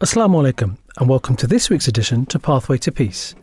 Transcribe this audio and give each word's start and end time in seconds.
Assalamu 0.00 0.52
alaikum, 0.52 0.76
and 0.98 1.08
welcome 1.08 1.34
to 1.34 1.48
this 1.48 1.68
week's 1.68 1.88
edition 1.88 2.24
to 2.26 2.38
Pathway 2.38 2.78
to 2.78 2.92
Peace, 2.92 3.34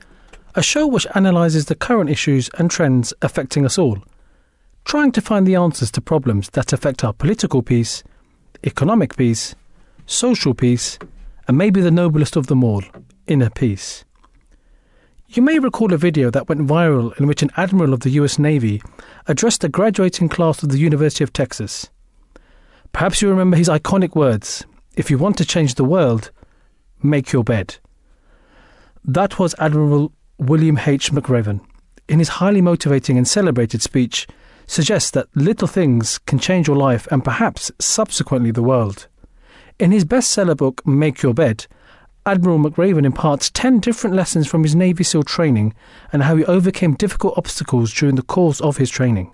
a 0.55 0.63
show 0.63 0.87
which 0.87 1.05
analyses 1.13 1.65
the 1.65 1.75
current 1.75 2.09
issues 2.09 2.49
and 2.57 2.71
trends 2.71 3.13
affecting 3.21 3.65
us 3.65 3.77
all, 3.77 4.01
trying 4.85 5.11
to 5.11 5.19
find 5.19 5.45
the 5.45 5.55
answers 5.55 5.91
to 5.91 5.99
problems 5.99 6.49
that 6.51 6.71
affect 6.71 7.03
our 7.03 7.11
political 7.11 7.61
peace, 7.61 8.05
economic 8.63 9.17
peace, 9.17 9.53
social 10.05 10.53
peace, 10.53 10.97
and 11.45 11.57
maybe 11.57 11.81
the 11.81 11.91
noblest 11.91 12.37
of 12.37 12.47
them 12.47 12.63
all, 12.63 12.81
inner 13.27 13.49
peace. 13.49 14.05
You 15.27 15.41
may 15.41 15.59
recall 15.59 15.91
a 15.91 15.97
video 15.97 16.31
that 16.31 16.47
went 16.47 16.61
viral 16.61 17.19
in 17.19 17.27
which 17.27 17.41
an 17.41 17.51
admiral 17.57 17.93
of 17.93 17.99
the 17.99 18.11
US 18.11 18.39
Navy 18.39 18.81
addressed 19.27 19.65
a 19.65 19.69
graduating 19.69 20.29
class 20.29 20.63
of 20.63 20.69
the 20.69 20.79
University 20.79 21.25
of 21.25 21.33
Texas. 21.33 21.89
Perhaps 22.93 23.21
you 23.21 23.29
remember 23.29 23.57
his 23.57 23.67
iconic 23.67 24.15
words 24.15 24.65
If 24.95 25.11
you 25.11 25.17
want 25.17 25.37
to 25.39 25.45
change 25.45 25.75
the 25.75 25.83
world, 25.83 26.31
make 27.09 27.31
your 27.31 27.43
bed. 27.43 27.77
That 29.03 29.37
was 29.39 29.55
Admiral 29.59 30.11
William 30.37 30.77
H. 30.77 31.11
McRaven. 31.11 31.61
In 32.07 32.19
his 32.19 32.29
highly 32.29 32.61
motivating 32.61 33.17
and 33.17 33.27
celebrated 33.27 33.81
speech, 33.81 34.27
suggests 34.67 35.11
that 35.11 35.27
little 35.35 35.67
things 35.67 36.17
can 36.19 36.39
change 36.39 36.67
your 36.67 36.77
life 36.77 37.07
and 37.11 37.23
perhaps 37.23 37.71
subsequently 37.79 38.51
the 38.51 38.63
world. 38.63 39.07
In 39.79 39.91
his 39.91 40.05
bestseller 40.05 40.57
book, 40.57 40.85
Make 40.87 41.21
Your 41.21 41.33
Bed, 41.33 41.67
Admiral 42.25 42.57
McRaven 42.57 43.05
imparts 43.05 43.51
10 43.51 43.79
different 43.79 44.15
lessons 44.15 44.47
from 44.47 44.63
his 44.63 44.75
Navy 44.75 45.03
SEAL 45.03 45.23
training 45.23 45.75
and 46.11 46.23
how 46.23 46.35
he 46.35 46.45
overcame 46.45 46.95
difficult 46.95 47.37
obstacles 47.37 47.93
during 47.93 48.15
the 48.15 48.23
course 48.23 48.59
of 48.61 48.77
his 48.77 48.89
training. 48.89 49.31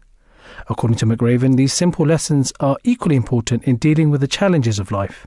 According 0.67 0.97
to 0.97 1.05
McRaven, 1.05 1.55
these 1.55 1.73
simple 1.73 2.05
lessons 2.05 2.51
are 2.59 2.77
equally 2.83 3.15
important 3.15 3.63
in 3.63 3.77
dealing 3.77 4.09
with 4.09 4.19
the 4.19 4.27
challenges 4.27 4.79
of 4.79 4.91
life. 4.91 5.25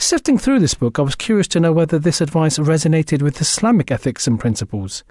Sifting 0.00 0.38
through 0.38 0.60
this 0.60 0.74
book, 0.74 1.00
I 1.00 1.02
was 1.02 1.16
curious 1.16 1.48
to 1.48 1.58
know 1.58 1.72
whether 1.72 1.98
this 1.98 2.20
advice 2.20 2.56
resonated 2.56 3.20
with 3.20 3.40
Islamic 3.40 3.90
ethics 3.90 4.28
and 4.28 4.38
principles. 4.38 5.02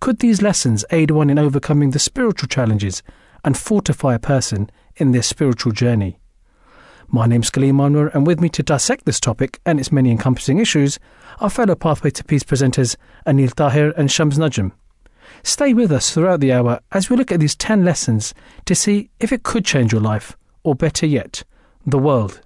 Could 0.00 0.20
these 0.20 0.40
lessons 0.40 0.86
aid 0.90 1.10
one 1.10 1.28
in 1.28 1.38
overcoming 1.38 1.90
the 1.90 1.98
spiritual 1.98 2.48
challenges 2.48 3.02
and 3.44 3.58
fortify 3.58 4.14
a 4.14 4.18
person 4.18 4.70
in 4.96 5.12
their 5.12 5.22
spiritual 5.22 5.72
journey? 5.72 6.18
My 7.08 7.26
name's 7.26 7.50
Kaleem 7.50 7.74
Anwar, 7.74 8.12
and 8.14 8.26
with 8.26 8.40
me 8.40 8.48
to 8.48 8.62
dissect 8.62 9.04
this 9.04 9.20
topic 9.20 9.60
and 9.66 9.78
its 9.78 9.92
many 9.92 10.10
encompassing 10.10 10.58
issues 10.58 10.98
are 11.38 11.50
fellow 11.50 11.74
Pathway 11.74 12.10
to 12.12 12.24
Peace 12.24 12.42
presenters 12.42 12.96
Anil 13.26 13.52
Tahir 13.52 13.92
and 13.98 14.10
Shams 14.10 14.38
Najm. 14.38 14.72
Stay 15.42 15.74
with 15.74 15.92
us 15.92 16.14
throughout 16.14 16.40
the 16.40 16.54
hour 16.54 16.80
as 16.90 17.10
we 17.10 17.16
look 17.16 17.32
at 17.32 17.38
these 17.38 17.54
10 17.54 17.84
lessons 17.84 18.32
to 18.64 18.74
see 18.74 19.10
if 19.20 19.30
it 19.30 19.42
could 19.42 19.66
change 19.66 19.92
your 19.92 20.00
life, 20.00 20.38
or 20.64 20.74
better 20.74 21.04
yet, 21.04 21.44
the 21.84 21.98
world. 21.98 22.40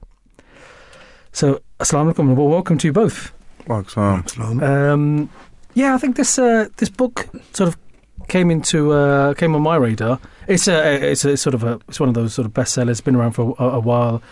So, 1.30 1.60
Assalamu 1.78 2.14
alaikum, 2.14 2.34
well, 2.34 2.48
welcome 2.48 2.78
to 2.78 2.88
you 2.88 2.92
both. 2.92 3.32
Welcome. 3.66 4.62
Um, 4.62 5.30
yeah, 5.74 5.94
I 5.94 5.98
think 5.98 6.16
this 6.16 6.38
uh, 6.38 6.68
this 6.78 6.88
book 6.88 7.28
sort 7.52 7.68
of 7.68 7.76
came 8.28 8.50
into 8.50 8.92
uh, 8.92 9.34
came 9.34 9.54
on 9.54 9.60
my 9.60 9.76
radar. 9.76 10.18
It's 10.48 10.68
a 10.68 11.10
it's 11.10 11.26
a 11.26 11.36
sort 11.36 11.52
of 11.52 11.64
a 11.64 11.78
it's 11.86 12.00
one 12.00 12.08
of 12.08 12.14
those 12.14 12.32
sort 12.32 12.46
of 12.46 12.54
bestsellers. 12.54 12.92
It's 12.92 13.00
been 13.02 13.14
around 13.14 13.32
for 13.32 13.54
a, 13.58 13.64
a 13.64 13.80
while. 13.80 14.22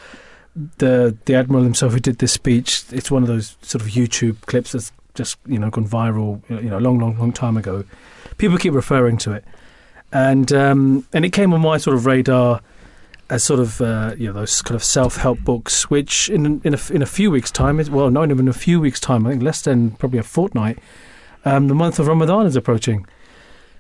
The 0.78 1.19
the 1.27 1.34
admiral 1.34 1.65
himself 1.65 1.92
who 1.92 2.00
did 2.00 2.19
this 2.19 2.33
speech. 2.33 2.83
It's 2.91 3.11
one 3.11 3.22
of 3.22 3.28
those 3.28 3.59
sort 3.61 3.83
of 3.83 3.89
YouTube 3.89 4.41
clips 4.47 4.72
that's 4.72 4.91
just 5.12 5.37
you 5.45 5.59
know 5.59 5.69
gone 5.69 5.87
viral. 5.87 6.41
You 6.48 6.70
know, 6.70 6.78
a 6.78 6.81
long 6.81 6.98
long 6.98 7.19
long 7.19 7.33
time 7.33 7.59
ago. 7.59 7.84
People 8.39 8.56
keep 8.56 8.72
referring 8.72 9.19
to 9.19 9.33
it, 9.33 9.45
and 10.12 10.50
um, 10.50 11.06
and 11.12 11.27
it 11.27 11.34
came 11.34 11.53
on 11.53 11.61
my 11.61 11.77
sort 11.77 11.95
of 11.95 12.06
radar 12.06 12.62
as 13.34 13.42
sort 13.42 13.58
of 13.58 13.80
uh, 13.80 14.14
you 14.16 14.28
know 14.28 14.32
those 14.32 14.62
kind 14.62 14.77
of 14.77 14.84
self 14.84 15.16
help 15.16 15.40
books, 15.40 15.90
which 15.90 16.28
in 16.30 16.60
in 16.62 16.74
a, 16.74 16.92
in 16.92 17.02
a 17.02 17.06
few 17.06 17.30
weeks' 17.30 17.50
time, 17.50 17.80
is, 17.80 17.91
well, 17.91 18.10
not 18.10 18.30
even 18.30 18.46
in 18.46 18.48
a 18.48 18.52
few 18.52 18.80
weeks' 18.80 19.00
time, 19.00 19.26
I 19.26 19.30
think 19.30 19.42
less 19.42 19.62
than 19.62 19.91
probably 19.92 20.20
a 20.20 20.22
fortnight, 20.22 20.78
um, 21.44 21.66
the 21.68 21.74
month 21.74 21.98
of 21.98 22.06
Ramadan 22.06 22.46
is 22.46 22.56
approaching, 22.56 23.06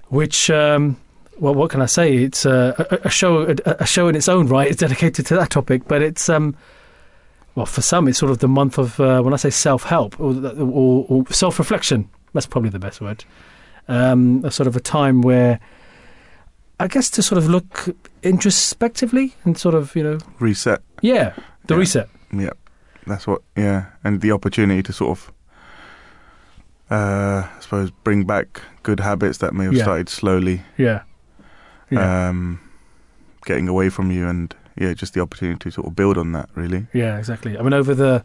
which. 0.08 0.50
Um, 0.50 0.98
well, 1.36 1.52
what 1.52 1.68
can 1.68 1.82
I 1.82 1.86
say? 1.86 2.18
It's 2.18 2.46
uh, 2.46 2.74
a, 2.78 3.08
a 3.08 3.10
show, 3.10 3.42
a, 3.42 3.56
a, 3.80 3.86
show 3.86 4.06
in 4.06 4.14
its 4.14 4.28
own 4.28 4.46
right. 4.46 4.70
It's 4.70 4.78
dedicated 4.86 5.26
to 5.26 5.34
that 5.34 5.50
topic, 5.50 5.88
but 5.88 6.00
it's 6.00 6.28
um, 6.28 6.56
well, 7.56 7.66
for 7.66 7.82
some, 7.82 8.06
it's 8.06 8.18
sort 8.18 8.30
of 8.30 8.38
the 8.38 8.46
month 8.46 8.78
of 8.78 9.00
uh, 9.00 9.20
when 9.20 9.34
I 9.34 9.36
say 9.36 9.50
self 9.50 9.82
help 9.82 10.18
or, 10.20 10.32
or, 10.46 11.06
or 11.08 11.24
self 11.30 11.58
reflection. 11.58 12.08
That's 12.34 12.46
probably 12.46 12.70
the 12.70 12.78
best 12.78 13.00
word. 13.00 13.24
Um, 13.88 14.44
a 14.44 14.52
sort 14.52 14.68
of 14.68 14.76
a 14.76 14.80
time 14.80 15.22
where 15.22 15.58
I 16.84 16.86
guess 16.86 17.08
to 17.10 17.22
sort 17.22 17.38
of 17.38 17.48
look 17.48 17.88
introspectively 18.22 19.34
and 19.44 19.56
sort 19.56 19.74
of, 19.74 19.96
you 19.96 20.02
know. 20.02 20.18
Reset. 20.38 20.80
Yeah, 21.00 21.32
the 21.66 21.74
Yeah. 21.74 21.80
reset. 21.80 22.08
Yeah. 22.30 22.50
That's 23.06 23.26
what, 23.26 23.40
yeah. 23.56 23.86
And 24.04 24.20
the 24.20 24.32
opportunity 24.32 24.82
to 24.82 24.92
sort 24.92 25.18
of, 25.18 25.32
uh, 26.90 27.44
I 27.48 27.60
suppose, 27.60 27.90
bring 28.04 28.24
back 28.24 28.60
good 28.82 29.00
habits 29.00 29.38
that 29.38 29.54
may 29.54 29.64
have 29.64 29.72
Yeah. 29.74 29.82
started 29.84 30.08
slowly 30.10 30.62
Yeah. 30.76 31.00
Yeah. 31.90 32.28
um, 32.28 32.60
getting 33.46 33.68
away 33.68 33.88
from 33.88 34.10
you 34.10 34.26
and, 34.28 34.54
yeah, 34.76 34.92
just 34.94 35.14
the 35.14 35.20
opportunity 35.20 35.58
to 35.60 35.70
sort 35.70 35.86
of 35.86 35.96
build 35.96 36.18
on 36.18 36.32
that, 36.32 36.48
really. 36.54 36.86
yeah, 36.92 37.16
exactly. 37.18 37.56
I 37.58 37.62
mean, 37.62 37.72
over 37.72 37.94
the. 37.94 38.22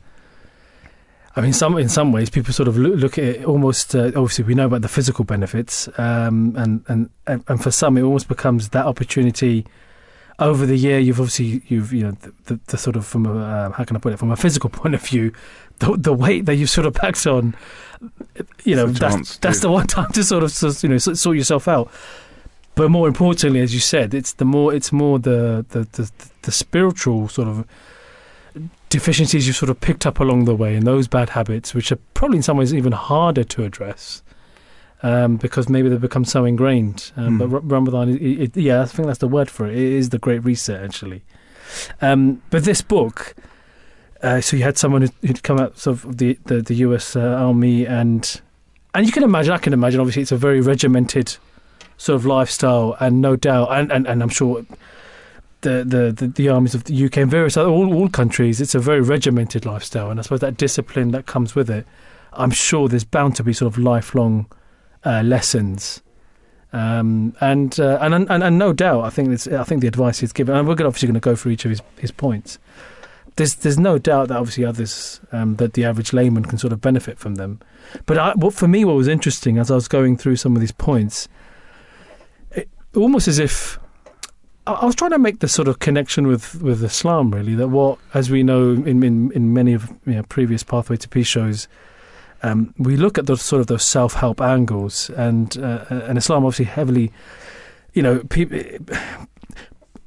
I 1.36 1.42
mean, 1.42 1.54
some 1.54 1.78
in 1.78 1.90
some 1.90 2.12
ways, 2.12 2.30
people 2.30 2.54
sort 2.54 2.68
of 2.68 2.78
look, 2.78 2.96
look 2.96 3.18
at 3.18 3.24
it 3.24 3.46
almost. 3.46 3.96
Uh, 3.96 4.08
obviously, 4.08 4.46
we 4.46 4.56
know 4.56 4.66
about 4.66 4.82
the 4.82 4.88
physical 4.88 5.24
benefits, 5.24 5.88
um, 6.00 6.56
and, 6.58 6.84
and 6.88 7.10
and 7.26 7.62
for 7.62 7.72
some, 7.72 7.98
it 7.98 8.02
almost 8.02 8.28
becomes 8.28 8.70
that 8.70 8.86
opportunity. 8.86 9.66
Over 10.40 10.66
the 10.66 10.78
year, 10.78 11.00
you've 11.00 11.20
obviously 11.20 11.62
you've 11.68 11.94
you 11.94 12.04
know 12.04 12.12
the, 12.12 12.34
the, 12.46 12.60
the 12.68 12.78
sort 12.78 12.96
of 12.96 13.06
from 13.06 13.26
a 13.26 13.38
uh, 13.38 13.72
how 13.72 13.84
can 13.84 13.96
I 13.96 14.00
put 14.00 14.14
it 14.14 14.18
from 14.18 14.32
a 14.32 14.38
physical 14.38 14.70
point 14.72 14.96
of 14.96 15.02
view, 15.02 15.34
the, 15.80 15.96
the 15.98 16.14
weight 16.14 16.46
that 16.46 16.56
you've 16.56 16.70
sort 16.70 16.88
of 16.88 16.94
packed 16.94 17.28
on, 17.28 17.56
you 18.64 18.76
know 18.76 18.88
that's 18.88 19.16
chance 19.16 19.38
that's 19.38 19.60
the 19.60 19.70
one 19.70 19.88
time 19.88 20.12
to 20.14 20.24
sort 20.24 20.44
of 20.44 20.84
you 20.84 20.90
know 20.90 20.98
sort 20.98 21.18
sort 21.18 21.38
yourself 21.38 21.68
out. 21.68 21.92
But 22.76 22.90
more 22.90 23.08
importantly, 23.08 23.60
as 23.60 23.74
you 23.74 23.82
said, 23.82 24.14
it's 24.14 24.34
the 24.34 24.46
more 24.46 24.74
it's 24.74 24.92
more 24.92 25.20
the 25.20 25.66
the 25.70 25.88
the, 25.92 26.12
the 26.44 26.52
spiritual 26.52 27.28
sort 27.28 27.48
of 27.48 27.68
deficiencies 28.90 29.48
you've 29.48 29.56
sort 29.56 29.70
of 29.70 29.80
picked 29.80 30.06
up 30.06 30.20
along 30.20 30.46
the 30.46 30.56
way 30.56 30.76
and 30.76 30.86
those 30.86 31.08
bad 31.08 31.30
habits, 31.30 31.74
which 31.74 31.92
are 31.92 32.00
probably 32.14 32.38
in 32.38 32.44
some 32.44 32.58
ways 32.58 32.74
even 32.74 32.92
harder 32.92 33.44
to 33.44 33.64
address 33.64 34.24
um, 35.04 35.38
because 35.38 35.70
maybe 35.70 35.90
they've 35.90 36.02
become 36.02 36.26
so 36.26 36.46
ingrained. 36.46 37.12
Um, 37.16 37.38
Mm. 37.38 37.40
But 37.40 37.48
Ra- 37.48 37.62
Ramadan, 37.64 38.10
it, 38.10 38.22
it, 38.22 38.58
yeah, 38.58 38.82
I 38.82 38.86
think 38.86 39.08
that's 39.08 39.20
the 39.20 39.28
word 39.28 39.50
for 39.50 39.68
it. 39.68 39.76
It 39.76 39.94
is 39.94 40.10
the 40.10 40.20
great 40.20 40.44
reset, 40.44 40.84
actually. 40.84 41.24
Um, 42.02 42.42
but 42.50 42.64
this 42.64 42.82
book, 42.82 43.36
uh, 44.24 44.42
so 44.42 44.58
you 44.58 44.64
had 44.64 44.78
someone 44.78 45.04
who'd, 45.04 45.14
who'd 45.22 45.44
come 45.44 45.60
out 45.60 45.78
sort 45.78 46.04
of 46.04 46.18
the 46.18 46.38
the, 46.46 46.62
the 46.62 46.74
U.S. 46.76 47.16
Uh, 47.16 47.20
Army, 47.22 47.86
and 47.86 48.42
and 48.96 49.06
you 49.06 49.12
can 49.12 49.22
imagine, 49.24 49.54
I 49.54 49.60
can 49.60 49.72
imagine, 49.72 50.00
obviously, 50.00 50.24
it's 50.24 50.32
a 50.32 50.38
very 50.38 50.62
regimented 50.62 51.38
sort 51.98 52.16
of 52.16 52.26
lifestyle, 52.26 52.98
and 53.00 53.22
no 53.22 53.36
doubt, 53.36 53.70
and, 53.72 53.92
and, 53.92 54.08
and 54.08 54.24
I'm 54.24 54.30
sure 54.30 54.66
the, 55.62 56.14
the, 56.16 56.28
the, 56.28 56.50
armies 56.50 56.74
of 56.74 56.86
the 56.86 57.06
UK 57.06 57.18
and 57.18 57.32
various 57.32 57.58
other 57.58 57.70
all, 57.70 57.94
all 57.94 58.10
countries, 58.10 58.62
it's 58.62 58.76
a 58.76 58.80
very 58.80 59.02
regimented 59.02 59.66
lifestyle, 59.66 60.10
and 60.10 60.20
I 60.20 60.24
suppose 60.24 60.40
that 60.40 60.58
discipline 60.58 61.12
that 61.12 61.26
comes 61.26 61.56
with 61.56 61.70
it, 61.70 61.86
I'm 62.34 62.52
sure 62.52 62.88
there's 62.88 63.04
bound 63.04 63.36
to 63.38 63.44
be 63.44 63.54
sort 63.54 63.74
of 63.74 63.78
lifelong 63.78 64.48
uh, 65.04 65.22
lessons, 65.24 66.02
um, 66.72 67.36
and, 67.42 67.78
uh, 67.80 67.98
and 68.00 68.14
and 68.14 68.44
and 68.44 68.60
no 68.60 68.74
doubt, 68.74 69.04
I 69.04 69.10
think 69.10 69.48
I 69.52 69.64
think 69.64 69.82
the 69.82 69.88
advice 69.88 70.20
he's 70.20 70.32
given, 70.32 70.56
and 70.56 70.68
we're 70.68 70.74
obviously 70.74 71.08
going 71.08 71.16
to 71.16 71.20
go 71.20 71.36
through 71.36 71.54
each 71.54 71.66
of 71.66 71.72
his, 71.72 71.82
his 71.98 72.12
points. 72.12 72.60
There's 73.36 73.56
there's 73.56 73.80
no 73.80 73.98
doubt 73.98 74.28
that 74.28 74.38
obviously 74.38 74.66
others 74.66 75.20
um, 75.32 75.56
that 75.58 75.74
the 75.74 75.84
average 75.86 76.14
layman 76.14 76.46
can 76.46 76.58
sort 76.58 76.72
of 76.72 76.80
benefit 76.80 77.18
from 77.18 77.36
them, 77.36 77.60
but 78.06 78.18
I, 78.18 78.34
what 78.36 78.54
for 78.54 78.68
me 78.68 78.86
what 78.86 78.96
was 78.96 79.08
interesting 79.08 79.58
as 79.58 79.72
I 79.72 79.76
was 79.76 79.88
going 79.88 80.16
through 80.16 80.36
some 80.36 80.56
of 80.56 80.62
these 80.62 80.72
points, 80.72 81.28
it, 82.52 82.70
almost 82.96 83.28
as 83.28 83.40
if 83.40 83.80
I 84.74 84.86
was 84.86 84.96
trying 84.96 85.12
to 85.12 85.20
make 85.20 85.40
the 85.40 85.48
sort 85.48 85.68
of 85.68 85.80
connection 85.80 86.28
with, 86.28 86.62
with 86.62 86.84
Islam, 86.84 87.32
really. 87.32 87.56
That 87.56 87.70
what, 87.70 87.98
as 88.14 88.30
we 88.30 88.44
know 88.44 88.72
in 88.72 89.04
in, 89.04 89.32
in 89.32 89.54
many 89.54 89.74
of 89.74 89.90
you 90.06 90.14
know, 90.14 90.24
previous 90.24 90.64
Pathway 90.64 90.98
to 90.98 91.10
Peace 91.10 91.28
shows, 91.28 91.68
um, 92.44 92.74
we 92.78 92.96
look 92.96 93.18
at 93.18 93.26
those 93.26 93.42
sort 93.42 93.62
of 93.62 93.68
those 93.68 93.84
self 93.84 94.14
help 94.14 94.42
angles, 94.42 95.10
and 95.12 95.58
uh, 95.58 95.86
and 95.90 96.18
Islam 96.18 96.46
obviously 96.46 96.66
heavily, 96.66 97.12
you 97.94 98.04
know, 98.04 98.20
people. 98.30 98.60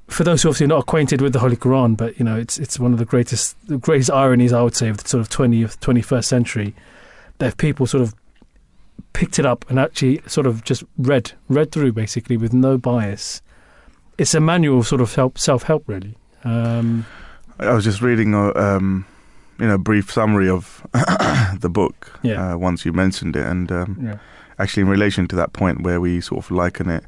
For 0.08 0.24
those 0.24 0.42
who 0.42 0.50
obviously 0.50 0.66
are 0.66 0.68
not 0.68 0.80
acquainted 0.80 1.22
with 1.22 1.32
the 1.32 1.38
Holy 1.38 1.56
Quran, 1.56 1.96
but 1.96 2.18
you 2.18 2.24
know, 2.24 2.36
it's 2.36 2.58
it's 2.58 2.78
one 2.78 2.92
of 2.92 2.98
the 2.98 3.06
greatest 3.06 3.56
the 3.66 3.78
greatest 3.78 4.10
ironies 4.10 4.52
I 4.52 4.62
would 4.62 4.76
say 4.76 4.88
of 4.88 4.98
the 4.98 5.08
sort 5.08 5.22
of 5.22 5.28
twentieth 5.28 5.80
twenty 5.80 6.02
first 6.02 6.28
century, 6.28 6.74
that 7.38 7.56
people 7.56 7.86
sort 7.86 8.02
of 8.02 8.14
picked 9.14 9.38
it 9.38 9.46
up 9.46 9.64
and 9.68 9.78
actually 9.78 10.20
sort 10.26 10.46
of 10.46 10.62
just 10.64 10.84
read 10.98 11.32
read 11.48 11.72
through 11.72 11.92
basically 11.92 12.36
with 12.36 12.52
no 12.52 12.78
bias 12.78 13.42
it's 14.22 14.34
a 14.34 14.40
manual 14.40 14.78
of 14.80 14.86
sort 14.86 15.00
of 15.00 15.14
help, 15.14 15.36
self-help 15.38 15.82
really 15.88 16.14
um, 16.44 17.04
I 17.58 17.72
was 17.74 17.84
just 17.84 18.00
reading 18.02 18.34
a, 18.34 18.52
um, 18.56 19.04
you 19.60 19.66
know, 19.68 19.78
brief 19.78 20.10
summary 20.10 20.48
of 20.48 20.86
the 21.60 21.70
book 21.70 22.18
Yeah. 22.22 22.54
uh, 22.54 22.56
once 22.56 22.84
you 22.84 22.92
mentioned 22.92 23.36
it. 23.36 23.44
And 23.46 23.70
um, 23.70 23.98
yeah 24.02 24.18
actually 24.58 24.82
in 24.82 24.88
relation 24.88 25.26
to 25.26 25.34
that 25.36 25.52
point 25.52 25.82
where 25.82 26.00
we 26.00 26.20
sort 26.20 26.44
of 26.44 26.50
liken 26.50 26.88
it 26.90 27.04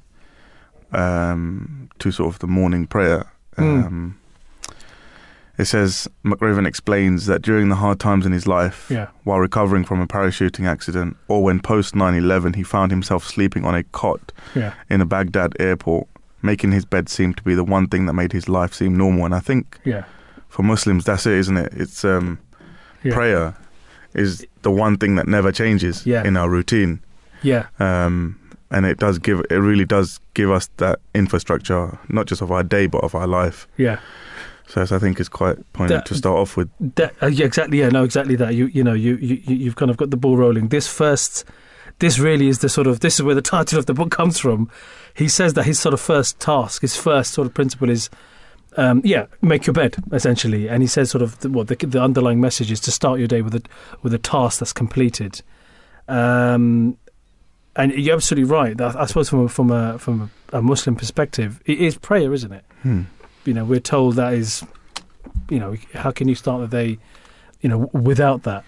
um, 0.93 1.89
to 1.99 2.11
sort 2.11 2.33
of 2.35 2.39
the 2.41 2.47
morning 2.47 2.87
prayer. 2.87 3.31
Mm. 3.57 3.87
Um, 3.87 4.19
it 5.59 5.67
says 5.67 6.09
McRaven 6.25 6.67
explains 6.67 7.27
that 7.27 7.43
during 7.43 7.69
the 7.69 7.77
hard 7.77 8.01
times 8.01 8.27
in 8.27 8.33
his 8.33 8.47
life, 8.49 8.89
Yeah. 8.91 9.09
while 9.23 9.39
recovering 9.39 9.85
from 9.85 10.01
a 10.01 10.07
parachuting 10.07 10.67
accident, 10.67 11.17
or 11.29 11.45
when 11.45 11.61
post 11.61 11.95
9/11 11.95 12.55
he 12.57 12.63
found 12.65 12.91
himself 12.91 13.25
sleeping 13.25 13.65
on 13.65 13.75
a 13.75 13.85
cot 13.85 14.33
Yeah. 14.55 14.73
in 14.91 15.01
a 15.01 15.07
Baghdad 15.07 15.55
airport, 15.61 16.09
making 16.45 16.73
his 16.73 16.85
bed 16.85 17.09
seem 17.09 17.35
to 17.35 17.43
be 17.43 17.55
the 17.55 17.65
one 17.65 17.87
thing 17.89 18.07
that 18.07 18.13
made 18.13 18.33
his 18.33 18.49
life 18.49 18.73
seem 18.75 18.97
normal. 18.97 19.25
And 19.25 19.35
I 19.35 19.41
think 19.41 19.79
Yeah. 19.85 20.05
for 20.49 20.63
Muslims, 20.63 21.05
that's 21.05 21.27
it, 21.27 21.33
isn't 21.35 21.57
it? 21.57 21.73
It's 21.75 22.05
um, 22.05 22.39
Yeah. 23.03 23.15
prayer 23.15 23.55
is 24.15 24.47
the 24.63 24.71
one 24.71 24.97
thing 24.99 25.17
that 25.17 25.27
never 25.27 25.51
changes 25.51 26.07
Yeah. 26.07 26.23
in 26.25 26.37
our 26.37 26.49
routine. 26.49 27.01
Yeah. 27.43 27.65
Um, 27.81 28.37
and 28.71 28.87
it 28.87 28.99
does 28.99 29.19
give, 29.19 29.41
it 29.51 29.57
really 29.57 29.85
does 29.85 30.21
give 30.35 30.51
us 30.51 30.69
that 30.77 30.99
infrastructure, 31.15 31.99
not 32.09 32.27
just 32.27 32.43
of 32.43 32.51
our 32.53 32.63
day, 32.63 32.87
but 32.87 33.03
of 33.05 33.15
our 33.15 33.27
life. 33.27 33.67
Yeah. 33.77 33.99
So 34.67 34.81
I 34.83 34.99
think 34.99 35.21
it's 35.21 35.29
quite 35.29 35.57
poignant 35.75 36.05
That- 36.05 36.07
to 36.07 36.15
start 36.15 36.37
off 36.39 36.57
with. 36.57 36.69
That, 36.97 37.15
uh, 37.23 37.27
yeah, 37.27 37.45
exactly. 37.47 37.81
Yeah, 37.81 37.91
no, 37.91 38.03
exactly 38.05 38.35
that. 38.37 38.55
You, 38.55 38.67
you 38.67 38.83
know, 38.85 38.95
you, 38.95 39.17
you, 39.17 39.41
you- 39.45 39.57
you've 39.57 39.77
kind 39.77 39.91
of 39.91 39.97
got 39.97 40.11
the 40.11 40.17
ball 40.17 40.37
rolling. 40.37 40.69
This 40.69 40.87
first, 40.87 41.45
this 41.99 42.19
really 42.19 42.49
is 42.49 42.59
the 42.59 42.69
sort 42.69 42.87
of 42.87 43.01
this 43.01 43.15
is 43.15 43.23
where 43.23 43.35
the 43.35 43.43
title 43.43 43.79
of 43.79 43.87
the 43.87 43.95
book 43.95 44.11
comes 44.11 44.39
from. 44.39 44.71
He 45.15 45.29
says 45.29 45.55
that 45.55 45.65
his 45.65 45.79
sort 45.79 45.93
of 45.93 46.01
first 46.01 46.41
task, 46.41 46.83
his 46.83 46.97
first 46.97 47.33
sort 47.33 47.47
of 47.47 47.55
principle 47.55 47.89
is, 47.89 48.11
um, 48.77 49.01
yeah, 49.05 49.27
make 49.43 49.67
your 49.67 49.75
bed 49.75 49.97
essentially. 50.13 50.69
And 50.69 50.83
he 50.83 50.87
says 50.87 51.11
sort 51.11 51.23
of 51.23 51.39
the, 51.41 51.49
what 51.49 51.69
the, 51.69 51.77
the 51.77 52.03
underlying 52.03 52.41
message 52.41 52.71
is 52.71 52.81
to 52.81 52.91
start 52.93 53.19
your 53.19 53.29
day 53.29 53.43
with 53.43 53.55
a 53.55 53.63
with 54.03 54.13
a 54.13 54.19
task 54.19 54.59
that's 54.59 54.73
completed. 54.73 55.43
Um, 56.09 56.99
and 57.77 57.93
you're 57.93 58.15
absolutely 58.15 58.51
right. 58.51 58.81
I, 58.81 59.03
I 59.03 59.07
suppose 59.07 59.29
from 59.29 59.45
a, 59.45 59.49
from 59.49 59.71
a 59.71 59.99
from 59.99 60.31
a 60.53 60.63
Muslim 60.63 60.97
perspective, 60.97 61.61
it 61.67 61.81
is 61.81 61.97
prayer, 61.97 62.33
isn't 62.33 62.53
it? 62.53 62.65
Hmm. 62.83 63.03
you 63.45 63.55
know, 63.55 63.65
we're 63.65 63.81
told 63.81 64.17
that 64.17 64.35
is, 64.35 64.63
you 65.49 65.59
know, 65.59 65.75
how 65.95 66.11
can 66.11 66.29
you 66.29 66.35
start 66.35 66.61
the 66.61 66.77
day, 66.77 66.99
you 67.61 67.69
know, 67.69 67.91
without 67.93 68.43
that? 68.43 68.65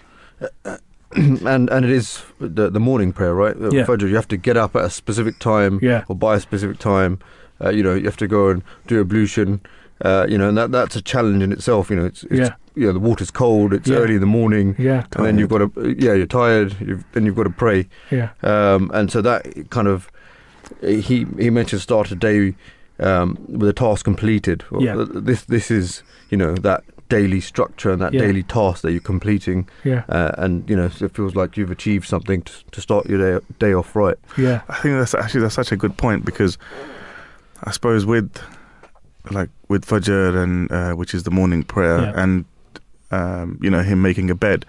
and 1.15 1.69
and 1.69 1.85
it 1.85 1.91
is 1.91 2.23
the 2.39 2.69
the 2.69 2.79
morning 2.79 3.13
prayer, 3.13 3.33
right? 3.33 3.55
Uh, 3.55 3.69
Yeah. 3.71 3.85
Fajr, 3.85 4.09
you 4.09 4.15
have 4.15 4.27
to 4.29 4.37
get 4.37 4.57
up 4.57 4.75
at 4.75 4.83
a 4.85 4.89
specific 4.89 5.39
time 5.39 5.79
Yeah. 5.81 6.03
or 6.07 6.15
by 6.15 6.35
a 6.35 6.39
specific 6.39 6.79
time. 6.79 7.19
Uh, 7.63 7.69
you 7.69 7.81
know, 7.83 7.93
you 7.95 8.05
have 8.05 8.17
to 8.17 8.27
go 8.27 8.49
and 8.49 8.61
do 8.87 8.99
ablution. 9.01 9.61
Uh, 10.05 10.27
you 10.29 10.37
know, 10.37 10.47
and 10.49 10.57
that 10.57 10.71
that's 10.71 10.95
a 10.95 11.01
challenge 11.01 11.41
in 11.43 11.51
itself. 11.51 11.89
You 11.89 11.95
know, 11.95 12.05
it's, 12.05 12.23
it's 12.25 12.39
Yeah. 12.49 12.53
you 12.75 12.85
know, 12.85 12.93
the 12.93 12.99
water's 12.99 13.31
cold. 13.31 13.73
It's 13.73 13.89
Yeah. 13.89 13.97
early 13.97 14.13
in 14.15 14.19
the 14.21 14.27
morning, 14.27 14.75
Yeah, 14.77 15.05
and 15.15 15.25
then 15.25 15.37
you've 15.39 15.49
got 15.49 15.59
to 15.59 15.95
yeah, 15.97 16.13
you're 16.13 16.27
tired. 16.27 16.75
You've, 16.79 17.03
then 17.13 17.25
you've 17.25 17.35
got 17.35 17.43
to 17.43 17.49
pray. 17.65 17.87
yeah, 18.11 18.29
Um, 18.43 18.91
and 18.93 19.11
so 19.11 19.21
that 19.21 19.69
kind 19.69 19.87
of 19.87 20.11
he 20.81 21.25
he 21.39 21.49
mentioned 21.49 21.81
start 21.81 22.11
a 22.11 22.15
day 22.15 22.53
um, 22.99 23.37
with 23.47 23.69
a 23.69 23.73
task 23.73 24.03
completed. 24.05 24.63
Well, 24.69 24.83
Yeah. 24.83 25.05
This 25.09 25.43
this 25.45 25.71
is 25.71 26.03
you 26.29 26.37
know 26.37 26.53
that 26.55 26.83
daily 27.09 27.39
structure 27.41 27.89
and 27.91 28.01
that 28.01 28.13
Yeah. 28.13 28.21
daily 28.21 28.43
task 28.43 28.81
that 28.81 28.91
you're 28.91 28.99
completing, 29.01 29.67
yeah, 29.83 30.03
uh, 30.09 30.31
and 30.37 30.69
you 30.69 30.75
know 30.75 30.85
it 30.99 31.11
feels 31.15 31.35
like 31.35 31.55
you've 31.57 31.71
achieved 31.71 32.07
something 32.07 32.41
to, 32.43 32.51
to 32.71 32.81
start 32.81 33.07
your 33.09 33.19
day 33.39 33.45
day 33.59 33.73
off 33.73 33.95
right. 33.95 34.17
yeah, 34.37 34.61
I 34.69 34.75
think 34.81 34.97
that's 34.99 35.13
actually 35.13 35.41
that's 35.41 35.55
such 35.55 35.71
a 35.71 35.77
good 35.77 35.95
point 35.97 36.25
because 36.25 36.57
I 37.63 37.71
suppose 37.71 38.05
with 38.05 38.29
like 39.31 39.49
with 39.67 39.85
Fajr 39.85 40.41
and 40.43 40.71
uh, 40.71 40.93
which 40.93 41.13
is 41.13 41.23
the 41.23 41.31
morning 41.31 41.63
prayer 41.63 41.99
Yeah. 42.01 42.23
and 42.23 42.45
um, 43.11 43.57
you 43.61 43.69
know 43.69 43.83
him 43.83 44.01
making 44.01 44.29
a 44.29 44.35
bed. 44.35 44.65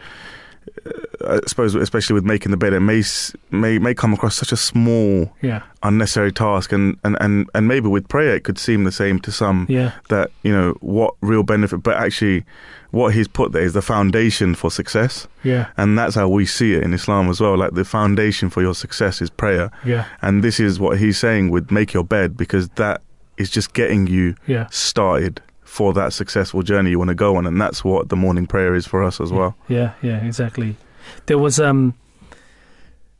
I 1.26 1.40
suppose, 1.46 1.74
especially 1.74 2.14
with 2.14 2.24
making 2.24 2.50
the 2.50 2.56
bed, 2.56 2.72
it 2.72 2.80
may 2.80 3.02
may 3.50 3.78
may 3.78 3.94
come 3.94 4.14
across 4.14 4.36
such 4.36 4.52
a 4.52 4.56
small, 4.56 5.32
yeah, 5.42 5.62
unnecessary 5.82 6.32
task, 6.32 6.72
and, 6.72 6.96
and, 7.04 7.16
and, 7.20 7.50
and 7.54 7.68
maybe 7.68 7.88
with 7.88 8.08
prayer 8.08 8.36
it 8.36 8.44
could 8.44 8.58
seem 8.58 8.84
the 8.84 8.92
same 8.92 9.18
to 9.20 9.32
some. 9.32 9.66
yeah, 9.68 9.92
That 10.08 10.30
you 10.42 10.52
know 10.52 10.76
what 10.80 11.14
real 11.20 11.42
benefit, 11.42 11.82
but 11.82 11.96
actually, 11.96 12.44
what 12.90 13.14
he's 13.14 13.28
put 13.28 13.52
there 13.52 13.62
is 13.62 13.72
the 13.72 13.82
foundation 13.82 14.54
for 14.54 14.70
success, 14.70 15.26
yeah, 15.42 15.68
and 15.76 15.98
that's 15.98 16.14
how 16.14 16.28
we 16.28 16.46
see 16.46 16.74
it 16.74 16.82
in 16.82 16.94
Islam 16.94 17.28
as 17.28 17.40
well. 17.40 17.56
Like 17.56 17.72
the 17.74 17.84
foundation 17.84 18.48
for 18.48 18.62
your 18.62 18.74
success 18.74 19.20
is 19.20 19.28
prayer, 19.28 19.70
yeah, 19.84 20.06
and 20.22 20.44
this 20.44 20.60
is 20.60 20.78
what 20.78 20.98
he's 20.98 21.18
saying 21.18 21.50
with 21.50 21.70
make 21.70 21.92
your 21.92 22.04
bed 22.04 22.36
because 22.36 22.68
that 22.70 23.02
is 23.36 23.50
just 23.50 23.72
getting 23.72 24.06
you 24.06 24.34
yeah. 24.46 24.66
started 24.70 25.40
for 25.68 25.92
that 25.92 26.12
successful 26.12 26.62
journey 26.62 26.90
you 26.90 26.98
want 26.98 27.08
to 27.08 27.14
go 27.14 27.36
on, 27.36 27.46
and 27.46 27.60
that's 27.60 27.84
what 27.84 28.08
the 28.08 28.16
morning 28.16 28.46
prayer 28.46 28.74
is 28.74 28.86
for 28.86 29.04
us 29.04 29.20
as 29.20 29.30
well. 29.30 29.54
Yeah, 29.68 29.92
yeah, 30.02 30.24
exactly. 30.24 30.76
There 31.26 31.38
was 31.38 31.60
um 31.60 31.94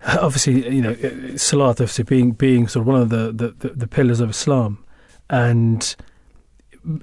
obviously 0.07 0.75
you 0.75 0.83
know 0.83 0.93
uh, 0.93 1.37
salat 1.37 1.81
obviously 1.81 2.05
being 2.05 2.33
being 2.33 2.67
sort 2.67 2.83
of 2.83 2.87
one 2.87 3.01
of 3.01 3.11
the 3.11 3.33
the, 3.33 3.69
the, 3.69 3.87
pillars 3.87 4.21
of 4.21 4.31
Islam, 4.31 4.83
and 5.29 5.95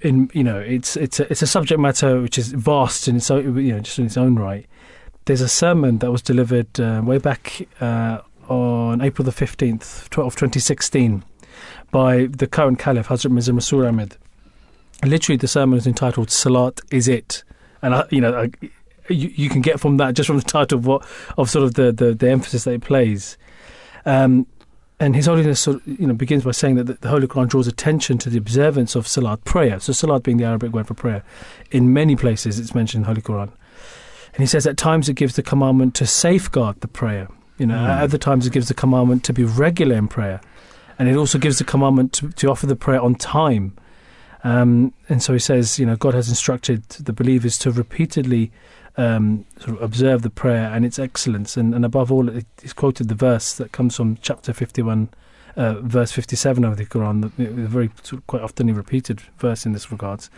in 0.01 0.30
you 0.33 0.44
know 0.44 0.59
it's 0.59 0.97
it's 0.97 1.19
a, 1.19 1.31
it's 1.31 1.44
a 1.44 1.48
subject 1.48 1.80
matter 1.80 2.21
which 2.21 2.38
is 2.38 2.51
vast 2.51 3.07
in 3.07 3.15
its 3.15 3.30
own 3.30 3.57
you 3.57 3.74
know 3.74 3.80
just 3.80 4.00
in 4.00 4.07
its 4.07 4.18
own 4.18 4.36
right. 4.36 4.65
There's 5.25 5.41
a 5.41 5.50
sermon 5.50 6.00
that 6.00 6.12
was 6.12 6.21
delivered 6.21 6.80
uh, 6.80 7.01
way 7.03 7.19
back 7.19 7.68
uh, 7.80 8.19
on 8.50 9.01
April 9.01 9.25
the 9.25 9.31
fifteenth 9.31 10.03
of 10.03 10.36
2016 10.36 11.24
by 11.91 12.25
the 12.25 12.48
current 12.48 12.80
Caliph 12.80 13.07
Hazrat 13.07 13.31
Mirza 13.31 13.51
Masroor 13.51 13.88
Ahmad. 13.88 14.18
Literally, 15.03 15.38
the 15.38 15.47
sermon 15.47 15.77
is 15.77 15.86
entitled 15.88 16.31
"Salat 16.31 16.81
is 16.92 17.07
it," 17.07 17.44
and 17.81 17.94
I, 17.95 18.06
you 18.09 18.21
know. 18.21 18.33
I, 18.44 18.51
you, 19.07 19.31
you 19.36 19.50
can 19.50 19.62
get 19.62 19.80
from 19.80 19.97
that 19.97 20.15
just 20.15 20.25
from 20.25 20.38
the 20.38 20.44
title 20.44 20.80
of 20.80 20.88
what 20.88 21.06
of 21.38 21.47
sort 21.47 21.63
of 21.63 21.75
the, 21.75 21.92
the, 21.92 22.15
the 22.15 22.27
emphasis 22.27 22.63
that 22.63 22.71
it 22.71 22.81
plays. 22.81 23.38
Um, 24.03 24.47
and 25.00 25.15
His 25.15 25.27
Holiness 25.27 25.59
sort 25.59 25.77
of, 25.77 25.88
you 25.88 26.07
know 26.07 26.15
begins 26.15 26.44
by 26.44 26.50
saying 26.51 26.75
that 26.75 26.86
the, 26.86 26.94
the 26.94 27.09
Holy 27.09 27.27
Quran 27.27 27.47
draws 27.47 27.68
attention 27.68 28.18
to 28.18 28.31
the 28.31 28.39
observance 28.39 28.95
of 28.95 29.07
salat 29.07 29.44
prayer. 29.44 29.80
So 29.80 29.94
salat 29.94 30.24
being 30.24 30.38
the 30.38 30.45
Arabic 30.45 30.71
word 30.74 30.88
for 30.88 30.95
prayer, 30.95 31.24
in 31.69 31.94
many 31.94 32.15
places 32.15 32.57
it's 32.57 32.74
mentioned 32.74 33.01
in 33.01 33.03
the 33.03 33.07
Holy 33.07 33.21
Quran. 33.21 33.51
And 34.33 34.39
he 34.41 34.48
says 34.48 34.65
at 34.65 34.75
times 34.75 35.07
it 35.07 35.13
gives 35.13 35.36
the 35.36 35.44
commandment 35.44 35.94
to 35.95 36.07
safeguard 36.07 36.81
the 36.81 36.88
prayer. 36.88 37.27
You 37.59 37.68
know, 37.68 37.75
Mm. 37.75 37.88
at 37.88 38.01
other 38.03 38.18
times 38.18 38.48
it 38.48 38.53
gives 38.53 38.69
the 38.69 38.74
commandment 38.74 39.24
to 39.25 39.33
be 39.33 39.44
regular 39.44 39.95
in 39.95 40.07
prayer, 40.07 40.41
and 40.98 41.07
it 41.07 41.15
also 41.15 41.38
gives 41.38 41.59
the 41.59 41.63
commandment 41.63 42.12
to, 42.13 42.30
to 42.30 42.50
offer 42.50 42.65
the 42.65 42.75
prayer 42.75 43.01
on 43.01 43.13
time. 43.13 43.74
Um, 44.45 44.94
and 45.09 45.24
so 45.24 45.33
he 45.33 45.39
says, 45.39 45.80
you 45.80 45.88
know, 45.88 45.95
God 45.95 46.13
has 46.13 46.30
instructed 46.30 46.88
the 46.89 47.12
believers 47.12 47.57
to 47.57 47.71
repeatedly 47.71 48.51
um, 48.95 49.44
sort 49.59 49.75
of 49.75 49.81
observe 49.81 50.21
the 50.21 50.30
prayer 50.30 50.71
and 50.71 50.86
its 50.86 51.00
excellence. 51.00 51.57
And, 51.57 51.74
and 51.74 51.83
above 51.83 52.12
all, 52.12 52.30
he's 52.62 52.71
quoted 52.71 53.09
the 53.09 53.15
verse 53.15 53.53
that 53.56 53.71
comes 53.71 53.95
from 53.95 54.19
chapter 54.21 54.53
51, 54.53 55.09
uh, 55.57 55.74
verse 55.81 56.12
57 56.12 56.63
of 56.63 56.77
the 56.77 56.86
Quran, 56.86 57.24
the, 57.24 57.44
the 57.44 57.68
very 57.68 57.89
sort 58.03 58.21
of 58.21 58.27
quite 58.27 58.44
often 58.44 58.71
repeated 58.71 59.19
verse 59.39 59.65
in 59.65 59.71
this 59.71 59.92
regards, 59.92 60.30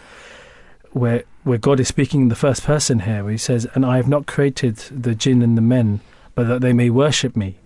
where 0.92 1.24
where 1.44 1.58
God 1.58 1.82
is 1.82 1.90
speaking 1.90 2.22
in 2.22 2.30
the 2.30 2.36
first 2.36 2.64
person 2.64 3.00
here, 3.00 3.24
where 3.24 3.34
he 3.34 3.38
says, 3.38 3.68
And 3.76 3.86
I 3.86 3.98
have 3.98 4.08
not 4.08 4.26
created 4.26 4.78
the 4.90 5.16
jinn 5.16 5.42
and 5.42 5.58
the 5.58 5.62
men, 5.62 6.00
but 6.34 6.48
that 6.48 6.62
they 6.62 6.72
may 6.72 6.90
worship 6.90 7.36
me. 7.36 7.58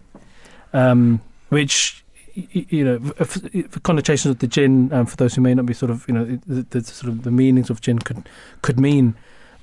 Um, 0.74 1.22
which, 1.50 2.04
you 2.34 2.84
know, 2.86 3.00
f- 3.20 3.38
connotations 3.84 4.32
of 4.32 4.40
the 4.40 4.48
jinn, 4.48 4.92
um, 4.94 5.06
for 5.06 5.16
those 5.18 5.36
who 5.36 5.42
may 5.42 5.54
not 5.54 5.66
be 5.66 5.74
sort 5.74 5.90
of, 5.92 6.06
you 6.08 6.14
know, 6.14 6.26
the, 6.48 6.64
the 6.70 6.82
sort 6.84 7.12
of 7.12 7.24
the 7.24 7.32
meanings 7.32 7.70
of 7.70 7.82
jinn 7.82 8.00
could 8.00 8.28
could 8.62 8.80
mean 8.80 9.16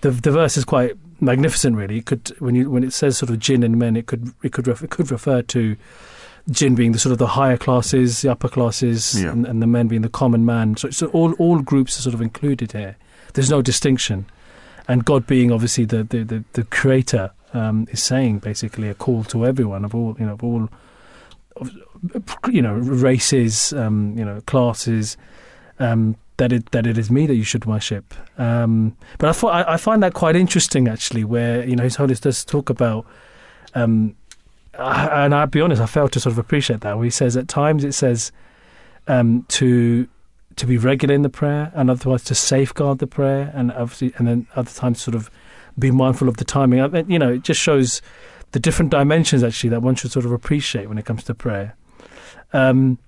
the 0.02 0.10
the 0.10 0.30
verse 0.30 0.56
is 0.56 0.64
quite 0.64 0.96
magnificent. 1.20 1.76
Really, 1.76 1.98
it 1.98 2.06
could 2.06 2.28
when 2.40 2.54
you 2.54 2.70
when 2.70 2.84
it 2.84 2.92
says 2.92 3.16
sort 3.18 3.30
of 3.30 3.38
jinn 3.38 3.62
and 3.62 3.78
men, 3.78 3.96
it 3.96 4.06
could 4.06 4.32
it 4.42 4.52
could 4.52 4.66
ref, 4.68 4.82
it 4.82 4.90
could 4.90 5.10
refer 5.10 5.42
to 5.42 5.76
jinn 6.50 6.74
being 6.74 6.92
the 6.92 6.98
sort 6.98 7.12
of 7.12 7.18
the 7.18 7.26
higher 7.28 7.56
classes, 7.56 8.22
the 8.22 8.30
upper 8.30 8.48
classes, 8.48 9.20
Yeah. 9.22 9.32
and, 9.32 9.46
and 9.46 9.60
the 9.62 9.66
men 9.66 9.88
being 9.88 10.02
the 10.02 10.08
common 10.08 10.44
man. 10.46 10.76
So, 10.76 10.90
so 10.90 11.06
all 11.08 11.32
all 11.34 11.60
groups 11.60 11.98
are 11.98 12.02
sort 12.02 12.14
of 12.14 12.20
included 12.22 12.72
here. 12.72 12.96
There's 13.34 13.50
no 13.50 13.60
distinction, 13.62 14.26
and 14.86 15.04
God 15.04 15.26
being 15.26 15.52
obviously 15.52 15.84
the 15.84 16.04
the 16.04 16.22
the, 16.24 16.44
the 16.54 16.64
creator 16.64 17.30
um, 17.54 17.86
is 17.90 18.02
saying 18.02 18.40
basically 18.40 18.88
a 18.88 18.94
call 18.94 19.24
to 19.24 19.46
everyone 19.46 19.84
of 19.84 19.94
all 19.94 20.16
you 20.18 20.26
know 20.26 20.34
of 20.34 20.44
all. 20.44 20.68
You 22.50 22.62
know 22.62 22.74
races, 22.74 23.72
um, 23.72 24.16
you 24.16 24.24
know 24.24 24.40
classes, 24.42 25.16
um, 25.78 26.16
that 26.36 26.52
it 26.52 26.70
that 26.70 26.86
it 26.86 26.96
is 26.96 27.10
me 27.10 27.26
that 27.26 27.34
you 27.34 27.44
should 27.44 27.64
worship. 27.64 28.14
Um, 28.38 28.96
but 29.18 29.28
I, 29.28 29.32
thought, 29.32 29.48
I, 29.48 29.74
I 29.74 29.76
find 29.76 30.02
that 30.02 30.14
quite 30.14 30.36
interesting, 30.36 30.88
actually, 30.88 31.24
where 31.24 31.64
you 31.64 31.76
know 31.76 31.84
His 31.84 31.96
Holiness 31.96 32.20
does 32.20 32.44
talk 32.44 32.70
about, 32.70 33.06
um, 33.74 34.14
I, 34.78 35.24
and 35.24 35.34
I'll 35.34 35.46
be 35.46 35.60
honest, 35.60 35.82
I 35.82 35.86
failed 35.86 36.12
to 36.12 36.20
sort 36.20 36.32
of 36.32 36.38
appreciate 36.38 36.80
that. 36.82 36.96
Where 36.96 37.04
he 37.04 37.10
says 37.10 37.36
at 37.36 37.48
times 37.48 37.84
it 37.84 37.92
says 37.92 38.32
um, 39.08 39.44
to 39.48 40.06
to 40.56 40.66
be 40.66 40.78
regular 40.78 41.14
in 41.14 41.22
the 41.22 41.28
prayer, 41.28 41.72
and 41.74 41.90
otherwise 41.90 42.24
to 42.24 42.34
safeguard 42.34 42.98
the 42.98 43.06
prayer, 43.06 43.52
and 43.54 43.72
obviously, 43.72 44.12
and 44.16 44.28
then 44.28 44.46
other 44.54 44.70
times 44.70 45.00
sort 45.02 45.14
of 45.14 45.30
be 45.78 45.90
mindful 45.90 46.28
of 46.28 46.36
the 46.36 46.44
timing. 46.44 46.80
I 46.80 46.88
mean, 46.88 47.10
you 47.10 47.18
know, 47.18 47.32
it 47.32 47.42
just 47.42 47.60
shows 47.60 48.02
the 48.52 48.60
different 48.60 48.90
dimensions 48.90 49.42
actually 49.42 49.70
that 49.70 49.82
one 49.82 49.94
should 49.94 50.10
sort 50.10 50.24
of 50.24 50.32
appreciate 50.32 50.88
when 50.88 50.98
it 50.98 51.04
comes 51.04 51.24
to 51.24 51.34
prayer. 51.34 51.76
Um, 52.52 52.98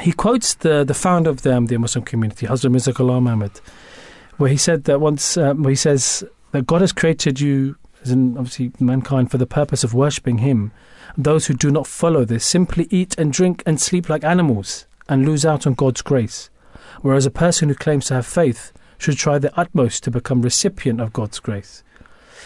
he 0.00 0.12
quotes 0.12 0.54
the 0.54 0.84
the 0.84 0.94
founder 0.94 1.30
of 1.30 1.42
the 1.42 1.50
Ahmadiyya 1.50 1.78
Muslim 1.78 2.04
community, 2.04 2.46
Hazrat 2.46 2.70
Mirza 2.70 2.92
Ghulam 2.92 3.28
Ahmad, 3.28 3.60
where 4.36 4.50
he 4.50 4.56
said 4.56 4.84
that 4.84 5.00
once, 5.00 5.36
um, 5.36 5.62
where 5.62 5.70
he 5.70 5.76
says 5.76 6.24
that 6.52 6.66
God 6.66 6.80
has 6.80 6.92
created 6.92 7.40
you, 7.40 7.76
as 8.02 8.10
in 8.10 8.36
obviously 8.36 8.72
mankind, 8.78 9.30
for 9.30 9.38
the 9.38 9.46
purpose 9.46 9.84
of 9.84 9.94
worshipping 9.94 10.38
Him. 10.38 10.72
Those 11.16 11.46
who 11.46 11.54
do 11.54 11.70
not 11.70 11.86
follow 11.86 12.24
this 12.24 12.44
simply 12.44 12.86
eat 12.90 13.18
and 13.18 13.32
drink 13.32 13.62
and 13.66 13.80
sleep 13.80 14.08
like 14.08 14.22
animals 14.22 14.86
and 15.08 15.26
lose 15.26 15.44
out 15.44 15.66
on 15.66 15.74
God's 15.74 16.02
grace. 16.02 16.50
Whereas 17.02 17.26
a 17.26 17.30
person 17.30 17.68
who 17.68 17.74
claims 17.74 18.06
to 18.06 18.14
have 18.14 18.26
faith 18.26 18.72
should 18.98 19.16
try 19.16 19.38
their 19.38 19.50
utmost 19.56 20.04
to 20.04 20.10
become 20.10 20.42
recipient 20.42 21.00
of 21.00 21.12
God's 21.12 21.40
grace. 21.40 21.82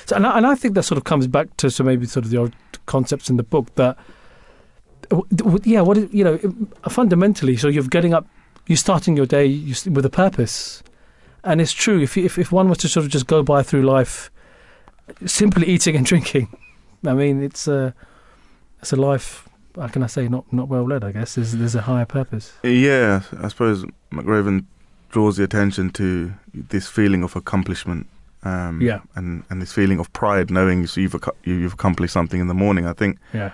So, 0.07 0.17
and 0.17 0.27
I, 0.27 0.37
and 0.37 0.47
I 0.47 0.55
think 0.55 0.75
that 0.75 0.83
sort 0.83 0.99
of 0.99 1.05
comes 1.05 1.27
back 1.27 1.57
to 1.59 1.71
so 1.71 1.85
maybe 1.85 2.07
sort 2.07 2.25
of 2.25 2.31
the 2.31 2.37
old 2.39 2.55
concepts 2.87 3.31
in 3.31 3.37
the 3.37 3.43
book 3.43 3.75
that, 3.77 3.97
yeah, 5.65 5.81
what 5.81 5.97
is, 5.97 6.13
you 6.13 6.25
know, 6.25 6.39
fundamentally, 6.89 7.57
so 7.57 7.69
you're 7.69 7.85
getting 7.85 8.15
up, 8.15 8.27
you're 8.67 8.77
starting 8.77 9.17
your 9.17 9.27
day 9.27 9.63
with 9.91 10.05
a 10.05 10.11
purpose, 10.11 10.83
and 11.43 11.61
it's 11.61 11.73
true. 11.73 12.01
If, 12.01 12.17
if 12.17 12.39
if 12.39 12.51
one 12.51 12.69
was 12.69 12.79
to 12.79 12.89
sort 12.89 13.05
of 13.05 13.13
just 13.13 13.27
go 13.27 13.43
by 13.43 13.63
through 13.63 13.83
life, 13.83 14.31
simply 15.27 15.67
eating 15.75 15.97
and 15.97 16.07
drinking, 16.07 16.49
I 17.07 17.13
mean, 17.13 17.43
it's 17.43 17.69
a 17.69 17.95
it's 18.81 18.93
a 18.93 18.97
life. 18.97 19.49
How 19.77 19.89
can 19.89 20.03
I 20.03 20.07
say 20.07 20.29
not 20.29 20.51
not 20.53 20.69
well 20.69 20.85
led? 20.85 21.05
I 21.05 21.13
guess 21.13 21.35
there's 21.35 21.53
there's 21.53 21.75
a 21.75 21.83
higher 21.83 22.07
purpose. 22.07 22.55
Yeah, 22.63 23.23
I 23.39 23.49
suppose 23.49 23.85
McRaven 24.13 24.65
draws 25.11 25.37
the 25.37 25.45
attention 25.45 25.91
to 25.91 26.35
this 26.53 26.89
feeling 26.89 27.23
of 27.23 27.37
accomplishment. 27.37 28.07
Um, 28.45 28.81
Yeah. 28.83 29.01
and, 29.17 29.43
and 29.49 29.63
this 29.63 29.73
feeling 29.73 29.99
of 29.99 30.13
pride, 30.13 30.51
knowing 30.51 30.87
so 30.87 31.01
you've 31.01 31.17
you've 31.45 31.73
accomplished 31.73 32.13
something 32.13 32.41
in 32.41 32.49
the 32.49 32.55
morning. 32.55 32.87
I 32.87 32.93
think 32.93 33.19
Yeah, 33.33 33.51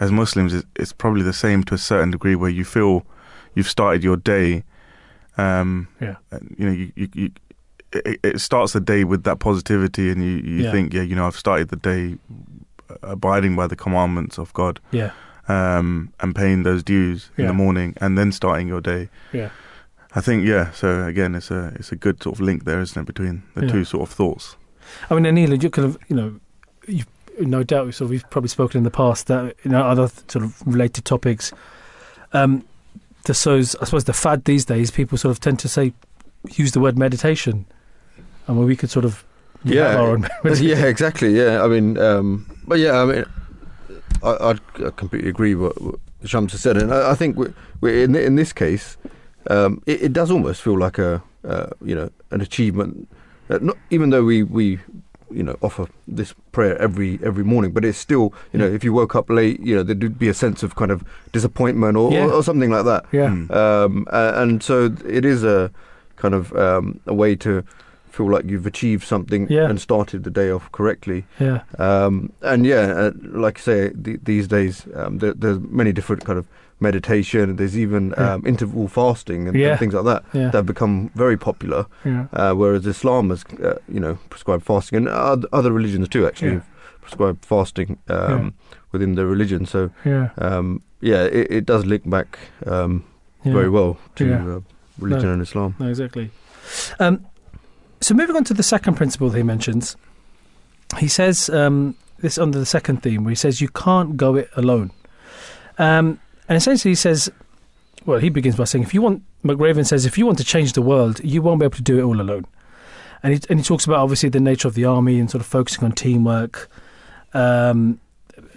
as 0.00 0.10
Muslims, 0.10 0.54
it's, 0.76 0.92
probably 0.92 1.22
the 1.22 1.32
same 1.34 1.62
to 1.64 1.74
a 1.74 1.78
certain 1.78 2.10
degree, 2.10 2.34
where 2.34 2.50
you 2.50 2.64
feel 2.64 3.04
you've 3.54 3.68
started 3.68 4.02
your 4.02 4.16
day. 4.16 4.64
Um, 5.36 5.88
yeah, 6.00 6.16
you 6.58 6.66
know, 6.66 6.72
you, 6.72 6.92
you, 6.96 7.08
you 7.14 7.30
it, 7.92 8.18
it 8.22 8.40
starts 8.40 8.72
the 8.72 8.80
day 8.80 9.04
with 9.04 9.24
that 9.24 9.38
positivity, 9.38 10.10
and 10.10 10.22
you, 10.24 10.30
you 10.50 10.62
Yeah. 10.64 10.70
think, 10.72 10.94
yeah, 10.94 11.02
you 11.02 11.14
know, 11.14 11.26
I've 11.26 11.36
started 11.36 11.68
the 11.68 11.76
day 11.76 12.16
abiding 13.02 13.54
by 13.56 13.66
the 13.66 13.76
commandments 13.76 14.38
of 14.38 14.52
God, 14.54 14.80
yeah, 14.92 15.10
um, 15.48 16.10
and 16.20 16.34
paying 16.34 16.62
those 16.62 16.82
dues 16.82 17.30
in 17.36 17.46
the 17.48 17.52
morning, 17.54 17.94
and 18.00 18.16
then 18.16 18.32
starting 18.32 18.66
your 18.68 18.80
day. 18.80 19.08
yeah. 19.32 19.50
I 20.14 20.20
think, 20.20 20.44
yeah. 20.46 20.70
So 20.72 21.04
again, 21.06 21.34
it's 21.34 21.50
a 21.50 21.72
it's 21.76 21.92
a 21.92 21.96
good 21.96 22.22
sort 22.22 22.36
of 22.36 22.40
link 22.40 22.64
there, 22.64 22.80
isn't 22.80 23.00
it, 23.00 23.06
between 23.06 23.42
the 23.54 23.66
Yeah. 23.66 23.72
two 23.72 23.84
sort 23.84 24.08
of 24.08 24.14
thoughts. 24.14 24.56
I 25.10 25.14
mean, 25.18 25.24
Anila, 25.24 25.62
you 25.62 25.70
kind 25.70 25.86
of, 25.86 25.96
you 26.08 26.16
know, 26.16 26.40
you've 26.86 27.06
no 27.40 27.62
doubt, 27.62 27.94
sort 27.94 28.02
of, 28.06 28.10
we've 28.10 28.28
probably 28.30 28.48
spoken 28.48 28.78
in 28.78 28.84
the 28.84 28.90
past 28.90 29.26
that, 29.28 29.56
you 29.64 29.70
know, 29.70 29.82
other 29.82 30.08
sort 30.28 30.44
of 30.44 30.60
related 30.66 31.04
topics. 31.06 31.50
Um, 32.34 32.64
the, 33.24 33.32
so, 33.32 33.56
I 33.56 33.62
suppose 33.62 34.04
the 34.04 34.12
fad 34.12 34.44
these 34.44 34.66
days, 34.66 34.90
people 34.90 35.16
sort 35.16 35.30
of 35.30 35.40
tend 35.40 35.58
to 35.60 35.68
say, 35.68 35.94
use 36.50 36.72
the 36.72 36.80
word 36.80 36.98
meditation. 36.98 37.64
And 38.46 38.58
where 38.58 38.66
we 38.66 38.76
could 38.76 38.90
sort 38.90 39.06
of 39.06 39.24
Yeah. 39.64 39.96
our 39.96 40.10
own 40.10 40.28
yeah, 40.60 40.84
exactly. 40.84 41.34
Yeah, 41.34 41.62
I 41.64 41.68
mean, 41.68 41.96
um, 41.96 42.44
but 42.66 42.78
yeah, 42.80 43.00
I 43.00 43.04
mean, 43.06 43.24
I, 44.22 44.36
I'd 44.50 44.60
I 44.84 44.90
completely 44.90 45.30
agree 45.30 45.54
with 45.54 45.76
what 45.80 45.94
Shams 46.24 46.52
has 46.52 46.60
said, 46.60 46.76
and 46.76 46.92
I, 46.92 47.12
I 47.12 47.14
think 47.14 47.36
we 47.36 47.46
we 47.80 48.02
in 48.02 48.14
in 48.14 48.34
this 48.36 48.52
case, 48.52 48.96
um, 49.50 49.82
it, 49.86 50.02
it 50.02 50.12
does 50.12 50.30
almost 50.30 50.62
feel 50.62 50.78
like 50.78 50.98
a 50.98 51.22
uh, 51.44 51.66
you 51.84 51.94
know 51.94 52.10
an 52.30 52.40
achievement. 52.40 53.08
Uh, 53.50 53.58
not 53.60 53.76
even 53.90 54.10
though 54.10 54.24
we 54.24 54.42
we 54.42 54.78
you 55.30 55.42
know 55.42 55.56
offer 55.62 55.86
this 56.06 56.34
prayer 56.52 56.76
every 56.78 57.18
every 57.24 57.44
morning, 57.44 57.72
but 57.72 57.84
it's 57.84 57.98
still 57.98 58.32
you 58.52 58.58
know 58.58 58.66
Yeah. 58.68 58.74
if 58.74 58.84
you 58.84 58.92
woke 58.92 59.14
up 59.16 59.30
late, 59.30 59.60
you 59.60 59.74
know 59.74 59.82
there'd 59.82 60.18
be 60.18 60.28
a 60.28 60.34
sense 60.34 60.62
of 60.62 60.74
kind 60.76 60.90
of 60.90 61.02
disappointment 61.32 61.96
or, 61.96 62.12
Yeah. 62.12 62.26
or, 62.26 62.32
or 62.34 62.42
something 62.42 62.70
like 62.70 62.84
that. 62.84 63.04
Yeah, 63.12 63.28
Mm. 63.30 63.50
Um, 63.50 64.06
and 64.10 64.62
so 64.62 64.94
it 65.06 65.24
is 65.24 65.42
a 65.44 65.70
kind 66.16 66.34
of 66.34 66.52
um, 66.54 67.00
a 67.06 67.14
way 67.14 67.34
to 67.36 67.64
feel 68.10 68.30
like 68.30 68.44
you've 68.44 68.66
achieved 68.66 69.04
something 69.04 69.46
Yeah. 69.50 69.70
and 69.70 69.80
started 69.80 70.22
the 70.24 70.30
day 70.30 70.50
off 70.50 70.70
correctly. 70.70 71.24
yeah, 71.40 71.62
Um, 71.78 72.30
and 72.42 72.66
yeah, 72.66 72.92
uh, 72.92 73.10
like 73.22 73.56
I 73.58 73.62
say, 73.62 73.90
th- 74.04 74.20
these 74.22 74.46
days 74.46 74.86
um, 74.94 75.18
there, 75.18 75.32
there's 75.32 75.58
many 75.70 75.92
different 75.92 76.22
kind 76.26 76.38
of 76.38 76.46
meditation. 76.82 77.56
There's 77.56 77.76
even 77.78 78.12
Yeah. 78.18 78.34
um, 78.34 78.46
interval 78.46 78.88
fasting 78.88 79.48
and, 79.48 79.56
Yeah. 79.56 79.70
and 79.70 79.78
things 79.78 79.94
like 79.94 80.04
that 80.04 80.22
yeah, 80.34 80.50
that 80.50 80.54
have 80.58 80.66
become 80.66 81.10
very 81.14 81.36
popular. 81.36 81.86
Uh, 82.04 82.52
whereas 82.60 82.86
Islam 82.86 83.30
has, 83.30 83.44
uh, 83.62 83.78
you 83.88 84.00
know, 84.00 84.18
prescribed 84.30 84.64
fasting, 84.64 85.06
and 85.06 85.46
other 85.52 85.72
religions 85.72 86.08
too 86.08 86.26
actually 86.26 86.52
Yeah. 86.52 86.60
prescribe 87.00 87.38
fasting 87.44 87.98
um, 88.08 88.54
within 88.92 89.14
their 89.14 89.26
religion. 89.26 89.66
So 89.66 89.90
yeah, 90.04 90.28
um, 90.38 90.82
yeah, 91.00 91.22
it, 91.24 91.46
it 91.58 91.64
does 91.66 91.84
link 91.86 92.02
back 92.08 92.38
um, 92.66 93.04
very 93.44 93.68
well 93.70 93.96
to 94.16 94.24
uh, 94.34 94.60
religion 94.98 95.28
No. 95.28 95.32
and 95.34 95.42
Islam. 95.42 95.74
No, 95.78 95.86
exactly. 95.88 96.30
Um, 96.98 97.24
so 98.00 98.14
moving 98.14 98.36
on 98.36 98.44
to 98.44 98.54
the 98.54 98.62
second 98.62 98.94
principle 98.96 99.30
that 99.30 99.36
he 99.38 99.42
mentions, 99.44 99.96
he 100.98 101.08
says 101.08 101.48
um, 101.50 101.94
this 102.20 102.38
under 102.38 102.58
the 102.58 102.66
second 102.66 103.02
theme 103.02 103.24
where 103.24 103.30
he 103.30 103.36
says 103.36 103.60
you 103.60 103.68
can't 103.68 104.16
go 104.16 104.36
it 104.36 104.48
alone, 104.56 104.90
um, 105.78 106.18
and 106.52 106.58
essentially 106.58 106.90
he 106.90 106.96
says, 106.96 107.32
well, 108.04 108.18
he 108.18 108.28
begins 108.28 108.56
by 108.56 108.64
saying 108.64 108.84
if 108.84 108.92
you 108.92 109.00
want, 109.00 109.22
McRaven 109.42 109.86
says 109.86 110.04
if 110.04 110.18
you 110.18 110.26
want 110.26 110.36
to 110.36 110.44
change 110.44 110.74
the 110.74 110.82
world, 110.82 111.18
you 111.24 111.40
won't 111.40 111.60
be 111.60 111.64
able 111.64 111.76
to 111.76 111.82
do 111.82 111.98
it 111.98 112.02
all 112.02 112.20
alone, 112.20 112.44
and 113.22 113.32
he 113.32 113.40
and 113.48 113.58
he 113.58 113.64
talks 113.64 113.86
about 113.86 114.00
obviously 114.00 114.28
the 114.28 114.38
nature 114.38 114.68
of 114.68 114.74
the 114.74 114.84
army 114.84 115.18
and 115.18 115.30
sort 115.30 115.40
of 115.40 115.46
focusing 115.46 115.82
on 115.82 115.92
teamwork. 115.92 116.68
Um, 117.32 118.00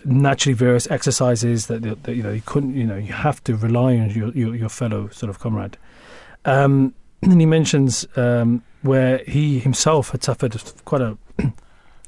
naturally 0.03 0.53
various 0.53 0.91
exercises 0.91 1.67
that, 1.67 1.83
that, 1.83 2.03
that 2.03 2.15
you 2.15 2.21
know 2.21 2.33
you 2.33 2.41
couldn't 2.45 2.75
you 2.75 2.83
know 2.83 2.97
you 2.97 3.13
have 3.13 3.41
to 3.45 3.55
rely 3.55 3.95
on 3.97 4.09
your 4.09 4.29
your, 4.33 4.53
your 4.53 4.67
fellow 4.67 5.07
sort 5.07 5.29
of 5.29 5.39
comrade 5.39 5.77
um, 6.43 6.93
and 7.21 7.39
he 7.39 7.45
mentions 7.45 8.05
um, 8.17 8.61
where 8.81 9.19
he 9.19 9.59
himself 9.59 10.09
had 10.09 10.21
suffered 10.21 10.61
quite 10.83 11.01
a 11.01 11.17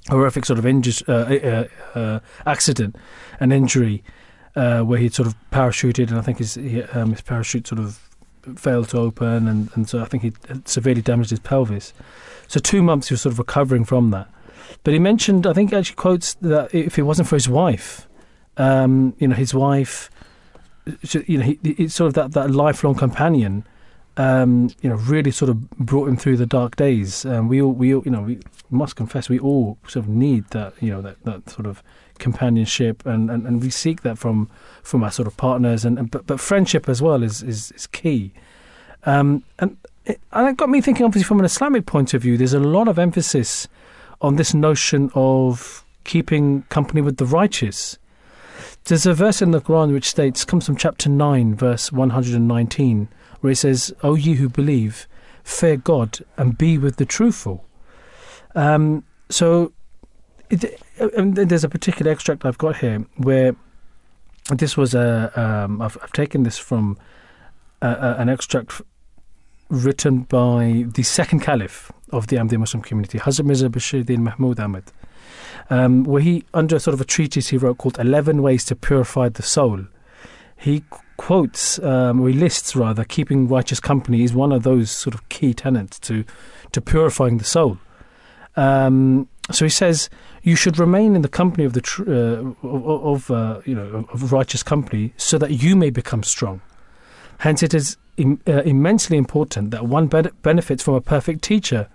horrific 0.10 0.46
sort 0.46 0.60
of 0.60 0.66
inju- 0.66 1.08
uh, 1.08 1.48
uh, 1.48 2.00
uh, 2.00 2.20
accident, 2.46 2.96
an 3.40 3.52
injury, 3.52 4.04
uh, 4.58 4.82
where 4.82 4.98
he'd 4.98 5.14
sort 5.14 5.28
of 5.28 5.36
parachuted, 5.52 6.10
and 6.10 6.18
I 6.18 6.22
think 6.22 6.40
his 6.40 6.58
um, 6.94 7.12
his 7.12 7.22
parachute 7.22 7.68
sort 7.68 7.80
of 7.80 8.00
failed 8.56 8.90
to 8.90 8.98
open, 8.98 9.48
and, 9.48 9.70
and 9.76 9.88
so 9.88 10.02
I 10.02 10.06
think 10.06 10.24
he 10.24 10.34
severely 10.66 11.02
damaged 11.02 11.30
his 11.30 11.40
pelvis. 11.40 11.94
So 12.48 12.60
two 12.60 12.82
months 12.82 13.10
he 13.10 13.14
was 13.14 13.22
sort 13.22 13.34
of 13.34 13.40
recovering 13.40 13.86
from 13.86 14.10
that. 14.12 14.30
But 14.84 14.94
he 14.94 15.00
mentioned, 15.00 15.46
I 15.46 15.54
think, 15.54 15.74
actually 15.74 15.96
quotes 15.96 16.34
that 16.36 16.74
if 16.74 16.98
it 16.98 17.04
wasn't 17.04 17.28
for 17.28 17.36
his 17.36 17.48
wife, 17.48 18.08
um, 18.58 19.16
you 19.20 19.28
know, 19.28 19.36
his 19.36 19.54
wife, 19.54 20.10
you 21.12 21.38
know, 21.38 21.44
he, 21.44 21.60
it's 21.64 21.94
sort 21.94 22.08
of 22.08 22.14
that, 22.16 22.32
that 22.32 22.52
lifelong 22.52 22.96
companion 22.96 23.64
um, 24.18 24.72
you 24.82 24.90
know, 24.90 24.96
really 24.96 25.32
sort 25.32 25.50
of 25.50 25.70
brought 25.72 26.10
him 26.10 26.18
through 26.18 26.38
the 26.38 26.46
dark 26.46 26.76
days. 26.76 27.24
Um, 27.26 27.48
we 27.48 27.62
all, 27.62 27.72
we 27.72 27.94
all, 27.94 28.02
you 28.04 28.12
know, 28.12 28.22
we 28.22 28.40
must 28.70 28.96
confess, 28.96 29.30
we 29.30 29.40
all 29.40 29.78
sort 29.88 30.06
of 30.06 30.10
need 30.10 30.48
that, 30.50 30.74
you 30.82 30.90
know, 30.90 31.02
that, 31.02 31.24
that 31.24 31.50
sort 31.50 31.68
of 31.68 31.84
companionship, 32.20 33.06
and, 33.06 33.30
and, 33.30 33.46
and 33.46 33.62
we 33.62 33.70
seek 33.70 34.02
that 34.02 34.18
from 34.18 34.50
from 34.84 35.04
our 35.04 35.12
sort 35.12 35.28
of 35.28 35.38
partners, 35.38 35.86
and, 35.86 35.98
and 36.00 36.12
but 36.12 36.26
but 36.28 36.40
friendship 36.40 36.88
as 36.90 37.02
well 37.02 37.24
is 37.24 37.44
is, 37.44 37.72
is 37.72 37.88
key. 37.88 38.32
Um, 39.06 39.44
and 39.60 39.78
it, 40.06 40.20
and 40.32 40.48
it 40.50 40.58
got 40.58 40.70
me 40.70 40.82
thinking, 40.82 41.06
obviously, 41.06 41.28
from 41.28 41.40
an 41.40 41.46
Islamic 41.46 41.86
point 41.86 42.14
of 42.14 42.22
view, 42.22 42.38
there's 42.38 42.54
a 42.54 42.60
lot 42.60 42.88
of 42.88 42.98
emphasis 42.98 43.68
on 44.22 44.36
this 44.36 44.54
notion 44.54 45.12
of 45.14 45.86
keeping 46.04 46.64
company 46.64 47.02
with 47.02 47.18
the 47.18 47.26
righteous. 47.26 47.98
There's 48.86 49.06
a 49.06 49.14
verse 49.14 49.42
in 49.42 49.52
the 49.52 49.62
Quran 49.62 49.92
which 49.92 50.10
states, 50.10 50.46
comes 50.46 50.66
from 50.66 50.78
chapter 50.78 51.10
9, 51.10 51.56
verse 51.56 51.92
119, 51.92 53.10
where 53.42 53.52
it 53.52 53.58
says, 53.58 53.94
O 54.02 54.16
ye 54.16 54.36
who 54.36 54.50
believe, 54.50 55.08
fear 55.44 55.78
God 55.78 56.20
and 56.38 56.58
be 56.58 56.78
with 56.78 56.96
the 56.96 57.06
truthful. 57.06 57.66
Um, 58.56 59.04
so 59.30 59.74
uh, 60.52 61.08
and 61.18 61.36
there's 61.36 61.64
a 61.64 61.70
particular 61.70 62.12
extract 62.12 62.46
I've 62.46 62.58
got 62.58 62.78
here 62.78 63.06
where 63.18 63.56
this 64.56 64.78
was 64.78 64.94
a, 64.94 65.32
um, 65.36 65.82
I've, 65.82 65.98
I've 66.02 66.14
taken 66.14 66.44
this 66.44 66.58
from 66.58 66.98
uh, 67.82 67.86
uh, 67.86 68.16
an 68.18 68.30
extract 68.30 68.82
written 69.70 70.22
by 70.22 70.86
the 70.88 71.04
second 71.04 71.42
caliph 71.42 71.92
of 72.12 72.28
the 72.28 72.38
Ahmadi 72.38 72.58
Muslim 72.58 72.82
community, 72.82 73.20
Hazrat 73.20 73.46
Mirza 73.46 73.70
Bashiruddin 73.70 74.20
Mahmud 74.20 74.60
Ahmad, 74.60 74.84
um, 75.70 76.06
where 76.06 76.22
he, 76.22 76.46
under 76.54 76.80
sort 76.80 76.94
of 76.94 77.02
a 77.02 77.06
treatise 77.06 77.50
he 77.50 77.58
wrote 77.58 77.78
called 77.78 78.00
11 78.00 78.42
Ways 78.42 78.64
to 78.66 78.76
Purify 78.76 79.28
the 79.30 79.44
Soul, 79.44 79.86
he 80.56 80.84
quotes, 81.18 81.80
um, 81.80 82.22
or 82.22 82.30
he 82.30 82.34
lists 82.34 82.76
rather, 82.76 83.04
keeping 83.04 83.48
righteous 83.48 83.80
company 83.80 84.24
is 84.24 84.34
one 84.34 84.52
of 84.52 84.64
those 84.64 84.90
sort 84.90 85.14
of 85.14 85.28
key 85.30 85.54
tenets 85.54 86.00
to, 86.00 86.24
to 86.72 86.82
purifying 86.82 87.38
the 87.38 87.44
soul. 87.44 87.78
Um, 88.56 89.28
so 89.52 89.66
he 89.66 89.70
says 89.70 90.10
you 90.44 90.56
should 90.56 90.78
remain 90.78 91.16
in 91.16 91.22
the 91.22 91.30
company 91.30 91.64
of 91.64 91.74
the 91.74 91.82
tr- 91.82 92.10
uh, 92.10 92.54
of, 92.64 93.32
uh, 93.32 93.62
you 93.66 93.76
know 93.76 94.06
of 94.12 94.32
righteous 94.32 94.64
company 94.64 95.14
so 95.18 95.38
that 95.38 95.52
you 95.52 95.76
may 95.76 95.90
become 95.90 96.24
strong. 96.24 96.62
Hence, 97.40 97.64
it 97.64 97.74
is 97.74 97.98
Im- 98.18 98.42
uh, 98.48 98.64
immensely 98.64 99.16
important 99.16 99.72
that 99.72 99.86
one 99.86 100.08
ben- 100.08 100.32
benefits 100.42 100.84
from 100.84 100.96
a 100.96 101.02
perfect 101.02 101.44
teacher. 101.44 101.88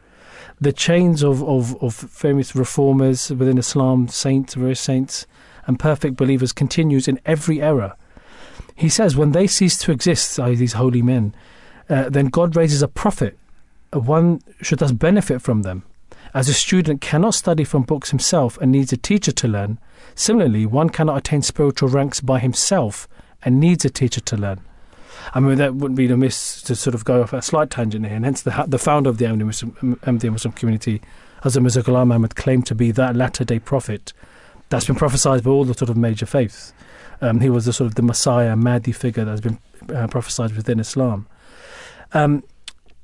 The 0.61 0.73
chains 0.73 1.25
of, 1.25 1.43
of, 1.43 1.77
of 1.83 1.95
famous 1.95 2.55
reformers 2.55 3.31
within 3.31 3.59
Islam, 3.59 4.07
saints, 4.07 4.55
various 4.55 4.81
saints, 4.81 5.27
and 5.67 5.79
perfect 5.79 6.17
believers 6.17 6.53
continues 6.53 7.09
in 7.09 7.19
every 7.27 7.61
era. 7.61 7.97
He 8.77 8.89
says, 8.89 9.17
when 9.17 9.33
they 9.33 9.49
cease 9.49 9.77
to 9.79 9.93
exist, 9.93 10.39
i.e., 10.39 10.55
these 10.55 10.75
holy 10.75 11.03
men, 11.03 11.35
uh, 11.89 12.09
then 12.09 12.27
God 12.27 12.55
raises 12.55 12.83
a 12.83 12.89
prophet. 12.89 13.37
Uh, 13.93 13.99
One 13.99 14.41
should 14.61 14.79
thus 14.79 14.93
benefit 14.93 15.43
from 15.43 15.63
them. 15.63 15.83
As 16.35 16.49
a 16.49 16.55
student 16.55 17.01
cannot 17.01 17.35
study 17.35 17.65
from 17.65 17.83
books 17.83 18.11
himself 18.11 18.57
and 18.59 18.73
needs 18.73 18.93
a 18.93 18.97
teacher 18.97 19.33
to 19.33 19.49
learn, 19.49 19.79
similarly, 20.15 20.65
one 20.65 20.89
cannot 20.89 21.19
attain 21.19 21.43
spiritual 21.43 21.91
ranks 21.91 22.21
by 22.21 22.39
himself 22.39 23.07
and 23.43 23.61
needs 23.61 23.85
a 23.85 23.91
teacher 23.91 24.21
to 24.21 24.37
learn. 24.37 24.61
I 25.35 25.41
mean, 25.41 25.59
that 25.59 25.75
wouldn't 25.75 25.97
be 25.97 26.07
amiss 26.11 26.63
to 26.63 26.75
sort 26.75 26.95
of 26.95 27.05
go 27.05 27.23
off 27.23 27.33
a 27.33 27.43
slight 27.43 27.71
tangent 27.71 28.07
here, 28.07 28.17
and 28.17 28.25
hence 28.25 28.43
the 28.43 28.65
the 28.67 28.79
founder 28.79 29.11
of 29.11 29.19
the 29.19 29.27
Ahmadiyya 29.27 29.47
Muslim, 29.47 30.33
Muslim 30.33 30.53
community, 30.53 31.01
Hazrat 31.43 31.63
Mirza 31.63 31.83
Ghulam 31.83 32.13
Ahmad, 32.13 32.35
claimed 32.35 32.67
to 32.67 32.75
be 32.75 32.91
that 32.93 33.15
latter 33.15 33.45
day 33.45 33.59
prophet 33.59 34.13
that's 34.69 34.87
been 34.87 34.97
prophesied 34.97 35.45
by 35.45 35.51
all 35.51 35.65
the 35.65 35.75
sort 35.75 35.91
of 35.91 35.97
major 35.97 36.27
faiths. 36.27 36.73
Um, 37.21 37.41
he 37.41 37.51
was 37.51 37.67
the 37.67 37.73
sort 37.73 37.87
of 37.87 37.95
the 37.95 38.03
Messiah, 38.03 38.57
Mahdi 38.57 38.91
figure 38.91 39.25
that 39.25 39.31
has 39.31 39.41
been 39.41 39.59
uh, 39.95 40.07
prophesied 40.09 40.57
within 40.57 40.81
Islam. 40.81 41.27
Um, 42.15 42.43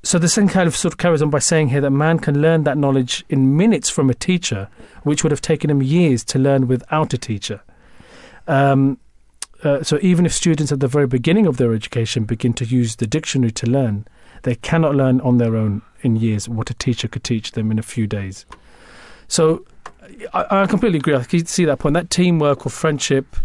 so 0.02 0.18
the 0.18 0.28
kind 0.48 0.66
of 0.66 0.76
sort 0.76 0.94
of 0.94 0.98
carries 0.98 1.22
on 1.22 1.30
by 1.30 1.40
saying 1.40 1.68
here 1.68 1.80
that 1.80 1.90
man 1.90 2.18
can 2.18 2.40
learn 2.40 2.64
that 2.64 2.78
knowledge 2.78 3.24
in 3.28 3.56
minutes 3.56 3.90
from 3.90 4.08
a 4.08 4.14
teacher, 4.14 4.68
which 5.02 5.22
would 5.22 5.32
have 5.32 5.40
taken 5.40 5.70
him 5.70 5.82
years 5.82 6.24
to 6.24 6.38
learn 6.38 6.68
without 6.68 7.12
a 7.12 7.18
teacher. 7.18 7.62
Um, 8.46 8.98
uh, 9.64 9.82
so 9.82 9.98
even 10.00 10.24
if 10.24 10.32
students 10.32 10.70
at 10.70 10.80
the 10.80 10.86
very 10.86 11.06
beginning 11.06 11.46
of 11.46 11.56
their 11.56 11.74
education 11.74 12.24
begin 12.24 12.52
to 12.54 12.64
use 12.64 12.96
the 12.96 13.06
dictionary 13.06 13.50
to 13.52 13.66
learn, 13.66 14.06
they 14.42 14.54
cannot 14.54 14.94
learn 14.94 15.20
on 15.22 15.38
their 15.38 15.56
own 15.56 15.82
in 16.02 16.16
years 16.16 16.48
what 16.48 16.70
a 16.70 16.74
teacher 16.74 17.08
could 17.08 17.24
teach 17.24 17.52
them 17.52 17.72
in 17.72 17.78
a 17.78 17.82
few 17.82 18.06
days. 18.06 18.46
So 19.26 19.64
I, 20.32 20.62
I 20.62 20.66
completely 20.66 20.98
agree. 20.98 21.16
I 21.16 21.24
can 21.24 21.44
see 21.46 21.64
that 21.64 21.80
point. 21.80 21.94
That 21.94 22.10
teamwork 22.10 22.66
or 22.66 22.70
friendship, 22.70 23.36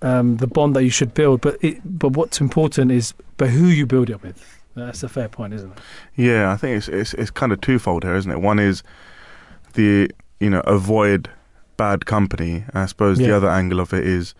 um, 0.00 0.36
the 0.36 0.46
bond 0.46 0.76
that 0.76 0.84
you 0.84 0.90
should 0.90 1.12
build. 1.12 1.40
But 1.40 1.62
it, 1.62 1.80
but 1.84 2.12
what's 2.12 2.40
important 2.40 2.92
is 2.92 3.14
but 3.36 3.50
who 3.50 3.66
you 3.66 3.84
build 3.84 4.10
it 4.10 4.22
with. 4.22 4.61
That's 4.74 5.02
a 5.02 5.08
fair 5.08 5.28
point, 5.28 5.52
isn't 5.54 5.70
it? 5.72 5.78
Yeah, 6.16 6.50
I 6.52 6.56
think 6.56 6.78
it's 6.78 6.88
it's, 6.88 7.14
it's 7.14 7.30
kind 7.30 7.52
of 7.52 7.60
twofold 7.60 8.04
here, 8.04 8.14
isn't 8.14 8.30
it? 8.30 8.40
One 8.40 8.58
is 8.58 8.82
the 9.74 10.10
you 10.40 10.50
know 10.50 10.60
avoid 10.60 11.28
bad 11.76 12.06
company. 12.06 12.64
I 12.74 12.86
suppose 12.86 13.18
the 13.18 13.34
other 13.36 13.48
angle 13.50 13.80
of 13.80 13.92
it 13.92 14.06
is 14.06 14.34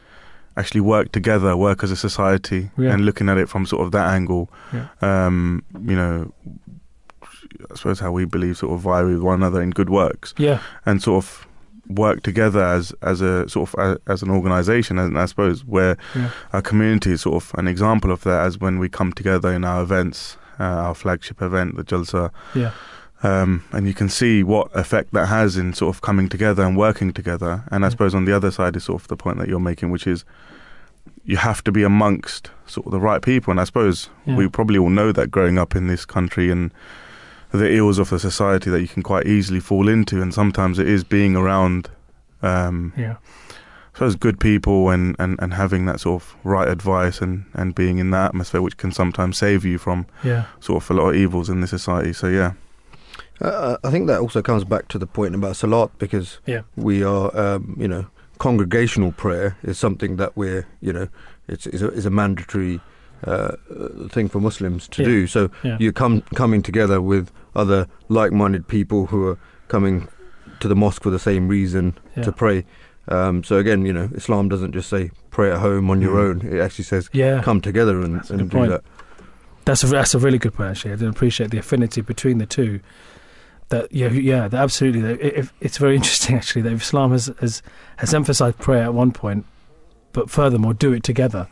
actually 0.57 0.81
work 0.83 1.13
together, 1.13 1.57
work 1.57 1.83
as 1.83 1.91
a 1.91 1.97
society, 1.97 2.71
Yeah. 2.77 2.93
and 2.93 3.05
looking 3.07 3.29
at 3.29 3.39
it 3.39 3.49
from 3.49 3.65
sort 3.67 3.83
of 3.83 3.91
that 3.93 4.09
angle. 4.13 4.51
Yeah. 4.73 4.89
Um, 5.01 5.63
you 5.87 5.97
know, 5.97 6.33
I 7.71 7.75
suppose 7.75 8.01
how 8.01 8.13
we 8.13 8.25
believe 8.27 8.59
sort 8.59 8.73
of 8.73 8.81
vie 8.81 9.03
with 9.03 9.21
one 9.21 9.37
another 9.37 9.63
in 9.63 9.71
good 9.71 9.89
works 9.89 10.35
Yeah, 10.37 10.61
and 10.85 11.03
sort 11.03 11.25
of 11.25 11.47
work 11.89 12.23
together 12.23 12.63
as 12.63 12.93
as 13.03 13.21
a 13.21 13.49
sort 13.49 13.69
of 13.75 13.81
as, 13.81 13.99
as 14.07 14.23
an 14.23 14.31
organisation, 14.31 14.99
and 14.99 15.19
I 15.19 15.27
suppose 15.27 15.65
where 15.65 15.97
yeah, 16.15 16.31
our 16.53 16.63
community 16.63 17.13
is 17.13 17.23
sort 17.23 17.43
of 17.43 17.53
an 17.59 17.67
example 17.69 18.11
of 18.13 18.23
that 18.23 18.47
as 18.47 18.59
when 18.59 18.79
we 18.79 18.89
come 18.89 19.13
together 19.13 19.53
in 19.53 19.65
our 19.65 19.83
events, 19.83 20.37
uh, 20.61 20.65
our 20.65 20.95
flagship 20.95 21.43
event, 21.43 21.77
the 21.77 21.85
Jalsa, 21.85 22.31
yeah, 22.55 22.71
um, 23.23 23.65
and 23.73 23.87
you 23.87 23.95
can 23.95 24.09
see 24.09 24.43
what 24.43 24.75
effect 24.77 25.13
that 25.13 25.27
has 25.27 25.57
in 25.57 25.73
sort 25.75 25.95
of 25.95 26.03
coming 26.03 26.29
together 26.29 26.63
and 26.65 26.77
working 26.77 27.13
together. 27.13 27.63
And 27.71 27.85
I 27.85 27.87
Yeah. 27.87 27.91
suppose 27.91 28.15
on 28.15 28.25
the 28.25 28.33
other 28.37 28.51
side 28.51 28.77
is 28.77 28.85
sort 28.85 29.03
of 29.03 29.09
the 29.09 29.17
point 29.17 29.39
that 29.39 29.49
you're 29.49 29.61
making, 29.61 29.91
which 29.91 30.07
is 30.07 30.25
you 31.25 31.37
have 31.37 31.63
to 31.65 31.73
be 31.73 31.83
amongst 31.85 32.51
sort 32.67 32.87
of 32.87 32.93
the 32.93 33.01
right 33.01 33.23
people. 33.23 33.51
And 33.53 33.61
I 33.61 33.65
suppose 33.65 34.09
Yeah. 34.25 34.37
we 34.37 34.49
probably 34.49 34.79
all 34.79 34.91
know 34.91 35.13
that 35.13 35.31
growing 35.31 35.59
up 35.59 35.77
in 35.77 35.87
this 35.87 36.05
country 36.05 36.51
and 36.51 36.73
the 37.59 37.71
ills 37.75 37.99
of 37.99 38.11
the 38.11 38.19
society 38.19 38.71
that 38.71 38.81
you 38.81 38.89
can 38.89 39.03
quite 39.03 39.27
easily 39.27 39.61
fall 39.61 39.89
into, 39.89 40.21
and 40.23 40.33
sometimes 40.35 40.79
it 40.79 40.89
is 40.89 41.05
being 41.05 41.37
around. 41.37 41.89
Um, 42.43 42.93
yeah, 42.97 43.17
I 43.51 43.95
suppose 43.95 44.17
good 44.17 44.41
people 44.41 44.91
and, 44.91 45.15
and, 45.19 45.39
and 45.41 45.55
having 45.55 45.87
that 45.87 46.01
sort 46.01 46.23
of 46.23 46.35
right 46.45 46.67
advice 46.67 47.21
and, 47.21 47.45
and 47.55 47.75
being 47.75 47.99
in 47.99 48.11
that 48.11 48.27
atmosphere 48.31 48.61
which 48.63 48.77
can 48.79 48.91
sometimes 48.91 49.37
save 49.39 49.65
you 49.65 49.79
from 49.79 50.07
yeah, 50.25 50.47
sort 50.61 50.83
of 50.83 50.91
a 50.91 50.95
lot 50.95 51.11
of 51.11 51.15
evils 51.17 51.49
in 51.49 51.61
the 51.61 51.67
society. 51.69 52.13
So 52.13 52.27
yeah, 52.29 52.53
Uh, 53.41 53.77
I 53.85 53.91
think 53.91 54.07
that 54.09 54.21
also 54.21 54.43
comes 54.43 54.65
back 54.65 54.89
to 54.89 54.99
the 54.99 55.07
point 55.07 55.35
about 55.35 55.57
salat 55.57 55.91
because 55.99 56.39
Yeah. 56.47 56.63
we 56.77 57.05
are, 57.05 57.31
um, 57.37 57.77
you 57.79 57.87
know, 57.89 58.07
congregational 58.39 59.13
prayer 59.13 59.57
is 59.63 59.79
something 59.79 60.17
that 60.17 60.33
we're, 60.37 60.65
you 60.81 60.93
know, 60.93 61.09
it's, 61.49 61.67
it's, 61.67 61.83
a, 61.83 61.89
it's 61.89 62.07
a 62.07 62.11
mandatory 62.11 62.81
uh, 63.27 63.31
uh, 63.71 64.09
thing 64.09 64.29
for 64.29 64.41
Muslims 64.41 64.89
to 64.89 65.03
Yeah. 65.03 65.09
do. 65.09 65.27
So 65.27 65.51
yeah. 65.63 65.77
you 65.79 65.93
come 65.93 66.23
coming 66.35 66.63
together 66.63 67.01
with 67.01 67.31
other 67.55 67.87
like-minded 68.09 68.69
people 68.69 69.07
who 69.07 69.27
are 69.29 69.39
coming 69.69 70.09
to 70.61 70.69
the 70.69 70.77
mosque 70.77 71.03
for 71.03 71.11
the 71.11 71.19
same 71.19 71.49
reason 71.49 71.97
yeah. 72.17 72.23
to 72.23 72.33
pray. 72.33 72.65
Um, 73.09 73.43
so 73.43 73.57
again, 73.57 73.85
you 73.85 73.93
know, 73.93 74.09
Islam 74.15 74.49
doesn't 74.49 74.73
just 74.73 74.89
say 74.89 75.11
pray 75.31 75.51
at 75.51 75.59
home 75.59 75.91
on 75.91 76.01
your 76.01 76.15
Mm. 76.15 76.45
own. 76.45 76.55
It 76.55 76.61
actually 76.61 76.85
says 76.85 77.11
yeah. 77.13 77.43
come 77.43 77.61
together 77.61 78.01
and, 78.01 78.29
and 78.31 78.51
do 78.51 78.57
point. 78.57 78.71
that. 78.71 78.83
That's 79.65 79.83
a 79.85 79.87
that's 79.87 80.15
a 80.15 80.19
really 80.19 80.39
good 80.39 80.55
point. 80.55 80.71
Actually, 80.71 80.93
I 80.93 80.97
didn't 80.97 81.11
appreciate 81.11 81.51
the 81.51 81.59
affinity 81.59 82.01
between 82.01 82.39
the 82.39 82.47
two. 82.47 82.81
That 83.69 83.93
yeah, 83.93 84.09
yeah, 84.11 84.49
that 84.49 84.61
absolutely. 84.61 85.01
That 85.01 85.21
if, 85.21 85.53
it's 85.61 85.79
very 85.79 85.97
interesting 86.01 86.37
actually 86.37 86.63
that 86.63 86.73
Islam 86.73 87.13
has, 87.13 87.31
has 87.41 87.63
has 87.97 88.13
emphasized 88.13 88.59
prayer 88.59 88.85
at 88.85 88.95
one 88.95 89.13
point, 89.13 89.47
but 90.13 90.31
furthermore, 90.31 90.75
do 90.75 90.93
it 90.93 91.03
together, 91.03 91.49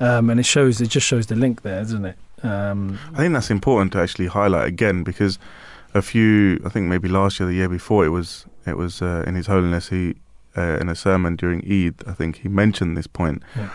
um, 0.00 0.30
and 0.30 0.38
it 0.38 0.44
shows. 0.44 0.80
It 0.80 0.88
just 0.88 1.06
shows 1.06 1.26
the 1.26 1.34
link 1.34 1.62
there, 1.62 1.80
doesn't 1.80 2.04
it? 2.04 2.18
Um, 2.42 2.98
I 3.14 3.18
think 3.18 3.32
that's 3.34 3.50
important 3.50 3.92
to 3.92 4.00
actually 4.00 4.26
highlight 4.26 4.68
again 4.68 5.02
because 5.04 5.38
a 5.94 6.02
few, 6.02 6.60
I 6.64 6.68
think 6.68 6.86
maybe 6.88 7.08
last 7.08 7.40
year, 7.40 7.48
the 7.48 7.54
year 7.54 7.68
before, 7.68 8.04
it 8.04 8.10
was 8.10 8.46
it 8.66 8.76
was 8.76 9.00
uh, 9.02 9.24
in 9.26 9.34
His 9.36 9.46
Holiness 9.46 9.88
he 9.88 10.14
uh, 10.56 10.78
in 10.80 10.88
a 10.88 10.94
sermon 10.94 11.36
during 11.36 11.60
Eid. 11.70 11.94
I 12.06 12.12
think 12.12 12.36
he 12.38 12.48
mentioned 12.48 12.96
this 12.96 13.06
point, 13.06 13.42
Yeah. 13.56 13.68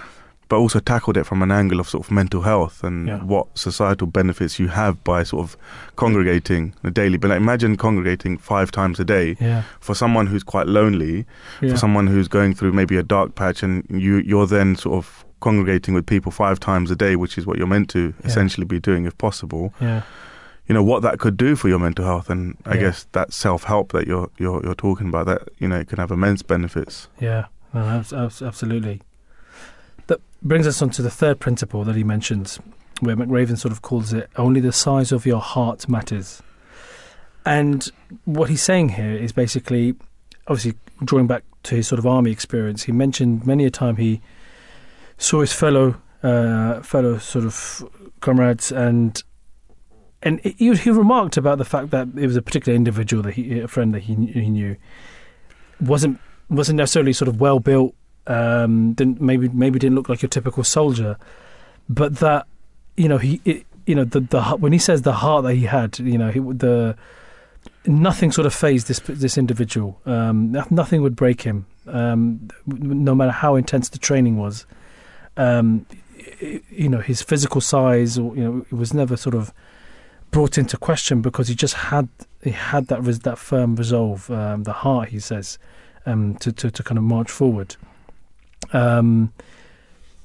but 0.50 0.58
also 0.58 0.80
tackled 0.80 1.16
it 1.18 1.26
from 1.26 1.42
an 1.42 1.52
angle 1.52 1.80
of 1.80 1.88
sort 1.90 2.06
of 2.06 2.12
mental 2.12 2.42
health 2.42 2.84
and 2.84 3.08
Yeah. 3.08 3.24
what 3.24 3.48
societal 3.58 4.08
benefits 4.08 4.60
you 4.60 4.68
have 4.68 5.04
by 5.04 5.24
sort 5.24 5.44
of 5.46 5.58
congregating 5.96 6.74
on 6.84 6.90
a 6.90 6.92
daily. 6.92 7.18
But 7.18 7.30
like, 7.30 7.38
imagine 7.38 7.78
congregating 7.78 8.38
five 8.38 8.72
times 8.72 9.00
a 9.00 9.06
day 9.06 9.38
yeah, 9.40 9.64
for 9.80 9.96
someone 9.96 10.28
who's 10.28 10.44
quite 10.44 10.68
lonely, 10.68 11.26
for 11.60 11.78
someone 11.78 12.08
who's 12.08 12.28
going 12.28 12.54
through 12.54 12.74
maybe 12.74 12.98
a 12.98 13.04
dark 13.04 13.34
patch, 13.36 13.64
and 13.64 13.84
you 13.90 14.18
you're 14.18 14.48
then 14.48 14.76
sort 14.76 14.96
of 14.98 15.26
congregating 15.42 15.94
with 15.94 16.06
people 16.06 16.32
five 16.32 16.60
times 16.60 16.90
a 16.92 16.96
day, 16.96 17.16
which 17.18 17.38
is 17.38 17.46
what 17.46 17.58
you're 17.58 17.68
meant 17.68 17.90
to 17.90 18.14
Yeah. 18.22 18.28
essentially 18.28 18.66
be 18.66 18.80
doing 18.80 19.06
if 19.06 19.18
possible. 19.18 19.74
yeah, 19.82 20.02
You 20.68 20.74
know 20.76 20.84
what 20.84 21.02
that 21.02 21.20
could 21.20 21.36
do 21.36 21.56
for 21.58 21.68
your 21.68 21.80
mental 21.80 22.06
health, 22.06 22.30
and 22.30 22.56
I 22.66 22.76
Yeah. 22.76 22.80
guess 22.82 23.06
that 23.12 23.34
self 23.34 23.64
help 23.66 23.92
that 23.92 24.08
you're 24.08 24.30
you're 24.38 24.62
you're 24.64 24.76
talking 24.88 25.10
about 25.10 25.26
that 25.26 25.42
you 25.60 25.68
know 25.68 25.80
it 25.80 25.88
can 25.90 25.98
have 25.98 26.12
immense 26.12 26.42
benefits. 26.44 27.08
yeah. 27.20 27.46
No, 27.74 27.82
abs- 27.82 28.14
abs- 28.14 28.42
absolutely. 28.42 29.02
That 30.08 30.20
brings 30.42 30.68
us 30.68 30.82
on 30.82 30.90
to 30.92 31.02
the 31.02 31.10
third 31.10 31.40
principle 31.40 31.84
that 31.86 31.96
he 31.96 32.04
mentions, 32.04 32.60
where 33.00 33.16
McRaven 33.16 33.58
sort 33.58 33.72
of 33.72 33.82
calls 33.82 34.14
it 34.14 34.30
only 34.36 34.60
the 34.62 34.72
size 34.74 35.12
of 35.12 35.26
your 35.26 35.40
heart 35.42 35.88
matters. 35.90 36.42
And 37.46 37.90
what 38.26 38.50
he's 38.50 38.62
saying 38.62 38.90
here 38.90 39.12
is 39.12 39.32
basically, 39.32 39.96
obviously, 40.48 40.74
drawing 41.04 41.28
back 41.28 41.44
to 41.64 41.76
his 41.76 41.88
sort 41.88 42.00
of 42.00 42.06
army 42.06 42.32
experience. 42.32 42.84
He 42.84 42.92
mentioned 42.92 43.46
many 43.48 43.66
a 43.66 43.72
time 43.72 43.96
he 43.96 44.22
saw 45.22 45.42
his 45.42 45.54
fellow, 45.54 45.96
uh, 46.24 46.82
fellow 46.82 47.18
sort 47.20 47.46
of 47.46 47.88
comrades, 48.20 48.72
and 48.72 49.24
and 50.24 50.40
he, 50.42 50.74
he 50.76 50.90
remarked 50.90 51.38
about 51.38 51.58
the 51.58 51.66
fact 51.66 51.92
that 51.92 52.08
it 52.16 52.28
was 52.28 52.36
a 52.36 52.42
particular 52.42 52.76
individual 52.76 53.24
that 53.24 53.34
he, 53.34 53.60
a 53.60 53.68
friend 53.68 53.94
that 53.94 54.02
he 54.02 54.16
he 54.16 54.50
knew, 54.50 54.76
wasn't 55.80 56.20
wasn't 56.50 56.78
necessarily 56.78 57.14
sort 57.14 57.30
of 57.30 57.40
well 57.40 57.60
built. 57.60 57.96
Um, 58.28 58.94
didn't 58.94 59.22
maybe 59.22 59.50
maybe 59.50 59.80
didn't 59.80 59.96
look 59.96 60.10
like 60.10 60.22
your 60.22 60.30
typical 60.30 60.64
soldier, 60.64 61.18
but 61.88 62.18
that 62.18 62.48
you 62.98 63.08
know 63.08 63.18
he 63.18 63.42
it, 63.46 63.66
you 63.86 63.96
know 63.96 64.04
the 64.04 64.22
the 64.22 64.42
when 64.58 64.74
he 64.74 64.80
says 64.80 65.04
the 65.04 65.14
heart 65.14 65.44
that 65.44 65.54
he 65.54 65.64
had, 65.64 66.00
you 66.00 66.18
know 66.18 66.32
he, 66.32 66.40
the 66.40 66.96
nothing 67.86 68.32
sort 68.32 68.46
of 68.48 68.54
fazed 68.54 68.88
this 68.88 69.00
this 69.00 69.38
individual. 69.38 70.00
Um, 70.06 70.52
nothing 70.70 71.02
would 71.04 71.16
break 71.16 71.42
him, 71.42 71.68
um, 71.88 72.50
no 72.66 73.14
matter 73.14 73.32
how 73.32 73.56
intense 73.56 73.90
the 73.90 74.00
training 74.00 74.38
was. 74.38 74.66
Um, 75.42 75.86
you 76.70 76.90
know 76.90 77.00
his 77.00 77.22
physical 77.22 77.62
size, 77.62 78.18
or 78.18 78.36
you 78.36 78.44
know, 78.44 78.66
it 78.72 78.74
was 78.74 78.94
never 78.94 79.18
sort 79.18 79.36
of 79.36 79.54
brought 80.30 80.58
into 80.58 80.78
question 80.78 81.22
because 81.22 81.48
he 81.48 81.56
just 81.56 81.74
had 81.74 82.08
he 82.44 82.52
had 82.52 82.88
that 82.88 83.02
res- 83.04 83.20
that 83.20 83.38
firm 83.38 83.76
resolve, 83.76 84.30
um, 84.32 84.64
the 84.64 84.74
heart. 84.74 85.10
He 85.10 85.20
says 85.20 85.58
um, 86.06 86.36
to, 86.38 86.52
to 86.52 86.72
to 86.72 86.84
kind 86.84 86.98
of 86.98 87.04
march 87.04 87.30
forward. 87.30 87.76
Um, 88.74 89.34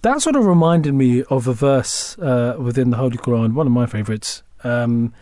that 0.03 0.21
sort 0.21 0.37
of 0.37 0.45
reminded 0.47 0.95
me 0.95 1.25
of 1.25 1.49
a 1.49 1.55
verse 1.55 2.19
uh, 2.19 2.57
within 2.59 2.91
the 2.91 2.97
Holy 2.97 3.17
Quran, 3.17 3.55
one 3.55 3.67
of 3.67 3.73
my 3.73 3.87
favourites, 3.87 4.43
um, 4.63 5.13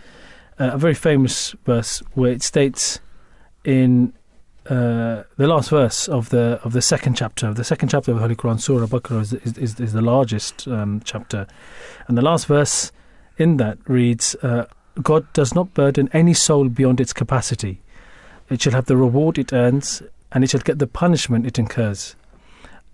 a 0.59 0.77
very 0.77 0.95
famous 0.95 1.53
verse 1.65 2.01
where 2.15 2.33
it 2.33 2.43
states 2.43 3.01
in 3.65 4.13
uh, 4.67 5.25
the 5.37 5.47
last 5.47 5.71
verse 5.71 6.09
of 6.09 6.31
the 6.31 6.59
of 6.65 6.73
the 6.73 6.81
second 6.81 7.17
chapter, 7.17 7.49
of 7.49 7.57
the 7.57 7.65
second 7.65 7.91
chapter 7.91 8.11
of 8.11 8.17
the 8.17 8.23
Holy 8.23 8.37
Quran, 8.37 8.59
Surah 8.59 8.87
Baqarah, 8.87 9.21
is, 9.21 9.33
is, 9.35 9.59
is, 9.59 9.81
is 9.81 9.93
the 9.93 10.01
largest 10.01 10.67
um, 10.69 11.03
chapter, 11.05 11.47
and 12.09 12.17
the 12.17 12.23
last 12.23 12.47
verse 12.47 12.91
in 13.37 13.59
that 13.59 13.79
reads, 13.87 14.35
uh, 14.37 14.65
"God 15.03 15.31
does 15.35 15.55
not 15.55 15.75
burden 15.75 16.09
any 16.13 16.33
soul 16.33 16.69
beyond 16.69 17.01
its 17.01 17.13
capacity; 17.13 17.83
it 18.49 18.63
shall 18.63 18.73
have 18.73 18.87
the 18.87 18.97
reward 18.97 19.39
it 19.39 19.53
earns, 19.53 20.03
and 20.33 20.43
it 20.43 20.51
shall 20.51 20.61
get 20.61 20.79
the 20.79 20.87
punishment 20.87 21.47
it 21.47 21.59
incurs." 21.59 22.17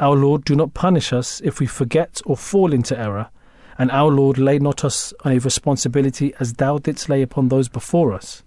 Our 0.01 0.17
Lord, 0.17 0.45
do 0.45 0.57
not 0.57 0.75
punish 0.75 1.13
us 1.13 1.41
if 1.45 1.61
we 1.61 1.67
forget 1.67 2.21
or 2.25 2.37
fall 2.37 2.73
into 2.73 2.99
error, 2.99 3.29
and 3.79 3.91
our 3.91 4.11
Lord, 4.11 4.39
lay 4.39 4.59
not 4.59 4.85
us 4.85 5.15
a 5.25 5.39
responsibility 5.39 6.35
as 6.41 6.55
thou 6.55 6.79
didst 6.79 7.09
lay 7.09 7.23
upon 7.23 7.49
those 7.49 7.69
before 7.69 8.13
us. 8.13 8.43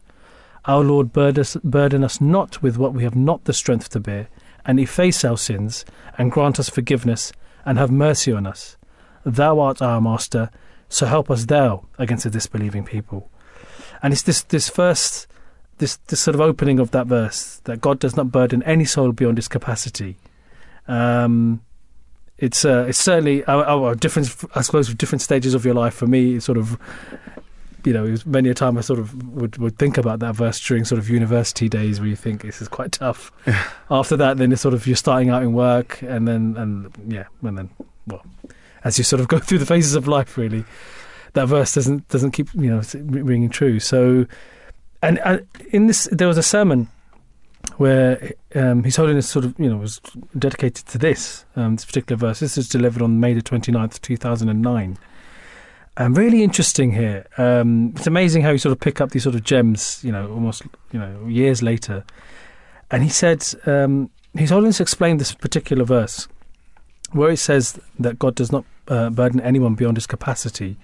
Our 0.65 0.83
Lord, 0.83 1.11
burden 1.11 2.03
us, 2.03 2.21
not 2.21 2.61
with 2.61 2.77
what 2.77 2.93
we 2.93 3.03
have 3.03 3.15
not 3.15 3.43
the 3.45 3.53
strength 3.53 3.89
to 3.89 3.99
bear, 3.99 4.29
and 4.65 4.79
efface 4.79 5.25
our 5.25 5.37
sins, 5.37 5.85
and 6.17 6.31
grant 6.31 6.59
us 6.59 6.69
forgiveness, 6.69 7.33
and 7.65 7.77
have 7.77 7.91
mercy 7.91 8.31
on 8.31 8.47
us. 8.47 8.77
Thou 9.25 9.59
art 9.59 9.81
our 9.81 9.99
Master, 10.01 10.49
So 10.93 11.07
help 11.07 11.31
us 11.31 11.45
thou 11.45 11.85
against 11.97 12.23
the 12.23 12.29
disbelieving 12.29 12.85
people. 12.85 13.27
And 14.03 14.13
it's 14.13 14.21
this 14.21 14.43
this 14.43 14.69
first 14.69 15.25
this 15.79 15.95
this 16.07 16.19
sort 16.19 16.35
of 16.35 16.41
opening 16.41 16.77
of 16.77 16.91
that 16.91 17.07
verse 17.07 17.61
that 17.63 17.81
God 17.81 17.97
does 17.97 18.15
not 18.15 18.31
burden 18.31 18.61
any 18.61 18.85
soul 18.85 19.11
beyond 19.11 19.39
his 19.39 19.47
capacity. 19.47 20.17
Um, 20.87 21.61
it's 22.37 22.63
uh, 22.63 22.85
it's 22.87 22.99
certainly 22.99 23.43
uh, 23.45 23.57
uh, 23.57 23.93
different. 23.95 24.35
I 24.53 24.61
suppose 24.61 24.93
different 24.93 25.23
stages 25.23 25.55
of 25.55 25.65
your 25.65 25.73
life. 25.73 25.95
For 25.95 26.05
me, 26.05 26.35
it's 26.35 26.45
sort 26.45 26.59
of 26.59 26.77
you 27.85 27.93
know, 27.93 28.05
it 28.05 28.11
was 28.11 28.25
many 28.25 28.49
a 28.49 28.53
time 28.53 28.77
I 28.77 28.81
sort 28.81 28.99
of 28.99 29.23
would, 29.33 29.57
would 29.57 29.77
think 29.77 29.97
about 29.97 30.19
that 30.19 30.35
verse 30.35 30.59
during 30.59 30.85
sort 30.85 30.99
of 30.99 31.09
university 31.09 31.67
days 31.67 31.99
where 31.99 32.09
you 32.09 32.15
think 32.15 32.41
this 32.41 32.61
is 32.61 32.67
quite 32.67 32.93
tough. 32.93 33.31
After 33.91 34.15
that, 34.17 34.37
then 34.37 34.51
it's 34.51 34.61
sort 34.61 34.73
of 34.73 34.87
you're 34.87 34.95
starting 34.95 35.29
out 35.29 35.43
in 35.43 35.53
work, 35.53 36.01
and 36.01 36.27
then 36.27 36.55
and 36.57 36.91
yeah, 37.07 37.25
and 37.41 37.57
then 37.57 37.69
well, 38.07 38.25
as 38.83 38.97
you 38.97 39.03
sort 39.03 39.19
of 39.19 39.27
go 39.29 39.39
through 39.39 39.59
the 39.59 39.65
phases 39.65 39.95
of 39.95 40.07
life, 40.07 40.37
really, 40.37 40.65
that 41.33 41.45
verse 41.45 41.73
doesn't 41.73 42.07
doesn't 42.09 42.31
keep 42.31 42.53
you 42.53 42.69
know 42.69 42.81
ringing 42.95 43.49
true. 43.49 43.79
So, 43.79 44.25
and, 45.01 45.19
and 45.19 45.45
in 45.71 45.87
this, 45.87 46.07
there 46.11 46.27
was 46.27 46.37
a 46.37 46.43
sermon 46.43 46.87
where 47.77 48.33
um, 48.55 48.83
His 48.83 48.95
Holiness 48.95 49.27
sort 49.29 49.45
of 49.45 49.59
you 49.59 49.69
know 49.69 49.77
was 49.77 49.99
dedicated 50.37 50.85
to 50.87 50.97
this 50.97 51.45
um, 51.55 51.75
this 51.75 51.85
particular 51.85 52.17
verse. 52.17 52.39
This 52.39 52.57
was 52.57 52.69
delivered 52.69 53.01
on 53.01 53.19
May 53.19 53.33
the 53.33 53.41
29th, 53.41 54.01
two 54.01 54.17
thousand 54.17 54.49
and 54.49 54.61
nine. 54.61 54.97
And 55.95 56.17
really 56.17 56.41
interesting 56.41 56.91
here. 56.91 57.27
Um, 57.37 57.93
it's 57.95 58.07
amazing 58.07 58.41
how 58.41 58.51
you 58.51 58.57
sort 58.57 58.71
of 58.71 58.79
pick 58.79 58.99
up 58.99 59.11
these 59.11 59.23
sort 59.23 59.35
of 59.35 59.43
gems, 59.43 60.03
you 60.03 60.11
know, 60.11 60.31
almost 60.31 60.63
you 60.91 60.99
know 60.99 61.27
years 61.27 61.61
later. 61.61 62.03
And 62.89 63.03
he 63.03 63.09
said, 63.09 63.45
um, 63.65 64.09
His 64.33 64.49
Holiness 64.49 64.79
explained 64.79 65.19
this 65.19 65.33
particular 65.33 65.85
verse 65.85 66.27
where 67.11 67.29
it 67.29 67.37
says 67.37 67.79
that 67.99 68.19
God 68.19 68.35
does 68.35 68.51
not 68.51 68.65
uh, 68.87 69.09
burden 69.11 69.39
anyone 69.41 69.75
beyond 69.75 69.97
his 69.97 70.07
capacity. 70.07 70.77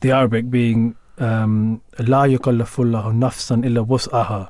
The 0.00 0.12
Arabic 0.12 0.50
being 0.50 0.96
um, 1.18 1.80
La 1.98 2.24
yukallafullahu 2.24 3.12
nafsan 3.14 3.64
illa 3.64 3.84
wus'aha. 3.84 4.48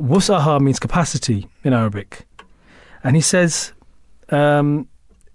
Wus'aha 0.00 0.60
means 0.60 0.78
capacity 0.78 1.48
in 1.62 1.72
Arabic. 1.72 2.26
And 3.04 3.16
he 3.16 3.22
says 3.22 3.72
um, 4.30 4.88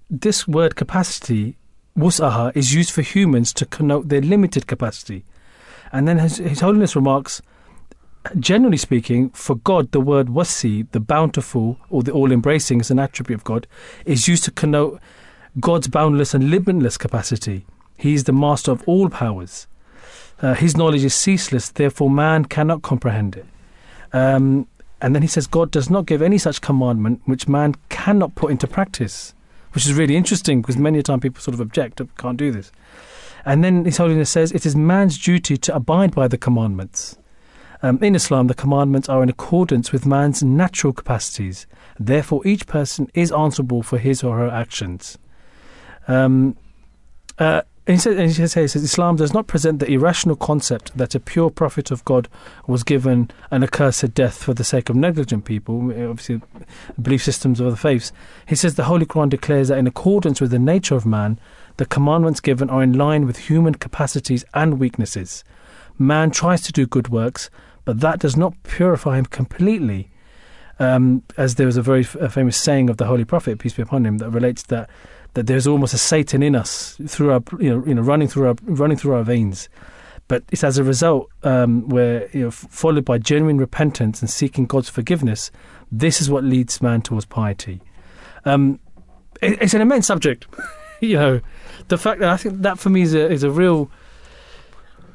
this 0.10 0.48
word 0.48 0.76
capacity 0.76 1.58
wus'aha 1.98 2.56
is 2.56 2.74
used 2.74 2.92
for 2.92 3.02
humans 3.02 3.54
to 3.54 3.66
connote 3.66 4.10
their 4.10 4.22
limited 4.22 4.68
capacity. 4.68 5.24
And 5.92 6.08
then 6.08 6.20
His, 6.20 6.38
His 6.38 6.60
Holiness 6.60 6.96
remarks, 6.96 7.42
generally 8.40 8.78
speaking, 8.78 9.30
for 9.30 9.56
God, 9.56 9.92
the 9.92 10.02
word 10.02 10.28
wasi, 10.28 10.90
the 10.92 11.00
bountiful 11.00 11.78
or 11.90 12.04
the 12.04 12.12
all 12.12 12.32
embracing, 12.32 12.80
is 12.80 12.92
an 12.92 13.00
attribute 13.00 13.40
of 13.40 13.44
God, 13.44 13.68
is 14.06 14.28
used 14.28 14.44
to 14.46 14.52
connote 14.52 15.00
God's 15.60 15.88
boundless 15.88 16.34
and 16.34 16.50
limitless 16.50 16.98
capacity. 16.98 17.66
He 17.98 18.14
is 18.14 18.26
the 18.26 18.34
master 18.34 18.72
of 18.72 18.84
all 18.88 19.10
powers. 19.10 19.68
Uh, 20.42 20.54
his 20.54 20.76
knowledge 20.76 21.06
is 21.06 21.14
ceaseless, 21.14 21.70
therefore, 21.70 22.10
man 22.10 22.46
cannot 22.46 22.82
comprehend 22.82 23.38
it. 23.38 23.46
Um, 24.12 24.68
and 25.02 25.16
then 25.16 25.22
he 25.22 25.28
says, 25.28 25.48
God 25.48 25.72
does 25.72 25.90
not 25.90 26.06
give 26.06 26.22
any 26.22 26.38
such 26.38 26.62
commandment 26.62 27.22
which 27.26 27.48
man 27.48 27.76
cannot 27.90 28.36
put 28.36 28.52
into 28.52 28.68
practice 28.68 29.34
which 29.76 29.86
is 29.86 29.94
really 29.94 30.16
interesting 30.16 30.62
because 30.62 30.78
many 30.78 30.98
a 31.00 31.04
time 31.04 31.20
people 31.20 31.42
sort 31.42 31.54
of 31.54 31.60
object, 31.60 32.02
can't 32.18 32.38
do 32.38 32.50
this. 32.52 32.72
And 33.46 33.64
then 33.64 33.84
His 33.86 33.98
Holiness 33.98 34.30
says 34.30 34.54
it 34.54 34.66
is 34.66 34.76
man's 34.76 35.18
duty 35.20 35.58
to 35.58 35.76
abide 35.76 36.16
by 36.16 36.28
the 36.28 36.38
commandments. 36.38 37.18
Um, 37.84 38.02
in 38.02 38.16
Islam, 38.16 38.48
the 38.48 38.56
commandments 38.56 39.10
are 39.10 39.22
in 39.22 39.30
accordance 39.30 39.92
with 39.92 40.06
man's 40.06 40.42
natural 40.42 40.94
capacities. 40.94 41.68
Therefore, 42.00 42.42
each 42.48 42.66
person 42.66 43.12
is 43.14 43.32
answerable 43.34 43.84
for 43.84 43.98
his 43.98 44.24
or 44.24 44.38
her 44.38 44.50
actions. 44.50 45.18
Um, 46.08 46.56
uh, 47.38 47.62
he 47.88 47.98
says, 47.98 48.18
and 48.18 48.32
he 48.32 48.48
says, 48.48 48.76
Islam 48.76 49.16
does 49.16 49.34
not 49.34 49.46
present 49.46 49.80
the 49.80 49.92
irrational 49.92 50.36
concept 50.36 50.98
that 50.98 51.14
a 51.14 51.20
pure 51.20 51.52
prophet 51.52 51.92
of 51.92 52.04
God 52.04 52.28
was 52.66 52.84
given 52.84 53.30
an 53.52 53.64
accursed 53.64 54.14
death 54.16 54.42
for 54.44 54.56
the 54.56 54.64
sake 54.64 54.90
of 54.90 54.96
negligent 54.96 55.46
people, 55.46 55.92
obviously, 55.92 56.42
belief 57.00 57.24
systems 57.24 57.60
of 57.60 57.68
other 57.68 57.76
faiths. 57.76 58.12
He 58.48 58.56
says 58.56 58.74
the 58.74 58.86
Holy 58.86 59.06
Quran 59.06 59.30
declares 59.30 59.68
that 59.68 59.78
in 59.78 59.86
accordance 59.86 60.42
with 60.42 60.50
the 60.50 60.58
nature 60.58 60.96
of 60.96 61.06
man, 61.06 61.40
the 61.78 61.86
commandments 61.86 62.40
given 62.40 62.72
are 62.72 62.82
in 62.82 62.94
line 62.94 63.28
with 63.28 63.38
human 63.38 63.76
capacities 63.76 64.44
and 64.56 64.80
weaknesses. 64.80 65.44
Man 66.00 66.32
tries 66.32 66.62
to 66.64 66.72
do 66.72 66.88
good 66.88 67.10
works, 67.10 67.52
but 67.84 68.00
that 68.00 68.20
does 68.20 68.36
not 68.36 68.56
purify 68.64 69.20
him 69.20 69.26
completely. 69.26 70.10
Um, 70.80 71.24
as 71.38 71.56
there 71.56 71.68
was 71.68 71.78
a 71.78 71.82
very 71.82 72.02
f- 72.02 72.34
famous 72.34 72.58
saying 72.58 72.90
of 72.90 72.98
the 72.98 73.06
Holy 73.06 73.26
Prophet, 73.26 73.60
peace 73.60 73.74
be 73.74 73.84
upon 73.84 74.06
him, 74.06 74.18
that 74.18 74.32
relates 74.32 74.64
that 74.64 74.90
that 75.36 75.48
there's 75.48 75.68
almost 75.68 75.94
a 75.94 75.98
Satan 75.98 76.42
in 76.42 76.56
us 76.56 76.98
through 77.08 77.32
our, 77.32 77.44
you 77.60 77.70
know, 77.70 77.86
you 77.86 77.94
know 77.94 78.02
running 78.02 78.28
through 78.28 78.48
our 78.48 78.56
running 78.64 78.98
through 78.98 79.14
our 79.14 79.24
veins. 79.24 79.70
But 80.28 80.44
it's 80.52 80.64
as 80.64 80.80
a 80.80 80.84
result 80.84 81.30
um, 81.44 81.88
where, 81.88 82.28
you 82.32 82.46
know, 82.46 82.52
followed 82.52 83.06
by 83.06 83.20
genuine 83.20 83.60
repentance 83.60 84.22
and 84.22 84.30
seeking 84.30 84.66
God's 84.66 84.90
forgiveness, 84.90 85.52
this 85.92 86.20
is 86.20 86.32
what 86.32 86.44
leads 86.44 86.82
man 86.82 87.02
towards 87.04 87.26
piety. 87.26 87.80
Um, 88.44 88.80
it, 89.40 89.62
it's 89.62 89.76
an 89.76 89.82
immense 89.82 90.08
subject, 90.08 90.48
you 91.00 91.16
know. 91.16 91.42
The 91.90 91.98
fact 91.98 92.22
that 92.22 92.30
I 92.30 92.38
think 92.38 92.62
that 92.62 92.80
for 92.80 92.90
me 92.90 93.04
is 93.04 93.14
a 93.14 93.30
is 93.30 93.44
a 93.44 93.52
real 93.52 93.92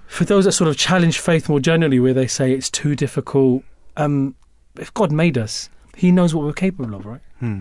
for 0.07 0.25
those 0.25 0.45
that 0.45 0.53
sort 0.53 0.69
of 0.69 0.77
challenge 0.77 1.19
faith 1.19 1.49
more 1.49 1.61
generally, 1.61 1.99
where 1.99 2.15
they 2.15 2.27
say 2.27 2.53
it's 2.53 2.71
too 2.71 2.95
difficult. 2.95 3.65
Um, 3.97 4.37
if 4.77 4.93
God 4.95 5.11
made 5.11 5.39
us, 5.39 5.71
He 5.97 6.13
knows 6.13 6.35
what 6.35 6.45
we're 6.45 6.53
capable 6.53 6.95
of, 6.95 7.07
right? 7.07 7.21
Hmm. 7.39 7.61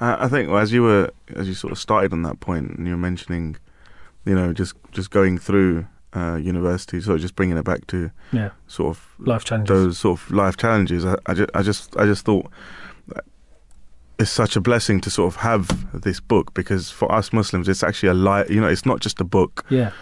I 0.00 0.28
think 0.28 0.50
as 0.50 0.72
you 0.72 0.82
were 0.82 1.10
as 1.34 1.48
you 1.48 1.54
sort 1.54 1.72
of 1.72 1.78
started 1.78 2.12
on 2.12 2.22
that 2.22 2.40
point, 2.40 2.72
and 2.72 2.86
you 2.86 2.92
were 2.92 3.00
mentioning, 3.00 3.56
you 4.24 4.34
know, 4.34 4.52
just 4.52 4.74
just 4.92 5.10
going 5.10 5.38
through 5.38 5.86
uh, 6.14 6.36
university, 6.36 7.00
sort 7.00 7.16
of 7.16 7.22
just 7.22 7.36
bringing 7.36 7.56
it 7.56 7.64
back 7.64 7.86
to 7.88 8.10
yeah, 8.32 8.50
sort 8.66 8.96
of 8.96 9.08
life 9.18 9.44
challenges. 9.44 9.68
Those 9.68 9.98
sort 9.98 10.20
of 10.20 10.30
life 10.30 10.56
challenges. 10.56 11.04
I, 11.04 11.16
I, 11.26 11.34
just, 11.34 11.50
I 11.54 11.62
just 11.62 11.96
I 11.96 12.04
just 12.04 12.24
thought 12.24 12.50
it's 14.18 14.30
such 14.30 14.56
a 14.56 14.60
blessing 14.60 15.00
to 15.02 15.10
sort 15.10 15.32
of 15.32 15.40
have 15.40 16.00
this 16.02 16.20
book 16.20 16.54
because 16.54 16.90
for 16.90 17.10
us 17.12 17.32
Muslims, 17.32 17.68
it's 17.68 17.82
actually 17.82 18.08
a 18.08 18.14
light. 18.14 18.50
You 18.50 18.60
know, 18.60 18.68
it's 18.68 18.86
not 18.86 19.00
just 19.00 19.20
a 19.20 19.24
book. 19.24 19.64
Yeah. 19.68 19.92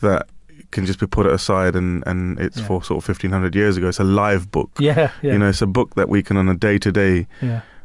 That 0.00 0.28
can 0.72 0.84
just 0.84 0.98
be 0.98 1.06
put 1.06 1.26
aside 1.26 1.76
and, 1.76 2.02
and 2.06 2.38
it's 2.40 2.58
yeah. 2.58 2.66
for 2.66 2.82
sort 2.82 3.02
of 3.02 3.08
1500 3.08 3.54
years 3.54 3.76
ago. 3.76 3.88
It's 3.88 4.00
a 4.00 4.04
live 4.04 4.50
book. 4.50 4.70
Yeah, 4.78 5.12
yeah. 5.22 5.32
You 5.32 5.38
know, 5.38 5.48
it's 5.48 5.62
a 5.62 5.66
book 5.66 5.94
that 5.94 6.08
we 6.08 6.22
can 6.22 6.36
on 6.36 6.48
a 6.48 6.56
day 6.56 6.78
to 6.78 6.90
day, 6.90 7.28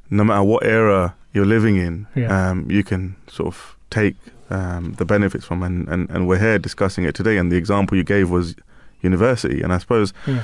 no 0.09 0.23
matter 0.23 0.43
what 0.43 0.65
era 0.65 1.15
you're 1.37 1.45
living 1.45 1.77
in, 1.77 2.07
yeah. 2.15 2.49
um, 2.49 2.69
you 2.69 2.83
can 2.83 3.15
sort 3.27 3.47
of 3.47 3.77
take 3.91 4.15
um, 4.49 4.93
the 4.93 5.05
benefits 5.05 5.45
from. 5.45 5.61
And, 5.61 5.87
and, 5.87 6.09
and 6.09 6.27
we're 6.27 6.39
here 6.39 6.57
discussing 6.57 7.03
it 7.05 7.13
today. 7.13 7.37
And 7.37 7.51
the 7.51 7.55
example 7.55 7.95
you 7.95 8.03
gave 8.03 8.29
was 8.29 8.55
university. 9.01 9.61
And 9.61 9.71
I 9.71 9.77
suppose 9.77 10.13
yeah. 10.25 10.43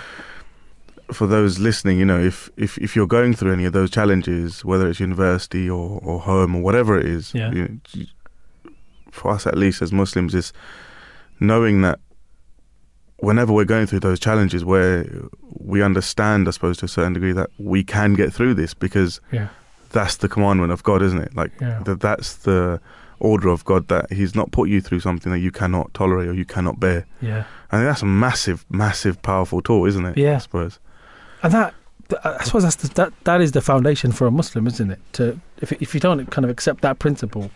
for 1.12 1.25
those 1.25 1.58
listening, 1.58 1.97
you 1.97 2.06
know, 2.06 2.19
if, 2.19 2.49
if, 2.58 2.77
if 2.77 2.95
you're 2.95 3.08
going 3.08 3.34
through 3.34 3.53
any 3.53 3.65
of 3.65 3.73
those 3.73 3.89
challenges, 3.89 4.63
whether 4.63 4.88
it's 4.88 4.99
university 4.99 5.67
or, 5.67 5.99
or 6.03 6.19
home 6.19 6.56
or 6.56 6.62
whatever 6.62 6.97
it 6.97 7.08
is, 7.08 7.34
yeah. 7.34 7.51
you, 7.51 7.79
for 9.12 9.32
us 9.32 9.47
at 9.47 9.58
least 9.58 9.82
as 9.82 9.91
Muslims, 9.91 10.36
is 10.36 10.53
knowing 11.39 11.82
that 11.82 11.99
whenever 13.17 13.51
we're 13.51 13.65
going 13.65 13.88
through 13.88 14.01
those 14.01 14.19
challenges 14.19 14.63
where 14.63 15.06
we 15.58 15.82
understand, 15.82 16.47
I 16.47 16.51
suppose, 16.51 16.77
to 16.77 16.86
a 16.86 16.88
certain 16.88 17.13
degree, 17.13 17.32
that 17.32 17.49
we 17.58 17.84
can 17.84 18.13
get 18.13 18.32
through 18.32 18.53
this 18.53 18.75
because 18.75 19.19
yeah 19.32 19.47
that's 19.93 20.17
the 20.17 20.27
commandment 20.27 20.71
of 20.71 20.84
God, 20.84 21.01
isn't 21.01 21.19
it? 21.19 21.36
Like 21.36 21.51
yeah. 21.62 21.82
that 21.86 22.01
that's 22.01 22.36
the 22.36 22.82
order 23.19 23.47
of 23.47 23.63
God 23.63 23.88
that 23.88 24.12
He's 24.12 24.36
not 24.36 24.51
put 24.51 24.69
you 24.69 24.82
through 24.82 24.99
something 24.99 25.32
that 25.32 25.39
you 25.39 25.51
cannot 25.51 25.93
tolerate 25.93 26.27
or 26.27 26.34
you 26.34 26.45
cannot 26.45 26.79
bear. 26.79 27.06
Yeah, 27.21 27.45
I 27.71 27.77
think 27.77 27.88
that's 27.88 28.01
a 28.01 28.08
massive, 28.08 28.65
massive, 28.69 29.21
powerful 29.21 29.62
tool, 29.62 29.86
isn't 29.86 30.06
it? 30.06 30.17
Yeah, 30.17 30.36
I 30.36 30.39
suppose. 30.39 30.79
And 31.41 31.53
that, 31.53 31.73
I 32.23 32.43
suppose 32.43 32.63
that's 32.63 32.75
the, 32.75 32.89
that 32.95 33.13
that 33.23 33.41
is 33.41 33.53
the 33.53 33.62
foundation 33.62 34.12
for 34.12 34.27
a 34.27 34.32
Muslim, 34.32 34.67
isn't 34.67 34.91
it? 34.91 34.99
To 35.13 35.39
if 35.62 35.71
if 35.71 35.93
you 35.93 35.99
don't 35.99 36.29
kind 36.29 36.45
of 36.45 36.51
accept 36.51 36.82
that 36.82 36.99
principle, 36.99 37.49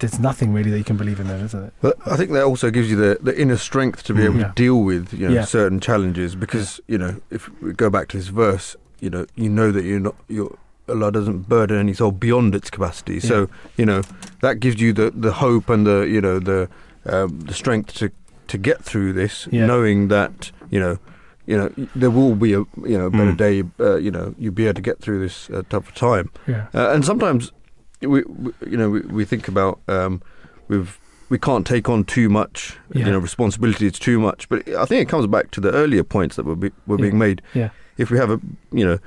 there's 0.00 0.18
nothing 0.18 0.52
really 0.52 0.70
that 0.70 0.78
you 0.78 0.84
can 0.84 0.96
believe 0.96 1.20
in 1.20 1.28
there, 1.28 1.44
isn't 1.44 1.64
it? 1.64 1.72
But 1.80 1.96
I 2.06 2.16
think 2.16 2.30
that 2.32 2.44
also 2.44 2.70
gives 2.70 2.90
you 2.90 2.96
the, 2.96 3.18
the 3.20 3.38
inner 3.38 3.56
strength 3.56 4.02
to 4.04 4.14
be 4.14 4.22
mm. 4.22 4.24
able 4.26 4.36
yeah. 4.40 4.48
to 4.48 4.52
deal 4.54 4.82
with 4.82 5.12
you 5.12 5.28
know 5.28 5.34
Yeah. 5.34 5.44
certain 5.44 5.80
challenges 5.80 6.34
because 6.34 6.80
you 6.86 6.98
know 6.98 7.20
if 7.30 7.48
we 7.60 7.72
go 7.72 7.90
back 7.90 8.08
to 8.08 8.16
this 8.16 8.28
verse, 8.28 8.76
you 9.00 9.10
know 9.10 9.26
you 9.34 9.48
know 9.48 9.70
that 9.72 9.84
you're 9.84 10.00
not 10.00 10.16
you're 10.28 10.56
Allah 10.88 11.12
doesn't 11.12 11.48
burden 11.48 11.78
any 11.78 11.94
soul 11.94 12.12
beyond 12.12 12.54
its 12.54 12.70
capacity. 12.70 13.20
So 13.20 13.48
you 13.76 13.86
know 13.86 14.02
that 14.40 14.60
gives 14.60 14.80
you 14.80 14.92
the, 14.92 15.10
the 15.10 15.32
hope 15.32 15.68
and 15.70 15.86
the 15.86 16.00
you 16.02 16.20
know 16.20 16.38
the 16.38 16.68
um, 17.06 17.40
the 17.40 17.54
strength 17.54 17.94
to 17.94 18.10
to 18.48 18.58
get 18.58 18.82
through 18.84 19.12
this, 19.14 19.48
Yeah. 19.50 19.66
knowing 19.66 20.08
that 20.08 20.50
you 20.70 20.80
know 20.80 20.98
you 21.46 21.56
know 21.56 21.70
there 21.96 22.10
will 22.10 22.34
be 22.34 22.52
a 22.52 22.58
you 22.84 22.98
know 22.98 23.10
better 23.10 23.32
Mm. 23.32 23.36
day. 23.36 23.62
Uh, 23.80 23.96
you 23.96 24.10
know 24.10 24.34
you'll 24.38 24.54
be 24.54 24.64
able 24.66 24.74
to 24.74 24.82
get 24.82 25.00
through 25.00 25.20
this 25.20 25.48
uh, 25.50 25.62
tougher 25.70 25.92
time. 25.94 26.30
Yeah, 26.46 26.66
Uh, 26.74 26.90
and 26.94 27.04
sometimes 27.04 27.52
we, 28.00 28.22
we 28.24 28.52
you 28.66 28.76
know 28.76 28.90
we, 28.90 29.00
we 29.02 29.24
think 29.24 29.48
about 29.48 29.80
um, 29.88 30.20
we've 30.68 30.98
we 31.30 31.38
can't 31.38 31.66
take 31.66 31.88
on 31.88 32.04
too 32.04 32.28
much 32.28 32.76
Yeah. 32.92 33.06
you 33.06 33.12
know 33.12 33.18
responsibility. 33.20 33.86
It's 33.86 33.98
too 34.00 34.18
much. 34.20 34.48
But 34.48 34.68
I 34.68 34.84
think 34.84 35.00
it 35.02 35.08
comes 35.08 35.26
back 35.26 35.50
to 35.52 35.60
the 35.60 35.70
earlier 35.72 36.04
points 36.04 36.36
that 36.36 36.44
were 36.44 36.56
be, 36.56 36.70
were 36.86 36.98
Yeah. 36.98 37.02
being 37.02 37.18
made. 37.18 37.40
yeah, 37.54 37.70
If 37.96 38.10
we 38.10 38.18
have 38.18 38.30
a 38.30 38.40
you 38.72 38.84
know 38.84 38.98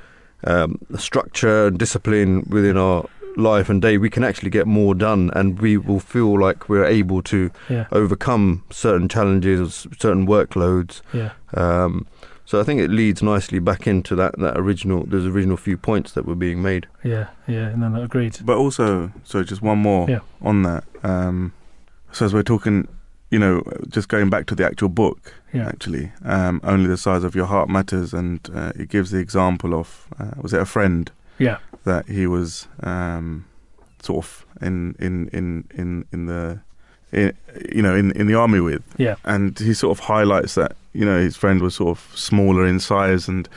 um, 0.45 0.79
structure 0.97 1.67
and 1.67 1.77
discipline 1.77 2.45
within 2.49 2.77
our 2.77 3.05
life 3.38 3.69
and 3.69 3.81
day, 3.81 3.97
we 3.97 4.10
can 4.10 4.23
actually 4.23 4.49
get 4.49 4.65
more 4.65 4.95
done, 4.95 5.29
and 5.36 5.60
we 5.60 5.75
will 5.77 5.99
feel 5.99 6.39
like 6.39 6.69
we're 6.69 6.86
able 6.86 7.21
to 7.23 7.51
Yeah. 7.69 7.86
overcome 7.91 8.63
certain 8.69 9.10
challenges, 9.10 9.88
certain 9.99 10.25
workloads. 10.25 11.01
Yeah. 11.13 11.31
Um, 11.53 12.05
so 12.45 12.62
I 12.62 12.63
think 12.63 12.79
it 12.79 12.89
leads 12.91 13.21
nicely 13.23 13.60
back 13.60 13.88
into 13.88 14.15
that, 14.15 14.38
that 14.39 14.55
original 14.58 15.03
those 15.05 15.25
original 15.25 15.58
few 15.58 15.77
points 15.77 16.12
that 16.13 16.25
were 16.25 16.36
being 16.36 16.62
made. 16.62 16.86
Yeah. 17.03 17.27
Yeah. 17.47 17.69
and 17.69 17.81
No, 17.81 17.89
no, 17.89 18.03
agreed. 18.03 18.38
But 18.45 18.55
also, 18.58 19.12
so 19.23 19.43
just 19.43 19.62
one 19.62 19.79
more 19.79 20.10
Yeah. 20.10 20.19
on 20.41 20.62
that. 20.63 20.84
Um, 21.03 21.51
so 22.12 22.25
as 22.25 22.34
we're 22.34 22.43
talking, 22.43 22.88
you 23.36 23.39
know, 23.43 23.62
just 23.95 24.08
going 24.15 24.30
back 24.30 24.45
to 24.48 24.56
the 24.56 24.65
actual 24.71 24.89
book, 25.04 25.19
Yeah. 25.54 25.67
actually, 25.74 26.06
um, 26.36 26.56
only 26.63 26.88
the 26.88 26.98
size 27.08 27.24
of 27.28 27.36
your 27.39 27.48
heart 27.54 27.67
matters, 27.69 28.13
and 28.13 28.39
uh, 28.60 28.71
it 28.82 28.88
gives 28.95 29.10
the 29.12 29.19
example 29.28 29.71
of 29.82 29.88
uh, 30.21 30.32
was 30.43 30.54
it 30.54 30.62
a 30.62 30.65
friend 30.76 31.04
Yeah. 31.38 31.58
that 31.84 32.04
he 32.17 32.28
was 32.28 32.67
um, 32.91 33.43
sort 34.08 34.19
of 34.26 34.45
in 34.67 34.95
in 35.08 35.15
in 35.39 35.45
in 35.82 36.06
in 36.13 36.21
the 36.32 36.60
in, 37.12 37.32
you 37.78 37.82
know 37.86 37.95
in 38.02 38.12
in 38.21 38.28
the 38.28 38.36
army 38.43 38.62
with, 38.69 38.84
Yeah. 38.98 39.15
and 39.34 39.60
he 39.67 39.74
sort 39.74 39.91
of 40.00 40.06
highlights 40.06 40.54
that 40.56 40.71
you 40.93 41.06
know 41.10 41.19
his 41.28 41.36
friend 41.38 41.62
was 41.62 41.74
sort 41.76 41.89
of 41.98 42.00
smaller 42.30 42.65
in 42.71 42.80
size 42.80 43.32
and 43.32 43.50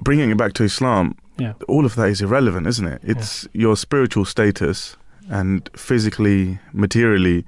bringing 0.00 0.30
it 0.32 0.36
back 0.36 0.52
to 0.54 0.64
Islam. 0.64 1.14
Yeah. 1.38 1.52
All 1.68 1.84
of 1.84 1.94
that 1.94 2.08
is 2.08 2.20
irrelevant, 2.20 2.66
isn't 2.66 2.86
it? 2.94 3.00
It's 3.12 3.48
your 3.64 3.76
spiritual 3.76 4.24
status 4.24 4.96
and 5.30 5.68
physically, 5.76 6.58
materially 6.72 7.44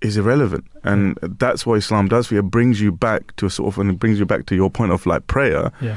is 0.00 0.16
irrelevant, 0.16 0.64
and 0.84 1.18
that's 1.22 1.66
what 1.66 1.74
Islam 1.74 2.08
does 2.08 2.28
for 2.28 2.34
you. 2.34 2.40
It 2.40 2.50
brings 2.50 2.80
you 2.80 2.92
back 2.92 3.34
to 3.36 3.46
a 3.46 3.50
sort 3.50 3.74
of, 3.74 3.78
and 3.80 3.90
it 3.90 3.98
brings 3.98 4.18
you 4.18 4.26
back 4.26 4.46
to 4.46 4.54
your 4.54 4.70
point 4.70 4.92
of 4.92 5.06
like 5.06 5.26
prayer 5.26 5.72
Yeah. 5.80 5.96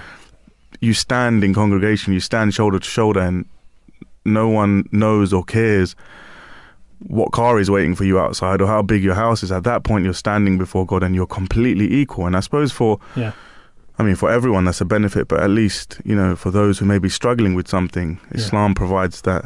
you 0.80 0.94
stand 0.94 1.44
in 1.44 1.54
congregation, 1.54 2.12
you 2.14 2.20
stand 2.20 2.54
shoulder 2.54 2.80
to 2.80 2.90
shoulder, 2.90 3.20
and 3.20 3.46
no 4.26 4.48
one 4.50 4.88
knows 4.92 5.34
or 5.34 5.44
cares 5.44 5.96
what 7.08 7.32
car 7.32 7.60
is 7.60 7.70
waiting 7.70 7.96
for 7.96 8.04
you 8.04 8.20
outside 8.20 8.62
or 8.62 8.68
how 8.68 8.82
big 8.82 9.04
your 9.04 9.16
house 9.16 9.42
is. 9.44 9.52
At 9.52 9.64
that 9.64 9.84
point, 9.84 10.04
you're 10.06 10.14
standing 10.14 10.58
before 10.58 10.86
God 10.86 11.02
and 11.04 11.16
you're 11.16 11.26
completely 11.28 11.92
equal. 11.94 12.28
And 12.28 12.36
I 12.38 12.42
suppose 12.42 12.72
for, 12.72 13.00
Yeah. 13.16 13.32
I 13.98 14.04
mean, 14.04 14.16
for 14.16 14.30
everyone, 14.32 14.66
that's 14.66 14.82
a 14.82 14.86
benefit, 14.86 15.28
but 15.28 15.40
at 15.42 15.50
least, 15.50 16.00
you 16.06 16.16
know, 16.16 16.36
for 16.36 16.52
those 16.52 16.78
who 16.80 16.86
may 16.86 17.00
be 17.00 17.10
struggling 17.10 17.56
with 17.56 17.68
something, 17.68 18.20
Yeah. 18.32 18.38
Islam 18.38 18.74
provides 18.76 19.22
that, 19.22 19.46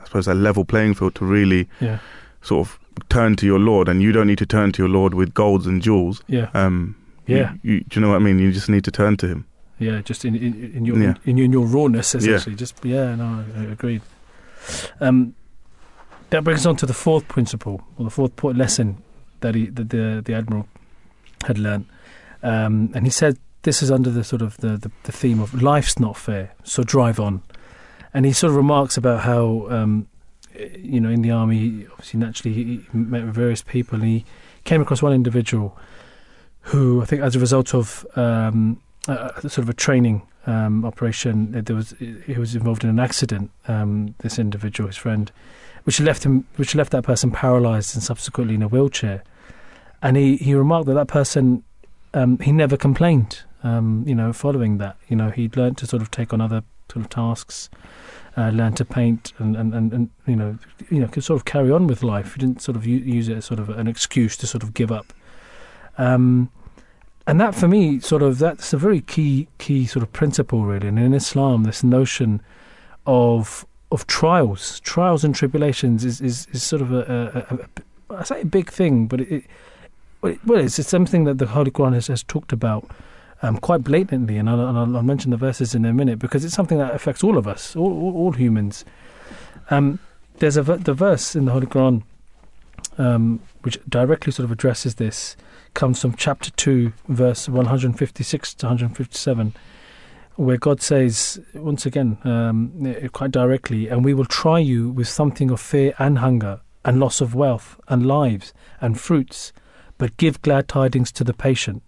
I 0.00 0.04
suppose, 0.04 0.26
that 0.26 0.36
level 0.36 0.64
playing 0.64 0.94
field 0.94 1.14
to 1.16 1.24
really 1.24 1.68
Yeah. 1.80 1.98
sort 2.40 2.66
of 2.68 2.78
turn 3.08 3.36
to 3.36 3.46
your 3.46 3.58
Lord. 3.58 3.88
And 3.88 4.02
you 4.02 4.12
don't 4.12 4.26
need 4.26 4.38
to 4.38 4.46
turn 4.46 4.72
to 4.72 4.82
your 4.82 4.88
Lord 4.88 5.14
with 5.14 5.32
golds 5.34 5.66
and 5.66 5.82
jewels. 5.82 6.22
Yeah. 6.28 6.48
Um, 6.54 6.94
Yeah. 7.26 7.52
You, 7.62 7.74
you, 7.74 7.80
do 7.80 7.86
you 7.94 8.00
know 8.00 8.10
what 8.10 8.16
I 8.16 8.24
mean? 8.24 8.38
You 8.38 8.52
just 8.52 8.68
need 8.68 8.84
to 8.84 8.90
turn 8.90 9.16
to 9.18 9.26
Him. 9.28 9.46
Yeah, 9.78 10.00
just 10.02 10.24
in 10.24 10.34
in, 10.36 10.72
in 10.76 10.84
your 10.84 10.96
Yeah. 10.98 11.14
in, 11.24 11.38
in 11.38 11.52
your 11.52 11.66
rawness, 11.66 12.14
Yeah. 12.14 12.18
essentially. 12.18 12.56
Just 12.56 12.84
yeah, 12.84 13.14
no, 13.16 13.44
I, 13.56 13.60
I 13.60 13.64
agreed. 13.72 14.02
Um, 15.00 15.34
that 16.30 16.44
brings 16.44 16.60
us 16.60 16.66
on 16.66 16.76
to 16.76 16.86
the 16.86 16.94
fourth 16.94 17.26
principle, 17.28 17.82
or 17.96 18.04
the 18.04 18.10
fourth 18.10 18.36
point 18.36 18.56
lesson 18.58 18.96
that 19.40 19.54
he 19.54 19.66
that 19.66 19.90
the 19.90 20.22
the 20.24 20.34
admiral 20.34 20.66
had 21.46 21.58
learned, 21.58 21.86
um, 22.42 22.90
and 22.94 23.04
he 23.04 23.10
said 23.10 23.38
this 23.62 23.82
is 23.82 23.90
under 23.90 24.10
the 24.10 24.22
sort 24.24 24.42
of 24.42 24.56
the, 24.58 24.76
the 24.76 24.90
the 25.02 25.12
theme 25.12 25.40
of 25.42 25.52
life's 25.62 25.98
not 25.98 26.16
fair, 26.16 26.54
so 26.62 26.82
drive 26.84 27.18
on, 27.18 27.42
and 28.14 28.24
he 28.26 28.32
sort 28.32 28.50
of 28.50 28.56
remarks 28.56 28.96
about 28.96 29.20
how 29.22 29.66
um, 29.70 30.06
you 30.78 31.00
know 31.00 31.08
in 31.08 31.22
the 31.22 31.30
army, 31.30 31.86
obviously 31.92 32.20
naturally 32.20 32.54
he 32.54 32.86
met 32.92 33.24
various 33.24 33.62
people, 33.62 33.98
he 34.00 34.24
came 34.64 34.80
across 34.80 35.02
one 35.02 35.12
individual 35.12 35.76
who 36.66 37.02
I 37.02 37.04
think 37.04 37.22
as 37.22 37.34
a 37.34 37.40
result 37.40 37.74
of 37.74 38.06
um, 38.16 38.80
uh, 39.08 39.40
sort 39.40 39.58
of 39.58 39.68
a 39.68 39.74
training 39.74 40.22
um, 40.46 40.84
operation. 40.84 41.52
There 41.52 41.76
was 41.76 41.94
he 41.98 42.34
was 42.38 42.54
involved 42.54 42.84
in 42.84 42.90
an 42.90 43.00
accident. 43.00 43.50
Um, 43.68 44.14
this 44.18 44.38
individual, 44.38 44.88
his 44.88 44.96
friend, 44.96 45.30
which 45.84 46.00
left 46.00 46.24
him, 46.24 46.46
which 46.56 46.74
left 46.74 46.92
that 46.92 47.04
person 47.04 47.30
paralysed 47.30 47.94
and 47.94 48.02
subsequently 48.02 48.54
in 48.54 48.62
a 48.62 48.68
wheelchair. 48.68 49.22
And 50.02 50.16
he, 50.16 50.36
he 50.36 50.54
remarked 50.54 50.86
that 50.86 50.94
that 50.94 51.08
person 51.08 51.62
um, 52.14 52.38
he 52.38 52.52
never 52.52 52.76
complained. 52.76 53.42
Um, 53.64 54.04
you 54.06 54.14
know, 54.14 54.32
following 54.32 54.78
that, 54.78 54.96
you 55.08 55.14
know, 55.14 55.30
he'd 55.30 55.56
learned 55.56 55.78
to 55.78 55.86
sort 55.86 56.02
of 56.02 56.10
take 56.10 56.32
on 56.32 56.40
other 56.40 56.64
sort 56.90 57.04
of 57.04 57.10
tasks, 57.10 57.70
uh, 58.36 58.48
learn 58.50 58.72
to 58.74 58.84
paint, 58.84 59.32
and, 59.38 59.56
and, 59.56 59.74
and, 59.74 59.92
and 59.92 60.10
you 60.26 60.36
know, 60.36 60.58
you 60.90 61.00
know, 61.00 61.08
could 61.08 61.24
sort 61.24 61.38
of 61.40 61.44
carry 61.44 61.70
on 61.70 61.86
with 61.86 62.02
life. 62.02 62.34
He 62.34 62.40
didn't 62.40 62.62
sort 62.62 62.76
of 62.76 62.86
use 62.86 63.28
it 63.28 63.36
as 63.38 63.44
sort 63.44 63.60
of 63.60 63.68
an 63.68 63.86
excuse 63.86 64.36
to 64.38 64.46
sort 64.46 64.62
of 64.62 64.72
give 64.74 64.90
up. 64.90 65.12
Um, 65.98 66.50
and 67.26 67.40
that 67.40 67.54
for 67.54 67.68
me 67.68 68.00
sort 68.00 68.22
of 68.22 68.38
that's 68.38 68.72
a 68.72 68.76
very 68.76 69.00
key 69.00 69.46
key 69.58 69.86
sort 69.86 70.02
of 70.02 70.12
principle 70.12 70.64
really 70.64 70.88
and 70.88 70.98
in 70.98 71.14
islam 71.14 71.62
this 71.62 71.84
notion 71.84 72.40
of 73.06 73.64
of 73.92 74.06
trials 74.08 74.80
trials 74.80 75.22
and 75.22 75.32
tribulations 75.34 76.04
is 76.04 76.20
is, 76.20 76.48
is 76.50 76.62
sort 76.64 76.82
of 76.82 76.92
a, 76.92 76.98
a, 77.50 77.54
a, 77.54 77.58
a 78.14 78.20
I 78.20 78.24
say 78.24 78.40
a 78.40 78.44
big 78.44 78.70
thing 78.70 79.06
but 79.06 79.20
it, 79.20 79.32
it- 79.32 79.44
well, 80.44 80.58
it's, 80.60 80.78
it's 80.78 80.88
something 80.88 81.24
that 81.24 81.38
the 81.38 81.46
Holy 81.46 81.72
Quran 81.72 81.94
has, 81.94 82.06
has 82.06 82.22
talked 82.22 82.52
about 82.52 82.88
um, 83.42 83.58
quite 83.58 83.84
blatantly, 83.84 84.38
and 84.38 84.48
I'll, 84.48 84.60
I'll, 84.60 84.96
I'll 84.96 85.02
mention 85.02 85.30
the 85.30 85.36
verses 85.36 85.74
in 85.74 85.84
a 85.84 85.92
minute 85.92 86.18
because 86.18 86.44
it's 86.44 86.54
something 86.54 86.78
that 86.78 86.94
affects 86.94 87.22
all 87.22 87.36
of 87.36 87.46
us, 87.46 87.76
all, 87.76 87.92
all, 87.92 88.16
all 88.16 88.32
humans. 88.32 88.84
Um, 89.70 89.98
there's 90.38 90.56
a 90.56 90.62
the 90.62 90.94
verse 90.94 91.36
in 91.36 91.44
the 91.44 91.52
Holy 91.52 91.66
Quran 91.66 92.02
um, 92.98 93.40
which 93.62 93.78
directly 93.88 94.32
sort 94.32 94.44
of 94.44 94.52
addresses 94.52 94.96
this 94.96 95.36
comes 95.74 96.00
from 96.00 96.14
chapter 96.14 96.50
2, 96.50 96.92
verse 97.08 97.48
156 97.48 98.54
to 98.54 98.66
157, 98.66 99.54
where 100.36 100.56
God 100.56 100.82
says, 100.82 101.40
once 101.54 101.86
again, 101.86 102.18
um, 102.24 102.94
quite 103.12 103.30
directly, 103.30 103.88
and 103.88 104.04
we 104.04 104.14
will 104.14 104.24
try 104.24 104.58
you 104.58 104.90
with 104.90 105.08
something 105.08 105.50
of 105.50 105.60
fear 105.60 105.94
and 105.98 106.18
hunger, 106.18 106.60
and 106.84 107.00
loss 107.00 107.20
of 107.20 107.34
wealth, 107.34 107.80
and 107.88 108.06
lives, 108.06 108.52
and 108.80 109.00
fruits, 109.00 109.52
but 109.98 110.16
give 110.16 110.42
glad 110.42 110.68
tidings 110.68 111.12
to 111.12 111.24
the 111.24 111.34
patient, 111.34 111.82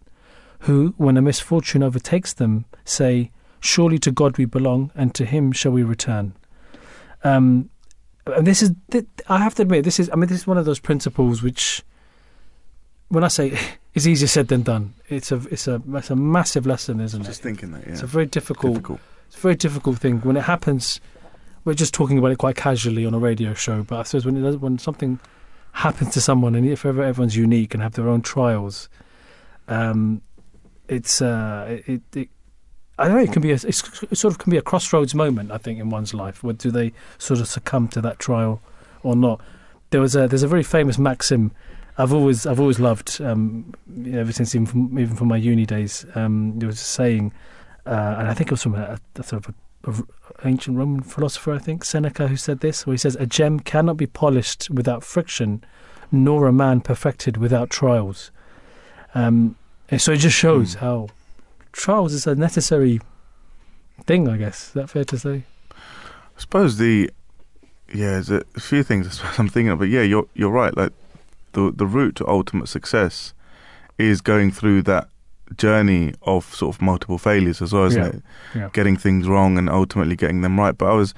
who, 0.64 0.94
when 0.96 1.16
a 1.16 1.22
misfortune 1.22 1.82
overtakes 1.82 2.32
them, 2.32 2.64
say, 2.84 3.30
Surely 3.60 3.98
to 3.98 4.10
God 4.10 4.36
we 4.36 4.44
belong, 4.44 4.90
and 4.94 5.14
to 5.14 5.24
Him 5.24 5.52
shall 5.52 5.72
we 5.72 5.82
return. 5.82 6.34
Um, 7.22 7.70
and 8.26 8.46
this 8.46 8.62
is, 8.62 8.72
I 9.28 9.38
have 9.38 9.54
to 9.56 9.62
admit, 9.62 9.84
this 9.84 9.98
is, 9.98 10.10
I 10.12 10.16
mean, 10.16 10.28
this 10.28 10.40
is 10.40 10.46
one 10.46 10.58
of 10.58 10.64
those 10.64 10.78
principles 10.80 11.42
which 11.42 11.82
when 13.08 13.24
I 13.24 13.28
say 13.28 13.58
it's 13.94 14.06
easier 14.06 14.28
said 14.28 14.48
than 14.48 14.62
done, 14.62 14.94
it's 15.08 15.32
a 15.32 15.36
it's 15.50 15.68
a 15.68 15.82
it's 15.94 16.10
a 16.10 16.16
massive 16.16 16.66
lesson, 16.66 17.00
isn't 17.00 17.24
Just 17.24 17.40
it? 17.40 17.42
thinking 17.42 17.72
that, 17.72 17.86
yeah. 17.86 17.92
It's 17.92 18.02
a 18.02 18.06
very 18.06 18.26
difficult, 18.26 18.74
difficult. 18.74 19.00
it's 19.28 19.36
a 19.36 19.40
very 19.40 19.54
difficult 19.54 19.98
thing 19.98 20.20
when 20.20 20.36
it 20.36 20.42
happens. 20.44 21.00
We're 21.64 21.74
just 21.74 21.94
talking 21.94 22.18
about 22.18 22.30
it 22.32 22.38
quite 22.38 22.56
casually 22.56 23.06
on 23.06 23.14
a 23.14 23.18
radio 23.18 23.54
show, 23.54 23.82
but 23.82 24.00
I 24.00 24.02
suppose 24.02 24.26
when 24.26 24.36
it 24.36 24.42
does, 24.42 24.58
when 24.58 24.78
something 24.78 25.18
happens 25.72 26.12
to 26.12 26.20
someone, 26.20 26.54
and 26.54 26.66
if 26.66 26.84
ever 26.84 27.02
everyone's 27.02 27.36
unique 27.36 27.72
and 27.72 27.82
have 27.82 27.94
their 27.94 28.08
own 28.08 28.20
trials, 28.20 28.88
um, 29.68 30.20
it's 30.88 31.22
uh, 31.22 31.80
it, 31.86 32.02
it 32.14 32.28
I 32.98 33.08
don't 33.08 33.16
know. 33.16 33.22
It 33.22 33.32
can 33.32 33.42
be 33.42 33.50
a 33.50 33.54
it 33.54 33.74
sort 33.74 34.24
of 34.24 34.38
can 34.38 34.50
be 34.50 34.56
a 34.56 34.62
crossroads 34.62 35.14
moment. 35.14 35.50
I 35.50 35.58
think 35.58 35.78
in 35.78 35.90
one's 35.90 36.14
life, 36.14 36.42
where 36.42 36.54
do 36.54 36.70
they 36.70 36.92
sort 37.18 37.40
of 37.40 37.48
succumb 37.48 37.88
to 37.88 38.00
that 38.02 38.18
trial 38.18 38.60
or 39.02 39.16
not? 39.16 39.40
There 39.90 40.00
was 40.00 40.14
a 40.16 40.28
there's 40.28 40.42
a 40.42 40.48
very 40.48 40.62
famous 40.62 40.98
maxim 40.98 41.52
I've 41.96 42.12
always 42.12 42.44
I've 42.46 42.60
always 42.60 42.80
loved 42.80 43.20
um, 43.20 43.72
ever 44.12 44.32
since 44.32 44.54
even 44.54 44.66
from 44.66 44.98
even 44.98 45.14
from 45.14 45.28
my 45.28 45.36
uni 45.36 45.64
days. 45.64 46.04
Um, 46.14 46.58
there 46.58 46.66
was 46.66 46.80
a 46.80 46.84
saying, 46.84 47.32
uh, 47.86 48.16
and 48.18 48.28
I 48.28 48.34
think 48.34 48.48
it 48.48 48.52
was 48.52 48.62
from 48.62 48.74
a, 48.74 48.98
a 49.16 49.22
sort 49.22 49.46
of 49.46 49.54
a, 49.84 49.90
a 49.90 50.48
ancient 50.48 50.76
Roman 50.76 51.02
philosopher, 51.02 51.52
I 51.52 51.58
think 51.58 51.84
Seneca, 51.84 52.26
who 52.26 52.36
said 52.36 52.60
this, 52.60 52.86
where 52.86 52.94
he 52.94 52.98
says, 52.98 53.14
"A 53.16 53.26
gem 53.26 53.60
cannot 53.60 53.96
be 53.96 54.06
polished 54.06 54.70
without 54.70 55.04
friction, 55.04 55.62
nor 56.10 56.48
a 56.48 56.52
man 56.52 56.80
perfected 56.80 57.36
without 57.36 57.70
trials." 57.70 58.32
Um, 59.14 59.56
and 59.90 60.00
so 60.00 60.12
it 60.12 60.18
just 60.18 60.36
shows 60.36 60.74
Hmm. 60.74 60.80
how 60.80 61.08
trials 61.72 62.12
is 62.12 62.26
a 62.26 62.34
necessary 62.34 63.00
thing. 64.04 64.28
I 64.28 64.36
guess 64.36 64.68
is 64.68 64.72
that 64.74 64.90
fair 64.90 65.04
to 65.04 65.18
say? 65.18 65.44
I 65.72 66.38
suppose 66.40 66.78
the 66.78 67.10
yeah, 67.92 68.12
there's 68.20 68.30
a 68.30 68.42
few 68.58 68.82
things 68.82 69.06
I 69.06 69.10
suppose 69.10 69.38
I'm 69.38 69.48
thinking 69.48 69.70
of, 69.70 69.78
but 69.78 69.88
yeah, 69.88 70.02
you're 70.02 70.26
you're 70.34 70.50
right. 70.50 70.76
Like 70.76 70.92
the 71.52 71.70
the 71.74 71.86
route 71.86 72.16
to 72.16 72.28
ultimate 72.28 72.68
success 72.68 73.34
is 73.98 74.20
going 74.20 74.50
through 74.50 74.82
that 74.82 75.08
journey 75.56 76.14
of 76.22 76.52
sort 76.54 76.74
of 76.74 76.82
multiple 76.82 77.18
failures 77.18 77.62
as 77.62 77.72
well, 77.72 77.84
isn't 77.84 78.02
Yeah. 78.02 78.08
it? 78.08 78.22
Yeah. 78.54 78.68
Getting 78.72 78.96
things 78.96 79.28
wrong 79.28 79.58
and 79.58 79.68
ultimately 79.70 80.16
getting 80.16 80.40
them 80.40 80.58
right. 80.58 80.76
But 80.76 80.86
I 80.90 80.94
was 80.94 81.14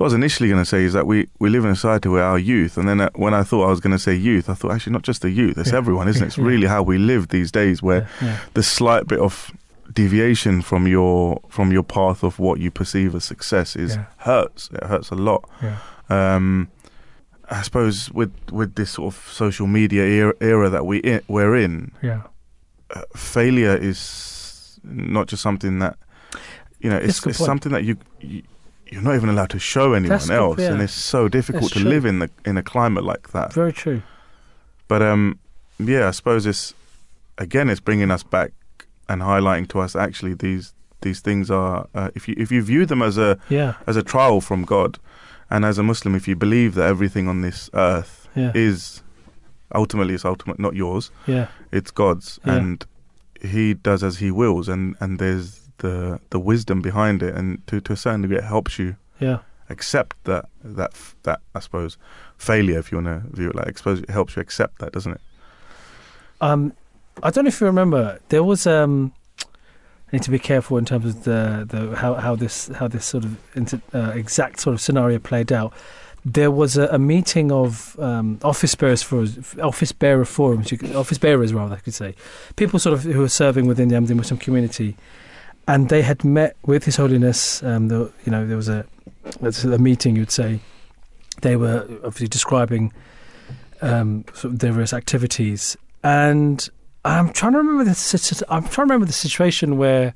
I 0.00 0.04
was 0.04 0.12
initially 0.12 0.48
going 0.48 0.60
to 0.60 0.66
say 0.68 0.82
is 0.82 0.92
that 0.92 1.06
we, 1.06 1.28
we 1.38 1.50
live 1.50 1.64
in 1.64 1.70
a 1.70 1.76
society 1.76 2.08
where 2.08 2.24
our 2.24 2.38
youth, 2.38 2.76
and 2.76 2.88
then 2.88 3.00
uh, 3.00 3.10
when 3.14 3.32
I 3.32 3.44
thought 3.44 3.66
I 3.66 3.70
was 3.70 3.78
going 3.80 3.92
to 3.92 3.98
say 3.98 4.14
youth, 4.14 4.48
I 4.50 4.54
thought 4.54 4.72
actually 4.72 4.92
not 4.92 5.02
just 5.02 5.22
the 5.22 5.30
youth, 5.30 5.56
it's 5.56 5.70
Yeah. 5.70 5.78
everyone, 5.78 6.08
isn't 6.08 6.22
it? 6.22 6.26
It's 6.26 6.38
Yeah. 6.42 6.44
really 6.44 6.66
how 6.66 6.82
we 6.82 6.98
live 6.98 7.28
these 7.28 7.52
days, 7.52 7.80
where 7.82 8.08
Yeah, 8.20 8.38
the 8.54 8.62
slight 8.62 9.06
bit 9.06 9.20
of 9.20 9.52
deviation 9.92 10.62
from 10.62 10.88
your 10.88 11.40
from 11.48 11.70
your 11.70 11.84
path 11.84 12.24
of 12.24 12.38
what 12.40 12.58
you 12.58 12.70
perceive 12.70 13.14
as 13.14 13.24
success 13.24 13.76
is 13.76 13.96
hurts. 14.18 14.68
It 14.72 14.82
hurts 14.84 15.10
a 15.10 15.14
lot. 15.14 15.48
Um, 16.08 16.68
I 17.50 17.62
suppose 17.62 18.10
with 18.10 18.32
with 18.50 18.74
this 18.74 18.90
sort 18.92 19.14
of 19.14 19.28
social 19.32 19.66
media 19.68 20.02
era, 20.04 20.34
era 20.40 20.70
that 20.70 20.86
we 20.86 21.00
i 21.04 21.20
we're 21.28 21.54
in, 21.54 21.92
yeah. 22.02 22.22
uh, 22.94 23.02
failure 23.14 23.76
is 23.76 24.80
not 24.82 25.28
just 25.28 25.42
something 25.42 25.78
that 25.78 25.96
you 26.80 26.90
know 26.90 26.96
it's, 26.96 27.18
it's 27.26 27.38
point. 27.38 27.46
something 27.46 27.72
that 27.72 27.84
you, 27.84 27.96
you 28.20 28.42
you're 28.90 29.02
not 29.02 29.14
even 29.14 29.28
allowed 29.28 29.50
to 29.50 29.58
show 29.58 29.92
anyone 29.94 30.10
That's 30.10 30.28
good, 30.28 30.36
else, 30.38 30.58
yeah. 30.60 30.72
and 30.72 30.82
it's 30.82 30.92
so 30.92 31.28
difficult 31.28 31.64
That's 31.64 31.74
to 31.74 31.80
true. 31.80 31.88
live 31.90 32.04
in 32.04 32.18
the 32.20 32.30
in 32.44 32.56
a 32.56 32.62
climate 32.62 33.04
like 33.04 33.30
that. 33.32 33.52
Very 33.52 33.72
true. 33.72 34.02
But 34.88 35.02
um, 35.02 35.38
yeah, 35.78 36.08
I 36.08 36.10
suppose 36.12 36.46
it's 36.46 36.74
again, 37.38 37.68
it's 37.70 37.80
bringing 37.80 38.10
us 38.10 38.22
back 38.22 38.52
and 39.08 39.22
highlighting 39.22 39.68
to 39.68 39.80
us 39.80 39.94
actually 39.96 40.34
these 40.34 40.72
these 41.02 41.20
things 41.20 41.50
are 41.50 41.86
uh, 41.94 42.10
if 42.14 42.28
you 42.28 42.34
if 42.38 42.50
you 42.52 42.62
view 42.62 42.86
them 42.86 43.02
as 43.02 43.18
a 43.18 43.38
Yeah. 43.48 43.74
as 43.86 43.96
a 43.96 44.02
trial 44.02 44.40
from 44.40 44.64
God, 44.64 44.98
and 45.50 45.64
as 45.64 45.78
a 45.78 45.82
Muslim, 45.82 46.14
if 46.14 46.26
you 46.28 46.36
believe 46.36 46.74
that 46.74 46.86
everything 46.86 47.28
on 47.28 47.40
this 47.42 47.68
earth 47.74 48.28
Yeah. 48.36 48.52
is 48.54 49.02
ultimately 49.74 50.14
it's 50.14 50.24
ultimate 50.24 50.58
not 50.58 50.74
yours, 50.74 51.10
Yeah. 51.26 51.48
it's 51.72 51.90
God's, 51.90 52.38
Yeah. 52.46 52.54
and 52.56 52.86
He 53.42 53.74
does 53.74 54.02
as 54.02 54.18
He 54.18 54.30
wills, 54.30 54.68
and 54.68 54.94
and 55.00 55.18
there's 55.18 55.60
the 55.78 56.20
the 56.30 56.38
wisdom 56.38 56.80
behind 56.82 57.22
it, 57.22 57.34
and 57.34 57.64
to 57.66 57.80
to 57.80 57.92
a 57.92 57.96
certain 57.96 58.22
degree, 58.22 58.38
it 58.38 58.44
helps 58.44 58.78
you 58.78 58.96
Yeah. 59.20 59.38
accept 59.70 60.16
that 60.24 60.46
that 60.62 60.92
that 61.22 61.40
I 61.54 61.60
suppose 61.60 61.96
failure, 62.38 62.78
if 62.78 62.90
you 62.92 62.98
want 62.98 63.08
to 63.08 63.36
view 63.36 63.48
it 63.50 63.54
like, 63.56 63.68
I 63.68 63.72
suppose 63.72 64.00
it 64.00 64.10
helps 64.10 64.36
you 64.36 64.42
accept 64.42 64.78
that, 64.78 64.92
doesn't 64.92 65.12
it? 65.12 65.20
Um, 66.40 66.72
I 67.22 67.30
don't 67.30 67.44
know 67.44 67.48
if 67.48 67.60
you 67.60 67.66
remember. 67.66 68.18
There 68.28 68.42
was 68.44 68.66
um, 68.66 69.12
I 69.40 70.16
need 70.16 70.22
to 70.22 70.30
be 70.30 70.38
careful 70.38 70.76
in 70.78 70.84
terms 70.84 71.06
of 71.06 71.24
the 71.24 71.66
the 71.68 71.96
how 71.96 72.14
how 72.14 72.36
this 72.36 72.68
how 72.68 72.88
this 72.88 73.04
sort 73.06 73.24
of 73.24 73.36
inter, 73.54 73.80
uh, 73.94 74.12
exact 74.14 74.60
sort 74.60 74.74
of 74.74 74.80
scenario 74.80 75.18
played 75.18 75.52
out. 75.52 75.72
There 76.26 76.50
was 76.50 76.78
a, 76.78 76.86
a 76.88 76.98
meeting 76.98 77.52
of 77.52 77.98
um, 78.00 78.38
office 78.42 78.74
bearers 78.74 79.02
for 79.02 79.26
office 79.62 79.92
bearer 79.92 80.24
forums, 80.24 80.72
you 80.72 80.78
could, 80.78 80.96
office 80.96 81.18
bearers 81.18 81.52
rather, 81.52 81.74
I 81.74 81.78
could 81.80 81.92
say, 81.94 82.14
people 82.56 82.78
sort 82.78 82.94
of 82.94 83.02
who 83.02 83.22
are 83.22 83.28
serving 83.28 83.66
within 83.66 83.88
the 83.88 84.14
Muslim 84.14 84.38
community, 84.38 84.96
and 85.66 85.88
they 85.88 86.02
had 86.02 86.24
met 86.24 86.56
with 86.66 86.84
His 86.84 86.96
Holiness. 86.96 87.62
Um, 87.62 87.88
the, 87.88 88.12
you 88.24 88.32
know, 88.32 88.46
there 88.46 88.56
was 88.56 88.68
a 88.68 88.86
a 89.42 89.78
meeting. 89.78 90.16
You'd 90.16 90.30
say 90.30 90.60
they 91.42 91.56
were 91.56 91.86
obviously 92.04 92.28
describing 92.28 92.92
um, 93.82 94.24
sort 94.34 94.54
of 94.54 94.58
their 94.58 94.72
various 94.72 94.92
activities, 94.92 95.76
and 96.02 96.68
I'm 97.04 97.32
trying 97.32 97.52
to 97.52 97.58
remember 97.58 97.84
the 97.84 98.44
I'm 98.48 98.62
trying 98.62 98.72
to 98.72 98.80
remember 98.82 99.06
the 99.06 99.12
situation 99.12 99.76
where 99.78 100.14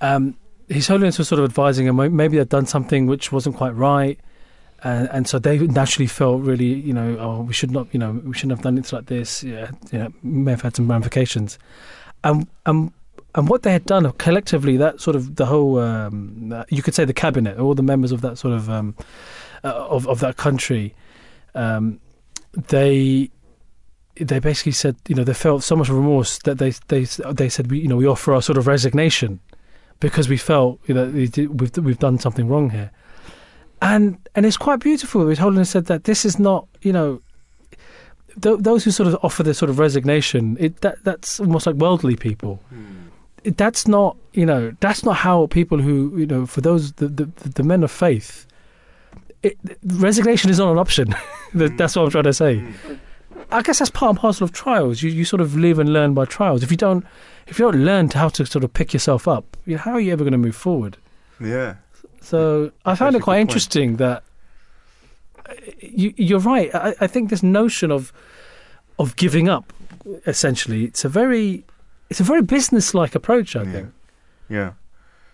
um, 0.00 0.36
His 0.68 0.88
Holiness 0.88 1.18
was 1.18 1.28
sort 1.28 1.38
of 1.38 1.44
advising 1.44 1.94
may- 1.96 2.08
maybe 2.08 2.38
they'd 2.38 2.48
done 2.48 2.66
something 2.66 3.06
which 3.06 3.32
wasn't 3.32 3.56
quite 3.56 3.74
right, 3.74 4.18
and, 4.82 5.08
and 5.10 5.28
so 5.28 5.38
they 5.38 5.58
naturally 5.58 6.06
felt 6.06 6.42
really 6.42 6.66
you 6.66 6.92
know 6.92 7.16
oh 7.18 7.40
we 7.42 7.52
should 7.52 7.70
not 7.70 7.86
you 7.92 7.98
know 7.98 8.12
we 8.24 8.34
shouldn't 8.34 8.58
have 8.58 8.62
done 8.62 8.78
it 8.78 8.92
like 8.92 9.06
this 9.06 9.42
yeah 9.42 9.70
you 9.90 9.98
know 9.98 10.12
may 10.22 10.52
have 10.52 10.62
had 10.62 10.76
some 10.76 10.90
ramifications, 10.90 11.58
and 12.22 12.46
and 12.66 12.92
and 13.36 13.48
what 13.48 13.62
they 13.62 13.72
had 13.72 13.84
done 13.84 14.10
collectively 14.12 14.76
that 14.76 15.00
sort 15.00 15.14
of 15.14 15.36
the 15.36 15.46
whole 15.46 15.78
um, 15.78 16.64
you 16.68 16.82
could 16.82 16.94
say 16.94 17.04
the 17.04 17.12
cabinet 17.14 17.58
all 17.58 17.74
the 17.74 17.82
members 17.82 18.10
of 18.10 18.20
that 18.22 18.36
sort 18.38 18.54
of 18.54 18.68
um, 18.68 18.94
uh, 19.62 19.68
of 19.68 20.08
of 20.08 20.20
that 20.20 20.36
country 20.36 20.94
um, 21.54 22.00
they 22.68 23.30
they 24.16 24.38
basically 24.38 24.72
said 24.72 24.96
you 25.08 25.14
know 25.14 25.24
they 25.24 25.34
felt 25.34 25.62
so 25.62 25.76
much 25.76 25.88
remorse 25.88 26.38
that 26.44 26.58
they 26.58 26.72
they 26.88 27.04
they 27.32 27.48
said 27.48 27.70
we 27.70 27.78
you 27.78 27.88
know 27.88 27.96
we 27.96 28.06
offer 28.06 28.32
our 28.32 28.42
sort 28.42 28.58
of 28.58 28.66
resignation 28.66 29.40
because 30.00 30.28
we 30.28 30.36
felt 30.36 30.80
you 30.86 30.94
know 30.94 31.06
we've 31.06 31.76
we've 31.78 31.98
done 31.98 32.18
something 32.18 32.48
wrong 32.48 32.70
here. 32.70 32.90
And 33.82 34.18
and 34.34 34.46
it's 34.46 34.56
quite 34.56 34.80
beautiful. 34.80 35.34
Holiness 35.34 35.70
said 35.70 35.86
that 35.86 36.04
this 36.04 36.24
is 36.24 36.38
not 36.38 36.66
you 36.80 36.92
know 36.92 37.20
th- 38.40 38.58
those 38.60 38.84
who 38.84 38.90
sort 38.90 39.08
of 39.08 39.18
offer 39.22 39.42
this 39.42 39.58
sort 39.58 39.70
of 39.70 39.78
resignation 39.78 40.56
it 40.58 40.80
that 40.80 41.04
that's 41.04 41.40
almost 41.40 41.66
like 41.66 41.76
worldly 41.76 42.16
people. 42.16 42.60
It- 42.72 43.05
that's 43.56 43.86
not 43.86 44.16
you 44.32 44.46
know 44.46 44.74
that's 44.80 45.04
not 45.04 45.16
how 45.16 45.46
people 45.46 45.78
who 45.78 46.16
you 46.16 46.26
know 46.26 46.46
for 46.46 46.60
those 46.60 46.92
the 46.94 47.08
the, 47.08 47.24
the 47.50 47.62
men 47.62 47.82
of 47.82 47.90
faith 47.90 48.46
it, 49.42 49.56
resignation 49.84 50.50
is 50.50 50.58
not 50.58 50.72
an 50.72 50.78
option 50.78 51.14
that's 51.54 51.94
what 51.96 52.04
I'm 52.04 52.10
trying 52.10 52.24
to 52.24 52.32
say 52.32 52.64
I 53.50 53.62
guess 53.62 53.78
that's 53.78 53.90
part 53.90 54.10
and 54.10 54.18
parcel 54.18 54.44
of 54.44 54.52
trials. 54.52 55.02
You 55.02 55.10
you 55.10 55.24
sort 55.24 55.40
of 55.40 55.56
live 55.56 55.78
and 55.78 55.92
learn 55.92 56.14
by 56.14 56.24
trials. 56.24 56.62
If 56.62 56.70
you 56.70 56.76
don't 56.76 57.04
if 57.46 57.58
you 57.58 57.70
don't 57.70 57.84
learn 57.84 58.10
how 58.10 58.28
to 58.30 58.46
sort 58.46 58.64
of 58.64 58.72
pick 58.72 58.92
yourself 58.92 59.28
up, 59.28 59.56
you 59.66 59.76
know, 59.76 59.82
how 59.82 59.92
are 59.92 60.00
you 60.00 60.12
ever 60.12 60.24
going 60.24 60.32
to 60.32 60.38
move 60.38 60.56
forward? 60.56 60.96
Yeah. 61.40 61.76
So 62.20 62.72
I 62.84 62.96
found 62.96 63.14
it 63.14 63.22
quite 63.22 63.36
good 63.36 63.38
point. 63.38 63.50
interesting 63.50 63.96
that 63.98 64.24
uh, 65.48 65.52
you, 65.80 66.12
you're 66.16 66.40
right. 66.40 66.74
I, 66.74 66.94
I 67.00 67.06
think 67.06 67.30
this 67.30 67.42
notion 67.42 67.92
of 67.92 68.12
of 68.98 69.14
giving 69.16 69.48
up, 69.48 69.72
essentially, 70.26 70.84
it's 70.84 71.04
a 71.04 71.08
very 71.08 71.64
it's 72.10 72.20
a 72.20 72.24
very 72.24 72.42
business-like 72.42 73.14
approach. 73.14 73.56
I 73.56 73.62
Yeah. 73.62 73.72
think 73.72 73.88
Yeah. 74.48 74.70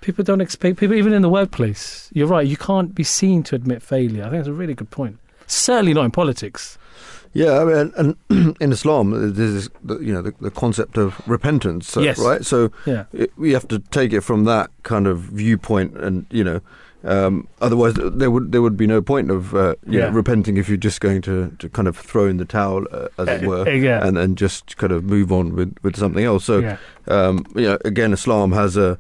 people 0.01 0.25
don't 0.25 0.41
expect 0.41 0.79
people 0.79 0.97
even 0.97 1.13
in 1.13 1.23
the 1.23 1.29
workplace. 1.29 2.11
You're 2.13 2.27
right. 2.29 2.47
You 2.47 2.57
can't 2.57 2.95
be 2.95 3.05
seen 3.05 3.43
to 3.45 3.55
admit 3.55 3.83
failure. 3.83 4.23
I 4.25 4.31
think 4.31 4.39
that's 4.41 4.49
a 4.49 4.53
really 4.53 4.75
good 4.75 4.91
point. 4.91 5.19
Certainly 5.47 5.95
not 5.95 6.05
in 6.05 6.11
politics. 6.11 6.79
Yeah, 7.35 7.61
I 7.61 7.65
mean, 7.65 7.77
and, 7.97 8.17
and 8.29 8.57
in 8.61 8.73
Islam, 8.73 9.11
there's 9.35 9.55
this, 9.55 9.69
the, 9.83 9.99
you 10.01 10.13
know 10.13 10.21
the, 10.23 10.35
the 10.41 10.51
concept 10.51 10.99
of 10.99 11.21
repentance, 11.27 11.89
so- 11.89 12.03
Yes. 12.03 12.19
right? 12.19 12.45
So 12.45 12.71
Yeah. 12.85 13.05
it, 13.13 13.33
we 13.39 13.53
have 13.53 13.67
to 13.69 13.79
take 13.91 14.13
it 14.13 14.21
from 14.23 14.45
that 14.45 14.71
kind 14.83 15.07
of 15.07 15.19
viewpoint, 15.21 15.97
and 15.97 16.27
you 16.31 16.45
know, 16.45 16.61
um, 17.05 17.49
otherwise 17.61 17.95
there 17.95 18.31
would 18.31 18.53
there 18.53 18.63
would 18.63 18.77
be 18.77 18.87
no 18.87 19.03
point 19.03 19.31
of 19.31 19.55
uh, 19.55 19.75
you 19.87 19.99
know, 20.01 20.11
repenting 20.11 20.57
if 20.57 20.69
you're 20.69 20.77
just 20.77 21.01
going 21.01 21.21
to, 21.23 21.51
to 21.59 21.69
kind 21.69 21.89
of 21.89 21.97
throw 21.97 22.27
in 22.27 22.37
the 22.37 22.45
towel, 22.45 22.87
uh, 22.93 23.09
as 23.19 23.29
it 23.29 23.45
Uh, 23.45 23.49
were, 23.49 23.69
uh, 23.69 23.71
yeah. 23.71 24.07
and 24.07 24.17
then 24.17 24.35
just 24.37 24.77
kind 24.77 24.93
of 24.93 25.05
move 25.05 25.33
on 25.33 25.55
with, 25.57 25.75
with 25.83 25.97
something 25.97 26.25
else. 26.25 26.45
So 26.45 26.59
yeah. 26.59 26.77
um, 27.09 27.45
you 27.55 27.63
know, 27.69 27.79
again, 27.85 28.13
Islam 28.13 28.53
has 28.53 28.77
a 28.77 28.99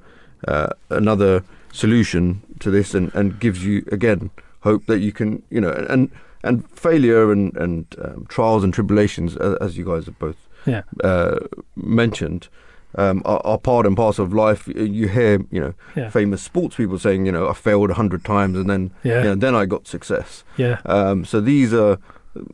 uh, 0.48 0.68
another 0.90 1.42
solution 1.72 2.42
to 2.60 2.70
this, 2.70 2.94
and, 2.94 3.14
and 3.14 3.38
gives 3.40 3.64
you 3.64 3.84
again 3.92 4.30
hope 4.60 4.86
that 4.86 4.98
you 5.00 5.12
can, 5.12 5.42
you 5.50 5.60
know, 5.60 5.72
and 5.88 6.10
and 6.42 6.68
failure 6.70 7.30
and 7.32 7.56
and 7.56 7.86
um, 8.04 8.26
trials 8.28 8.64
and 8.64 8.74
tribulations, 8.74 9.36
as 9.36 9.76
you 9.76 9.84
guys 9.84 10.06
have 10.06 10.18
both 10.18 10.36
Yeah. 10.66 10.82
uh, 11.04 11.38
mentioned, 11.76 12.48
um, 12.96 13.22
are, 13.24 13.40
are 13.44 13.58
part 13.58 13.86
and 13.86 13.96
parcel 13.96 14.24
of 14.24 14.32
life. 14.32 14.68
You 14.68 15.08
hear, 15.08 15.44
you 15.50 15.60
know, 15.60 15.74
Yeah. 15.96 16.10
famous 16.10 16.42
sports 16.42 16.76
people 16.76 16.98
saying, 16.98 17.26
you 17.26 17.32
know, 17.32 17.48
I 17.48 17.52
failed 17.54 17.90
a 17.90 17.94
hundred 17.94 18.24
times 18.24 18.58
and 18.58 18.68
then, 18.68 18.90
Yeah. 19.02 19.18
you 19.18 19.24
know, 19.30 19.34
then 19.34 19.54
I 19.54 19.66
got 19.66 19.86
success. 19.86 20.44
Yeah. 20.56 20.78
Um, 20.86 21.24
so 21.24 21.40
these 21.40 21.72
are, 21.72 21.98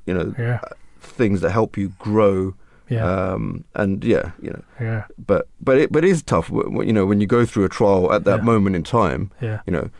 you 0.06 0.14
know, 0.14 0.34
Yeah. 0.38 0.60
things 1.00 1.40
that 1.40 1.50
help 1.50 1.76
you 1.76 1.92
grow. 1.98 2.54
Yeah. 2.90 3.04
Um, 3.04 3.64
and 3.74 4.02
yeah, 4.02 4.30
you 4.40 4.50
know, 4.50 4.62
yeah. 4.80 5.04
but 5.26 5.46
but 5.60 5.76
it 5.76 5.92
but 5.92 6.04
it 6.04 6.10
is 6.10 6.22
tough. 6.22 6.48
You 6.50 6.92
know, 6.92 7.04
when 7.04 7.20
you 7.20 7.26
go 7.26 7.44
through 7.44 7.64
a 7.66 7.68
trial 7.68 8.10
at 8.12 8.24
that 8.24 8.38
Yeah. 8.38 8.44
moment 8.44 8.76
in 8.76 8.82
time, 8.82 9.30
Yeah. 9.42 9.60
you 9.66 9.72
know, 9.74 9.90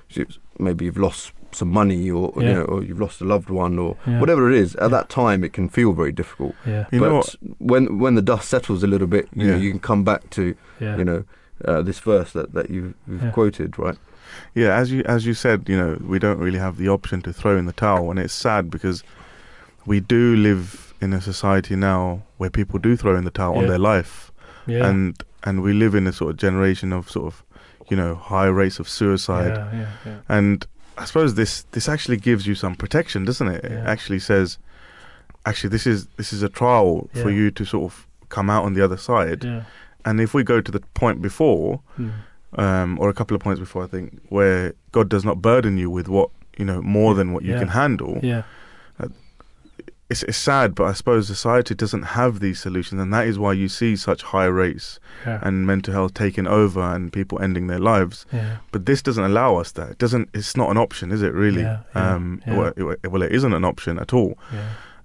maybe 0.58 0.86
you've 0.86 0.96
lost 0.96 1.32
some 1.52 1.68
money 1.70 2.10
or 2.10 2.30
or, 2.34 2.42
Yeah. 2.42 2.48
you 2.48 2.54
know, 2.54 2.62
or 2.64 2.82
you've 2.84 3.00
lost 3.00 3.20
a 3.20 3.24
loved 3.24 3.48
one 3.50 3.78
or 3.78 3.96
Yeah. 4.06 4.20
whatever 4.20 4.50
it 4.50 4.56
is. 4.56 4.74
At 4.76 4.82
Yeah. 4.82 4.88
that 4.88 5.08
time, 5.08 5.42
it 5.44 5.52
can 5.52 5.68
feel 5.68 5.92
very 5.92 6.12
difficult. 6.12 6.54
Yeah. 6.66 6.84
You 6.92 7.00
but 7.00 7.08
know 7.10 7.22
when 7.58 7.98
when 7.98 8.14
the 8.14 8.22
dust 8.22 8.48
settles 8.48 8.82
a 8.82 8.86
little 8.86 9.06
bit, 9.06 9.28
you 9.34 9.46
know, 9.46 9.56
you 9.56 9.70
can 9.70 9.80
come 9.80 10.04
back 10.04 10.28
to 10.30 10.54
Yeah. 10.80 10.96
you 10.98 11.04
know 11.04 11.24
uh, 11.64 11.82
this 11.82 11.98
verse 11.98 12.32
that 12.32 12.52
that 12.54 12.70
you've, 12.70 12.94
you've 13.08 13.22
Yeah. 13.22 13.30
quoted, 13.30 13.78
right? 13.78 13.96
Yeah, 14.54 14.76
as 14.76 14.92
you 14.92 15.02
as 15.06 15.24
you 15.26 15.34
said, 15.34 15.68
you 15.68 15.76
know, 15.76 15.96
we 16.06 16.18
don't 16.18 16.38
really 16.38 16.58
have 16.60 16.76
the 16.76 16.88
option 16.88 17.22
to 17.22 17.32
throw 17.32 17.56
in 17.56 17.66
the 17.66 17.72
towel, 17.72 18.10
and 18.10 18.18
it's 18.20 18.34
sad 18.34 18.70
because 18.70 19.02
we 19.86 20.00
do 20.00 20.36
live 20.36 20.94
in 21.00 21.12
a 21.12 21.20
society 21.20 21.74
now 21.76 22.22
where 22.36 22.50
people 22.50 22.78
do 22.78 22.94
throw 22.96 23.16
in 23.16 23.24
the 23.24 23.30
towel 23.30 23.56
on 23.58 23.66
their 23.66 23.78
life, 23.78 24.30
yeah. 24.66 24.86
and 24.86 25.24
and 25.44 25.62
we 25.62 25.72
live 25.72 25.94
in 25.94 26.06
a 26.06 26.12
sort 26.12 26.30
of 26.30 26.36
generation 26.36 26.92
of 26.92 27.10
sort 27.10 27.26
of, 27.26 27.42
you 27.90 27.96
know, 27.96 28.14
high 28.16 28.46
rates 28.46 28.78
of 28.78 28.88
suicide, 28.88 29.54
Yeah, 29.56 29.72
yeah, 29.80 29.86
yeah. 30.06 30.16
and 30.28 30.66
I 30.98 31.04
suppose 31.04 31.34
this 31.34 31.62
this 31.72 31.88
actually 31.88 32.16
gives 32.18 32.46
you 32.46 32.54
some 32.54 32.74
protection, 32.74 33.24
doesn't 33.24 33.48
it? 33.48 33.64
It 33.64 33.86
actually 33.86 34.18
says, 34.18 34.58
actually, 35.46 35.70
this 35.70 35.86
is 35.86 36.06
this 36.16 36.32
is 36.32 36.42
a 36.42 36.48
trial 36.48 37.08
for 37.12 37.30
you 37.30 37.50
to 37.52 37.64
sort 37.64 37.84
of 37.92 38.06
come 38.28 38.50
out 38.50 38.64
on 38.64 38.74
the 38.74 38.84
other 38.84 38.96
side, 38.96 39.44
Yeah. 39.44 39.62
and 40.04 40.20
if 40.20 40.34
we 40.34 40.42
go 40.42 40.60
to 40.60 40.70
the 40.72 40.80
point 40.94 41.22
before, 41.22 41.80
Mm. 41.98 42.10
um, 42.58 42.98
or 43.00 43.08
a 43.08 43.14
couple 43.14 43.34
of 43.34 43.40
points 43.42 43.60
before, 43.60 43.84
I 43.84 43.86
think, 43.86 44.18
where 44.28 44.74
God 44.92 45.08
does 45.08 45.24
not 45.24 45.40
burden 45.40 45.78
you 45.78 45.88
with 45.90 46.08
what 46.08 46.30
you 46.58 46.64
know 46.64 46.82
more 46.82 47.14
than 47.14 47.32
what 47.32 47.44
you 47.44 47.52
Yeah. 47.52 47.58
can 47.60 47.68
handle. 47.68 48.18
Yeah. 48.22 48.42
It's, 50.10 50.22
it's 50.22 50.38
sad, 50.38 50.74
but 50.74 50.84
I 50.84 50.92
suppose 50.94 51.26
society 51.26 51.74
doesn't 51.74 52.02
have 52.02 52.40
these 52.40 52.58
solutions, 52.58 52.98
and 53.00 53.12
that 53.12 53.26
is 53.26 53.38
why 53.38 53.52
you 53.52 53.68
see 53.68 53.94
such 53.94 54.22
high 54.22 54.46
rates 54.46 54.98
Yeah. 55.26 55.38
and 55.42 55.66
mental 55.66 55.92
health 55.92 56.14
taking 56.14 56.46
over 56.46 56.80
and 56.80 57.12
people 57.12 57.38
ending 57.42 57.66
their 57.66 57.78
lives. 57.78 58.24
yeah. 58.32 58.56
But 58.72 58.86
this 58.86 59.02
doesn't 59.02 59.22
allow 59.24 59.56
us 59.56 59.72
that. 59.72 59.90
It 59.90 59.98
doesn't. 59.98 60.30
It's 60.32 60.56
not 60.56 60.70
an 60.70 60.78
option, 60.78 61.10
is 61.12 61.20
it? 61.22 61.34
Really? 61.34 61.60
Yeah, 61.62 61.80
um. 61.94 62.40
Well, 62.46 62.72
it, 63.02 63.10
well, 63.12 63.22
it 63.22 63.32
isn't 63.32 63.52
an 63.52 63.64
option 63.66 63.98
at 63.98 64.14
all. 64.14 64.38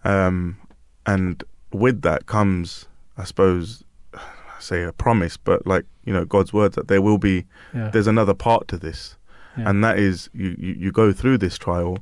Um, 0.05 0.57
and 1.05 1.43
with 1.71 2.01
that 2.03 2.25
comes, 2.25 2.87
I 3.17 3.23
suppose, 3.25 3.83
I 4.13 4.19
say 4.59 4.83
a 4.83 4.93
promise, 4.93 5.37
but 5.37 5.65
like 5.67 5.85
you 6.05 6.13
know, 6.13 6.25
God's 6.25 6.53
word 6.53 6.73
that 6.73 6.87
there 6.87 7.01
will 7.01 7.17
be 7.17 7.45
there's 7.73 8.07
another 8.07 8.33
part 8.33 8.67
to 8.69 8.77
this, 8.77 9.17
and 9.55 9.83
that 9.83 9.99
is 9.99 10.29
you, 10.33 10.55
you, 10.57 10.73
you 10.73 10.91
go 10.91 11.11
through 11.11 11.39
this 11.39 11.57
trial, 11.57 11.97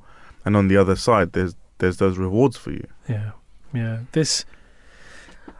and 0.45 0.55
on 0.55 0.67
the 0.67 0.77
other 0.77 0.95
side 0.95 1.33
there's 1.33 1.55
there's 1.81 1.97
those 1.97 2.17
rewards 2.17 2.55
for 2.55 2.71
you. 2.71 2.87
Yeah, 3.09 3.31
yeah. 3.73 3.99
This, 4.13 4.45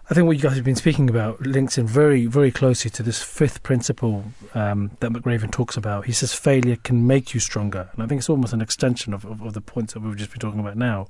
I 0.09 0.13
think 0.13 0.27
what 0.27 0.37
you 0.37 0.41
guys 0.41 0.55
have 0.55 0.63
been 0.63 0.75
speaking 0.75 1.09
about 1.09 1.41
links 1.41 1.77
in 1.77 1.87
very, 1.87 2.27
very 2.27 2.51
closely 2.51 2.89
to 2.91 3.03
this 3.03 3.21
fifth 3.21 3.63
principle 3.63 4.25
um, 4.53 4.91
that 4.99 5.11
McRaven 5.11 5.51
talks 5.51 5.75
about. 5.75 6.05
He 6.05 6.11
says 6.13 6.33
failure 6.33 6.77
can 6.77 7.05
make 7.05 7.33
you 7.33 7.39
stronger, 7.39 7.89
and 7.93 8.03
I 8.03 8.07
think 8.07 8.19
it's 8.19 8.29
almost 8.29 8.53
an 8.53 8.61
extension 8.61 9.13
of, 9.13 9.25
of, 9.25 9.41
of 9.41 9.53
the 9.53 9.61
points 9.61 9.93
that 9.93 10.01
we've 10.01 10.15
just 10.15 10.31
been 10.31 10.39
talking 10.39 10.59
about 10.59 10.77
now. 10.77 11.07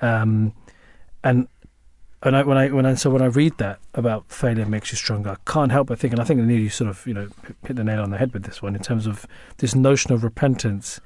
Um, 0.00 0.52
and 1.24 1.48
and 2.22 2.36
I, 2.36 2.42
when 2.42 2.58
I 2.58 2.68
when 2.68 2.86
I 2.86 2.94
so 2.94 3.08
when 3.10 3.22
I 3.22 3.26
read 3.26 3.56
that 3.58 3.78
about 3.94 4.30
failure 4.30 4.66
makes 4.66 4.92
you 4.92 4.96
stronger, 4.96 5.30
I 5.30 5.50
can't 5.50 5.72
help 5.72 5.88
but 5.88 5.98
think, 5.98 6.12
and 6.12 6.20
I 6.20 6.24
think 6.24 6.40
nearly 6.40 6.68
sort 6.68 6.90
of 6.90 7.06
you 7.06 7.14
know 7.14 7.28
hit 7.66 7.76
the 7.76 7.84
nail 7.84 8.02
on 8.02 8.10
the 8.10 8.18
head 8.18 8.32
with 8.34 8.44
this 8.44 8.60
one 8.60 8.74
in 8.74 8.82
terms 8.82 9.06
of 9.06 9.26
this 9.58 9.74
notion 9.74 10.12
of 10.12 10.22
repentance. 10.22 11.00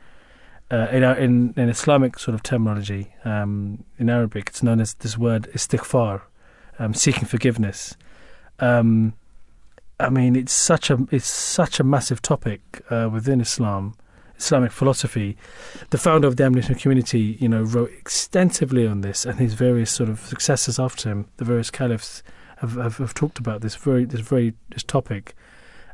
Uh, 0.70 0.86
in, 0.92 1.02
in 1.02 1.54
in 1.56 1.68
Islamic 1.68 2.18
sort 2.18 2.34
of 2.34 2.42
terminology, 2.42 3.12
um, 3.24 3.84
in 3.98 4.08
Arabic, 4.08 4.48
it's 4.48 4.62
known 4.62 4.80
as 4.80 4.94
this 4.94 5.18
word 5.18 5.48
istighfar, 5.52 6.22
um, 6.78 6.94
seeking 6.94 7.24
forgiveness. 7.24 7.96
Um, 8.60 9.14
I 9.98 10.10
mean, 10.10 10.36
it's 10.36 10.52
such 10.52 10.90
a 10.90 10.98
it's 11.10 11.26
such 11.26 11.80
a 11.80 11.84
massive 11.84 12.22
topic 12.22 12.82
uh, 12.88 13.08
within 13.12 13.40
Islam, 13.40 13.94
Islamic 14.38 14.72
philosophy. 14.72 15.36
The 15.90 15.98
founder 15.98 16.28
of 16.28 16.36
the 16.36 16.48
Muslim 16.48 16.78
community, 16.78 17.36
you 17.40 17.48
know, 17.48 17.62
wrote 17.62 17.90
extensively 17.90 18.86
on 18.86 19.00
this, 19.00 19.26
and 19.26 19.38
his 19.38 19.54
various 19.54 19.90
sort 19.90 20.08
of 20.08 20.20
successors 20.20 20.78
after 20.78 21.10
him, 21.10 21.26
the 21.36 21.44
various 21.44 21.70
caliphs, 21.70 22.22
have, 22.58 22.76
have, 22.76 22.96
have 22.98 23.14
talked 23.14 23.38
about 23.38 23.60
this 23.60 23.74
very 23.76 24.04
this 24.04 24.20
very 24.20 24.54
this 24.70 24.82
topic. 24.82 25.34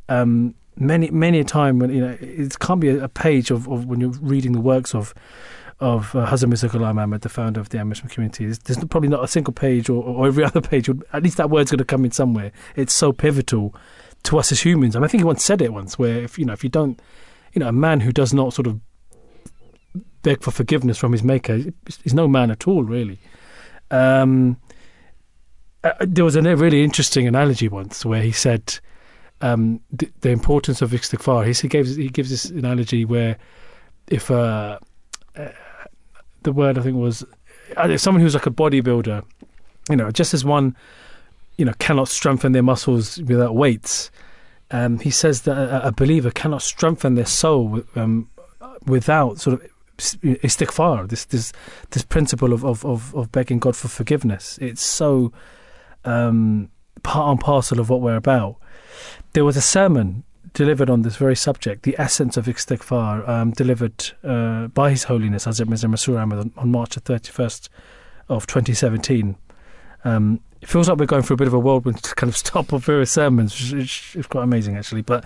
Um, 0.08 0.54
many 0.76 1.10
many 1.10 1.40
a 1.40 1.44
time 1.44 1.78
when 1.78 1.90
you 1.90 2.00
know 2.00 2.16
it 2.20 2.58
can't 2.58 2.80
be 2.80 2.90
a, 2.90 3.08
page 3.08 3.50
of, 3.50 3.68
of 3.68 3.86
when 3.86 4.00
you're 4.00 4.10
reading 4.20 4.52
the 4.52 4.60
works 4.60 4.94
of 4.94 5.14
of 5.80 6.14
uh, 6.14 6.26
Hazrat 6.26 6.48
Mirza 6.48 6.68
Ghulam 6.68 6.98
Ahmad, 7.02 7.20
the 7.20 7.28
founder 7.28 7.60
of 7.60 7.68
the 7.68 7.84
Muslim 7.84 8.08
community. 8.08 8.46
There's, 8.46 8.58
there's, 8.60 8.82
probably 8.86 9.10
not 9.10 9.22
a 9.22 9.28
single 9.28 9.52
page 9.52 9.90
or, 9.90 10.02
or 10.02 10.26
every 10.26 10.42
other 10.44 10.62
page, 10.62 10.88
at 11.12 11.22
least 11.22 11.36
that 11.36 11.50
word's 11.50 11.70
going 11.70 11.78
to 11.78 11.84
come 11.84 12.04
in 12.04 12.12
somewhere. 12.12 12.50
It's 12.76 12.94
so 12.94 13.12
pivotal 13.12 13.74
to 14.22 14.38
us 14.38 14.52
as 14.52 14.62
humans. 14.62 14.96
I, 14.96 15.00
mean, 15.00 15.04
I 15.04 15.08
think 15.08 15.20
he 15.20 15.24
once 15.24 15.44
said 15.44 15.60
it 15.60 15.74
once, 15.74 15.98
where 15.98 16.22
if 16.22 16.38
you 16.38 16.44
know 16.44 16.54
if 16.54 16.64
you 16.64 16.70
don't, 16.70 17.00
you 17.52 17.60
know, 17.60 17.68
a 17.68 17.72
man 17.72 18.00
who 18.00 18.12
does 18.12 18.32
not 18.32 18.54
sort 18.54 18.66
of 18.66 18.80
beg 20.22 20.42
for 20.42 20.50
forgiveness 20.50 20.98
from 20.98 21.12
his 21.12 21.22
maker 21.22 21.60
is 22.04 22.14
no 22.14 22.26
man 22.26 22.50
at 22.50 22.66
all, 22.66 22.82
really. 22.82 23.20
Um, 23.90 24.58
uh, 25.84 25.92
there 26.00 26.24
was 26.24 26.34
a 26.34 26.42
really 26.56 26.82
interesting 26.82 27.28
analogy 27.28 27.68
once 27.68 28.04
where 28.04 28.22
he 28.22 28.32
said 28.32 28.80
um, 29.40 29.80
the, 29.92 30.10
the, 30.20 30.30
importance 30.30 30.82
of 30.82 30.90
istighfar. 30.90 31.46
He, 31.46 31.68
gives 31.68 31.96
he 31.96 32.08
gives 32.08 32.30
this 32.30 32.46
analogy 32.46 33.04
where 33.04 33.36
if 34.08 34.30
uh, 34.30 34.78
uh, 35.36 35.48
the 36.42 36.52
word 36.52 36.78
I 36.78 36.82
think 36.82 36.96
was 36.96 37.24
uh, 37.76 37.96
someone 37.96 38.22
who's 38.22 38.34
like 38.34 38.46
a 38.46 38.50
bodybuilder. 38.50 39.24
You 39.90 39.96
know, 39.96 40.10
just 40.10 40.34
as 40.34 40.44
one, 40.44 40.76
you 41.58 41.64
know, 41.64 41.72
cannot 41.78 42.08
strengthen 42.08 42.52
their 42.52 42.62
muscles 42.62 43.18
without 43.22 43.54
weights. 43.54 44.10
Um, 44.70 44.98
he 44.98 45.10
says 45.10 45.42
that 45.42 45.56
a, 45.56 45.88
a, 45.88 45.92
believer 45.92 46.32
cannot 46.32 46.60
strengthen 46.60 47.14
their 47.14 47.26
soul 47.26 47.82
um, 47.94 48.28
without 48.84 49.38
sort 49.38 49.54
of 49.62 49.70
istighfar, 49.98 51.08
this 51.08 51.24
this 51.26 51.52
this 51.90 52.02
principle 52.02 52.52
of, 52.52 52.64
of, 52.64 52.84
of, 52.84 53.14
of 53.14 53.30
begging 53.30 53.60
God 53.60 53.76
for 53.76 53.88
forgiveness. 53.88 54.58
It's 54.60 54.82
so 54.82 55.32
um, 56.04 56.70
part 57.02 57.30
and 57.30 57.40
parcel 57.40 57.80
of 57.80 57.88
what 57.90 58.00
we're 58.00 58.16
about. 58.16 58.56
There 59.32 59.44
was 59.44 59.56
a 59.56 59.62
sermon 59.62 60.24
delivered 60.52 60.88
on 60.88 61.02
this 61.02 61.16
very 61.16 61.36
subject, 61.36 61.82
the 61.82 61.94
essence 61.98 62.36
of 62.36 62.46
istighfar, 62.46 63.28
um, 63.28 63.50
delivered 63.50 64.12
uh, 64.24 64.68
by 64.68 64.90
His 64.90 65.04
Holiness 65.04 65.44
Hazrat 65.44 65.68
Mirza 65.68 65.86
Masroor 65.86 66.20
Ahmad 66.20 66.38
on, 66.38 66.52
on, 66.56 66.70
March 66.70 66.94
the 66.94 67.00
31st 67.00 67.68
of 68.30 68.46
2017. 68.46 69.36
Um, 70.04 70.40
it 70.62 70.68
feels 70.68 70.88
like 70.88 70.98
we're 70.98 71.06
going 71.06 71.22
through 71.22 71.34
a 71.34 71.36
bit 71.36 71.48
of 71.48 71.54
a 71.54 71.58
whirlwind 71.58 72.02
kind 72.16 72.30
of 72.30 72.36
stop 72.44 72.72
of 72.72 72.84
various 72.84 73.10
sermons, 73.10 73.72
which 73.72 74.16
is 74.16 74.26
quite 74.26 74.44
amazing 74.44 74.76
actually. 74.76 75.02
But 75.02 75.24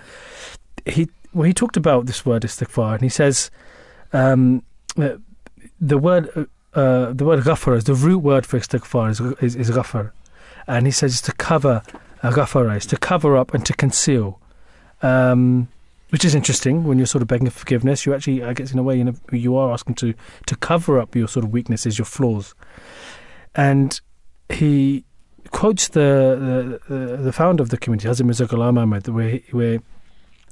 he 0.85 1.09
well, 1.33 1.45
he 1.45 1.53
talked 1.53 1.77
about 1.77 2.07
this 2.07 2.25
word 2.25 2.43
istighfar, 2.43 2.93
and 2.93 3.01
he 3.01 3.09
says 3.09 3.51
um, 4.11 4.63
the 4.95 5.97
word 5.97 6.47
uh, 6.73 7.13
the 7.13 7.25
word 7.25 7.43
ghafar 7.43 7.77
is 7.77 7.85
the 7.85 7.93
root 7.93 8.19
word 8.19 8.45
for 8.45 8.59
istighfar 8.59 9.09
is 9.09 9.19
is, 9.41 9.55
is 9.55 9.75
ghafar, 9.75 10.11
and 10.67 10.85
he 10.85 10.91
says 10.91 11.13
it's 11.13 11.21
to 11.21 11.33
cover 11.33 11.81
uh, 12.23 12.31
ghafara 12.31 12.77
is 12.77 12.85
to 12.85 12.97
cover 12.97 13.37
up 13.37 13.53
and 13.53 13.65
to 13.65 13.73
conceal 13.73 14.39
um, 15.01 15.67
which 16.11 16.25
is 16.25 16.35
interesting 16.35 16.83
when 16.83 16.97
you're 16.97 17.07
sort 17.07 17.21
of 17.21 17.27
begging 17.27 17.49
for 17.49 17.59
forgiveness. 17.59 18.05
You 18.05 18.13
actually, 18.13 18.43
I 18.43 18.53
guess, 18.53 18.73
in 18.73 18.79
a 18.79 18.83
way, 18.83 18.97
you 18.97 19.05
know, 19.05 19.13
you 19.31 19.55
are 19.55 19.71
asking 19.71 19.95
to 19.95 20.13
to 20.45 20.55
cover 20.57 20.99
up 20.99 21.15
your 21.15 21.27
sort 21.27 21.45
of 21.45 21.51
weaknesses, 21.51 21.97
your 21.97 22.05
flaws. 22.05 22.53
And 23.55 23.99
he 24.49 25.05
quotes 25.51 25.87
the 25.87 26.79
the, 26.89 27.17
the 27.17 27.31
founder 27.31 27.63
of 27.63 27.69
the 27.69 27.77
community, 27.77 28.09
Hazrat 28.09 28.25
Mirza 28.25 28.45
Ghulam 28.45 28.77
Ahmad, 28.77 29.07
where 29.07 29.39
where 29.51 29.79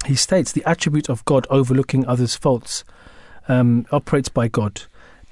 he 0.06 0.16
states 0.16 0.54
the 0.54 0.64
attribute 0.66 1.10
of 1.10 1.26
God 1.26 1.46
overlooking 1.50 2.08
others' 2.08 2.38
faults 2.38 2.86
um, 3.50 3.86
operates 3.92 4.30
by 4.30 4.48
God, 4.48 4.84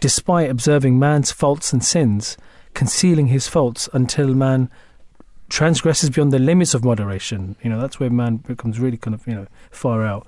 despite 0.01 0.49
observing 0.49 0.99
man's 0.99 1.32
faults 1.32 1.71
and 1.71 1.82
sins, 1.82 2.38
concealing 2.78 3.25
his 3.25 3.47
faults 3.47 3.89
until 3.91 4.36
man 4.36 4.69
transgresses 5.49 6.11
beyond 6.11 6.32
the 6.32 6.38
limits 6.38 6.75
of 6.75 6.86
moderation. 6.86 7.55
You 7.63 7.71
know, 7.71 7.82
that's 7.82 7.99
where 7.99 8.11
man 8.11 8.38
becomes 8.38 8.80
really 8.80 8.97
kind 8.97 9.15
of, 9.15 9.25
you 9.25 9.34
know, 9.34 9.47
far 9.71 10.05
out. 10.05 10.28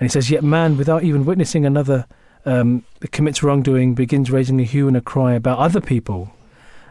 he 0.00 0.08
says, 0.08 0.28
yet 0.28 0.42
man, 0.42 0.76
without 0.76 1.04
even 1.04 1.24
witnessing 1.24 1.64
another 1.64 2.04
um, 2.44 2.84
commits 3.12 3.40
wrongdoing, 3.40 3.94
begins 3.94 4.32
raising 4.32 4.58
a 4.58 4.64
hue 4.64 4.88
and 4.88 4.96
a 4.96 5.00
cry 5.00 5.34
about 5.34 5.58
other 5.58 5.80
people. 5.80 6.32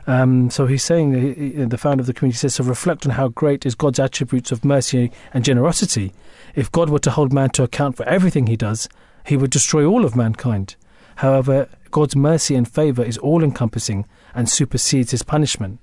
Um, 0.08 0.50
so 0.50 0.66
he's 0.66 0.84
saying, 0.84 1.12
he, 1.14 1.50
the 1.66 1.78
founder 1.78 2.00
of 2.00 2.08
the 2.08 2.14
community 2.14 2.38
says, 2.38 2.56
so 2.56 2.64
reflect 2.64 3.06
on 3.06 3.12
how 3.12 3.28
great 3.28 3.66
is 3.66 3.76
God's 3.76 4.00
attributes 4.00 4.54
of 4.54 4.64
mercy 4.64 5.12
and 5.34 5.44
generosity. 5.44 6.14
If 6.56 6.72
God 6.72 6.90
were 6.90 7.00
to 7.00 7.12
hold 7.12 7.34
man 7.34 7.50
to 7.50 7.64
account 7.64 7.98
for 7.98 8.08
everything 8.08 8.48
he 8.48 8.56
does, 8.56 8.88
he 9.26 9.36
would 9.36 9.52
destroy 9.52 9.86
all 9.86 10.06
of 10.06 10.16
mankind. 10.16 10.78
However, 11.18 11.68
God's 11.92 12.16
mercy 12.16 12.56
and 12.56 12.66
favour 12.66 13.04
is 13.04 13.18
all 13.18 13.44
encompassing 13.44 14.06
and 14.36 14.50
supersedes 14.50 15.12
his 15.12 15.24
punishment. 15.24 15.80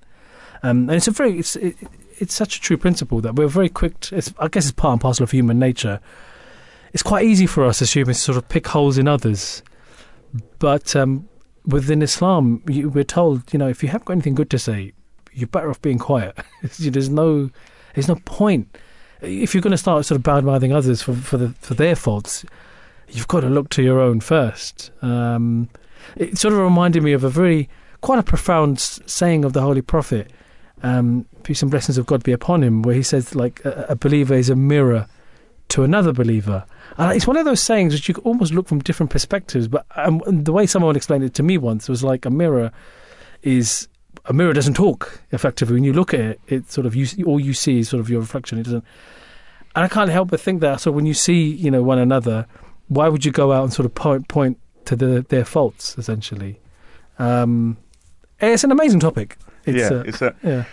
Um, 0.63 0.89
and 0.89 0.93
it's 0.93 1.09
a 1.09 1.11
very 1.11 1.39
it's 1.39 1.57
it, 1.57 1.77
it's 2.19 2.35
such 2.35 2.57
a 2.57 2.61
true 2.61 2.77
principle 2.77 3.21
that 3.23 3.35
we're 3.35 3.49
very 3.49 3.69
quick. 3.69 3.99
To, 4.01 4.35
I 4.39 4.49
guess 4.49 4.65
it's 4.65 4.73
part 4.73 4.93
and 4.93 5.01
parcel 5.01 5.25
of 5.25 5.33
human 5.33 5.59
nature. 5.59 6.01
It's 6.93 7.03
quite 7.03 7.25
easy 7.25 7.47
for 7.47 7.65
us 7.65 7.83
as 7.83 7.93
humans 7.93 8.19
to 8.19 8.25
sort 8.25 8.39
of 8.39 8.49
pick 8.49 8.69
holes 8.69 8.99
in 8.99 9.09
others, 9.09 9.63
but 10.59 10.95
um, 10.95 11.29
within 11.67 12.03
Islam, 12.03 12.63
you, 12.69 12.91
we're 12.91 13.03
told 13.03 13.53
you 13.53 13.59
know 13.59 13.69
if 13.69 13.83
you 13.83 13.89
haven't 13.89 14.05
got 14.05 14.13
anything 14.13 14.35
good 14.35 14.51
to 14.51 14.59
say, 14.59 14.93
you're 15.33 15.49
better 15.49 15.71
off 15.71 15.83
being 15.83 15.99
quiet. 15.99 16.37
there's 16.63 17.09
no 17.09 17.51
there's 17.95 18.09
no 18.09 18.17
point 18.25 18.77
if 19.23 19.55
you're 19.55 19.63
going 19.63 19.73
to 19.73 19.79
start 19.79 20.05
sort 20.05 20.17
of 20.17 20.23
bad 20.23 20.45
mouthing 20.45 20.73
others 20.73 21.03
for 21.03 21.15
for 21.15 21.39
the 21.39 21.49
for 21.61 21.75
their 21.75 21.97
faults. 21.97 22.45
You've 23.09 23.29
got 23.29 23.41
to 23.41 23.49
look 23.49 23.69
to 23.71 23.83
your 23.83 24.01
own 24.01 24.21
first. 24.21 24.91
Um, 25.03 25.69
it 26.17 26.39
sort 26.39 26.55
of 26.55 26.61
reminded 26.61 27.03
me 27.03 27.13
of 27.13 27.25
a 27.25 27.29
very 27.29 27.69
quite 28.03 28.19
a 28.19 28.23
profound 28.23 28.79
saying 28.79 29.45
of 29.45 29.55
the 29.55 29.63
Holy 29.63 29.81
Prophet 29.83 30.31
um, 30.83 31.27
peace 31.43 31.63
and 31.63 31.71
blessings 31.71 31.99
of 31.99 32.07
God 32.07 32.23
be 32.23 32.33
upon 32.33 32.63
him, 32.63 32.83
where 32.83 32.95
he 32.95 33.03
says 33.03 33.35
like 33.35 33.65
a, 33.65 33.87
a 33.91 33.97
believer 33.97 34.35
is 34.35 34.51
a 34.51 34.57
mirror 34.57 35.07
to 35.69 35.85
another 35.85 36.13
believer. 36.13 36.65
And 36.99 37.17
it's 37.17 37.27
one 37.27 37.37
of 37.37 37.45
those 37.45 37.61
sayings 37.61 37.95
which 37.95 38.09
you 38.09 38.15
can 38.15 38.25
almost 38.25 38.53
look 38.53 38.69
from 38.69 38.81
different 38.81 39.11
perspectives. 39.11 39.69
But 39.69 39.87
um, 39.97 40.21
the 40.27 40.53
way 40.53 40.67
someone 40.67 40.97
explained 40.97 41.25
it 41.25 41.35
to 41.35 41.43
me 41.43 41.57
once 41.57 41.89
was 41.89 42.05
like 42.05 42.27
a 42.27 42.31
mirror 42.31 42.73
is 43.43 43.89
a 44.27 44.33
mirror 44.33 44.53
doesn't 44.53 44.75
talk 44.75 45.21
effectively. 45.31 45.75
When 45.75 45.85
you 45.85 45.93
look 45.93 46.13
at 46.13 46.21
it, 46.21 46.41
it 46.49 46.71
sort 46.71 46.87
of 46.87 46.95
you 46.95 47.07
all 47.25 47.41
you 47.41 47.55
see 47.55 47.79
is 47.79 47.89
sort 47.89 48.01
of 48.01 48.11
your 48.11 48.21
reflection. 48.21 48.59
It 48.59 48.65
doesn't. 48.65 48.85
And 49.75 49.85
I 49.85 49.89
can't 49.89 50.11
help 50.11 50.31
but 50.31 50.41
think 50.41 50.61
that. 50.61 50.81
So 50.81 50.91
when 50.91 51.07
you 51.07 51.15
see 51.15 51.45
you 51.45 51.71
know 51.71 51.83
one 51.83 51.99
another, 51.99 52.47
why 52.89 53.09
would 53.09 53.25
you 53.25 53.33
go 53.33 53.53
out 53.53 53.65
and 53.65 53.73
sort 53.73 53.87
of 53.87 53.95
point 53.95 54.29
point 54.29 54.59
to 54.87 54.97
the, 54.97 55.25
their 55.29 55.45
faults 55.45 55.97
essentially? 55.97 56.61
Um, 57.19 57.79
it's 58.43 58.65
an 58.65 58.73
amazing 58.73 59.01
topic. 59.01 59.39
It's 59.65 59.79
yeah, 59.79 59.91
a, 59.91 60.01
it's 60.01 60.23
a, 60.23 60.35
yeah. 60.43 60.65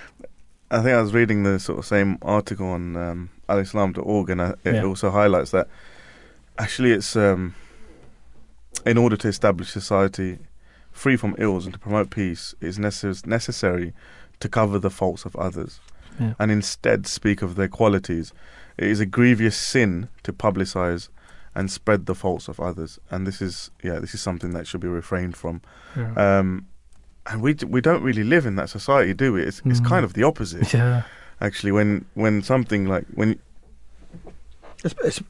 I 0.72 0.82
think 0.82 0.96
I 0.96 1.02
was 1.02 1.14
reading 1.14 1.44
the 1.44 1.60
sort 1.60 1.80
of 1.80 1.86
same 1.86 2.18
article 2.22 2.68
on 2.68 2.96
um, 2.96 3.30
alislam.org, 3.48 4.30
and 4.30 4.42
uh, 4.42 4.56
it 4.64 4.76
yeah. 4.76 4.84
also 4.84 5.10
highlights 5.10 5.52
that 5.52 5.68
actually 6.58 6.92
it's 6.92 7.16
um, 7.16 7.56
in 8.86 8.98
order 8.98 9.16
to 9.18 9.28
establish 9.28 9.70
society 9.70 10.40
free 10.92 11.16
from 11.16 11.36
ills 11.38 11.66
and 11.66 11.74
to 11.74 11.80
promote 11.80 12.10
peace, 12.10 12.54
it's 12.62 12.78
necess- 12.78 13.26
necessary 13.26 13.94
to 14.40 14.50
cover 14.50 14.80
the 14.80 14.90
faults 14.90 15.26
of 15.26 15.36
others 15.36 15.80
yeah. 16.20 16.34
and 16.40 16.52
instead 16.52 17.08
speak 17.08 17.42
of 17.42 17.56
their 17.56 17.68
qualities. 17.68 18.34
It 18.78 18.88
is 18.88 19.00
a 19.00 19.06
grievous 19.06 19.58
sin 19.58 20.10
to 20.24 20.34
publicize 20.34 21.10
and 21.56 21.72
spread 21.72 22.06
the 22.06 22.16
faults 22.16 22.48
of 22.48 22.60
others, 22.60 23.00
and 23.10 23.26
this 23.26 23.42
is 23.42 23.72
yeah, 23.84 24.00
this 24.00 24.14
is 24.14 24.22
something 24.22 24.52
that 24.52 24.68
should 24.68 24.82
be 24.82 24.88
refrained 24.88 25.36
from. 25.36 25.62
Yeah. 25.96 26.14
Um, 26.40 26.68
and 27.28 27.42
we 27.42 27.56
we 27.68 27.82
don't 27.82 28.02
really 28.04 28.24
live 28.24 28.46
in 28.46 28.56
that 28.56 28.70
society, 28.70 29.14
do 29.14 29.34
we? 29.34 29.44
It's 29.44 29.62
mm. 29.62 29.72
it's 29.72 29.80
kind 29.80 30.04
of 30.06 30.14
the 30.14 30.24
opposite. 30.24 30.74
Yeah. 30.80 31.04
Actually, 31.42 31.72
when 31.72 32.06
when 32.16 32.42
something 32.44 32.86
like 32.88 33.06
when 33.16 33.40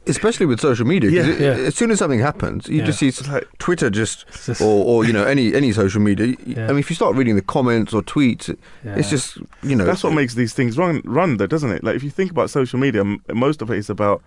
Especially 0.05 0.45
with 0.45 0.59
social 0.59 0.85
media, 0.85 1.09
Yeah. 1.09 1.25
it- 1.27 1.39
Yeah. 1.39 1.65
as 1.67 1.75
soon 1.75 1.89
as 1.89 1.97
something 1.97 2.19
happens, 2.19 2.67
you 2.67 2.77
Yeah. 2.79 2.85
just 2.85 2.99
see 2.99 3.11
like 3.31 3.47
Twitter 3.57 3.89
just, 3.89 4.25
just- 4.45 4.61
or, 4.61 4.85
or 4.85 5.05
you 5.05 5.11
know, 5.11 5.23
any 5.25 5.55
any 5.55 5.71
social 5.71 5.99
media. 5.99 6.35
Yeah. 6.45 6.65
I 6.65 6.67
mean, 6.69 6.77
if 6.79 6.89
you 6.91 6.95
start 6.95 7.15
reading 7.15 7.35
the 7.35 7.41
comments 7.41 7.91
or 7.91 8.03
tweets, 8.03 8.55
yeah. 8.85 8.93
it's 8.95 9.09
just 9.09 9.37
you 9.63 9.75
know, 9.75 9.85
that's 9.85 10.03
what 10.03 10.13
makes 10.13 10.35
these 10.35 10.53
things 10.53 10.77
run, 10.77 11.01
run, 11.03 11.37
though, 11.37 11.47
doesn't 11.47 11.71
it? 11.71 11.83
Like 11.83 11.95
if 11.95 12.03
you 12.03 12.11
think 12.11 12.29
about 12.29 12.51
social 12.51 12.77
media, 12.79 13.01
m- 13.01 13.21
most 13.33 13.63
of 13.63 13.71
it 13.71 13.77
is 13.79 13.89
about 13.89 14.21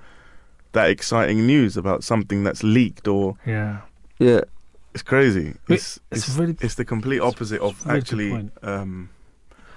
that 0.73 0.91
exciting 0.91 1.47
news 1.47 1.77
about 1.77 2.03
something 2.03 2.43
that's 2.43 2.65
leaked, 2.65 3.07
or 3.07 3.37
yeah. 3.47 3.83
yeah. 4.19 4.41
It's 4.95 5.03
crazy. 5.03 5.55
It's 5.69 5.99
it's 6.11 6.29
it's, 6.29 6.37
really- 6.39 6.57
it's 6.61 6.75
the 6.75 6.85
complete 6.85 7.21
opposite 7.21 7.61
of 7.61 7.85
really 7.87 7.99
actually. 7.99 8.51
Um, 8.63 9.09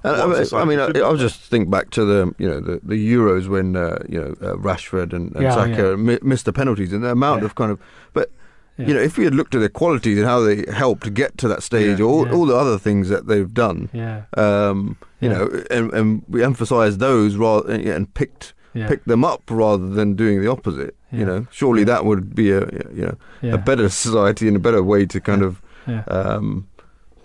And, 0.04 0.16
I, 0.36 0.58
I 0.62 0.66
mean, 0.66 0.80
I, 0.80 0.88
I'll 1.00 1.18
just 1.18 1.40
think 1.50 1.70
back 1.72 1.90
to 1.92 2.06
the 2.06 2.32
you 2.38 2.48
know 2.48 2.60
the, 2.60 2.80
the 2.84 3.14
Euros 3.16 3.48
when 3.48 3.76
uh, 3.76 3.98
you 4.08 4.20
know 4.22 4.32
uh, 4.48 4.56
Rashford 4.58 5.14
and, 5.14 5.34
and 5.36 5.42
Yeah, 5.44 5.56
Saka 5.56 5.90
yeah. 5.90 5.96
mi- 5.96 6.20
missed 6.22 6.46
the 6.46 6.54
penalties 6.54 6.94
and 6.94 7.04
the 7.04 7.10
amount 7.10 7.42
Yeah. 7.42 7.46
of 7.48 7.56
kind 7.56 7.72
of. 7.72 7.80
But 8.14 8.30
Yeah. 8.78 8.88
you 8.88 8.94
know, 8.94 9.02
if 9.10 9.18
we 9.18 9.24
had 9.24 9.34
looked 9.34 9.56
at 9.56 9.62
their 9.62 9.70
qualities 9.82 10.18
and 10.20 10.28
how 10.28 10.42
they 10.48 10.58
helped 10.84 11.12
get 11.14 11.32
to 11.42 11.48
that 11.48 11.64
stage, 11.64 11.98
Yeah. 12.00 12.06
all 12.06 12.28
Yeah. 12.28 12.34
all 12.36 12.46
the 12.46 12.56
other 12.64 12.78
things 12.78 13.10
that 13.10 13.26
they've 13.30 13.52
done, 13.66 13.90
yeah. 13.94 14.18
um, 14.38 14.98
you 15.22 15.30
Yeah. 15.30 15.38
know, 15.38 15.46
and, 15.72 15.94
and 15.98 16.08
we 16.34 16.44
emphasised 16.44 17.00
those 17.00 17.36
rather 17.36 17.72
and 17.72 18.06
picked 18.14 18.54
Yeah. 18.76 18.88
picked 18.92 19.08
them 19.08 19.24
up 19.34 19.42
rather 19.50 19.88
than 19.98 20.16
doing 20.16 20.38
the 20.44 20.50
opposite. 20.56 20.94
Yeah. 21.16 21.20
You 21.20 21.26
know, 21.26 21.48
surely 21.52 21.84
that 21.86 22.06
would 22.06 22.36
be 22.36 22.52
a 22.52 22.62
you 22.94 23.06
know 23.08 23.18
yeah. 23.42 23.54
a 23.54 23.58
better 23.58 23.90
society 23.90 24.48
and 24.48 24.58
a 24.58 24.60
better 24.60 24.84
way 24.84 25.06
to 25.06 25.20
kind 25.22 25.42
Yeah. 25.42 25.48
of 25.48 25.62
yeah. 25.88 26.04
um, 26.08 26.68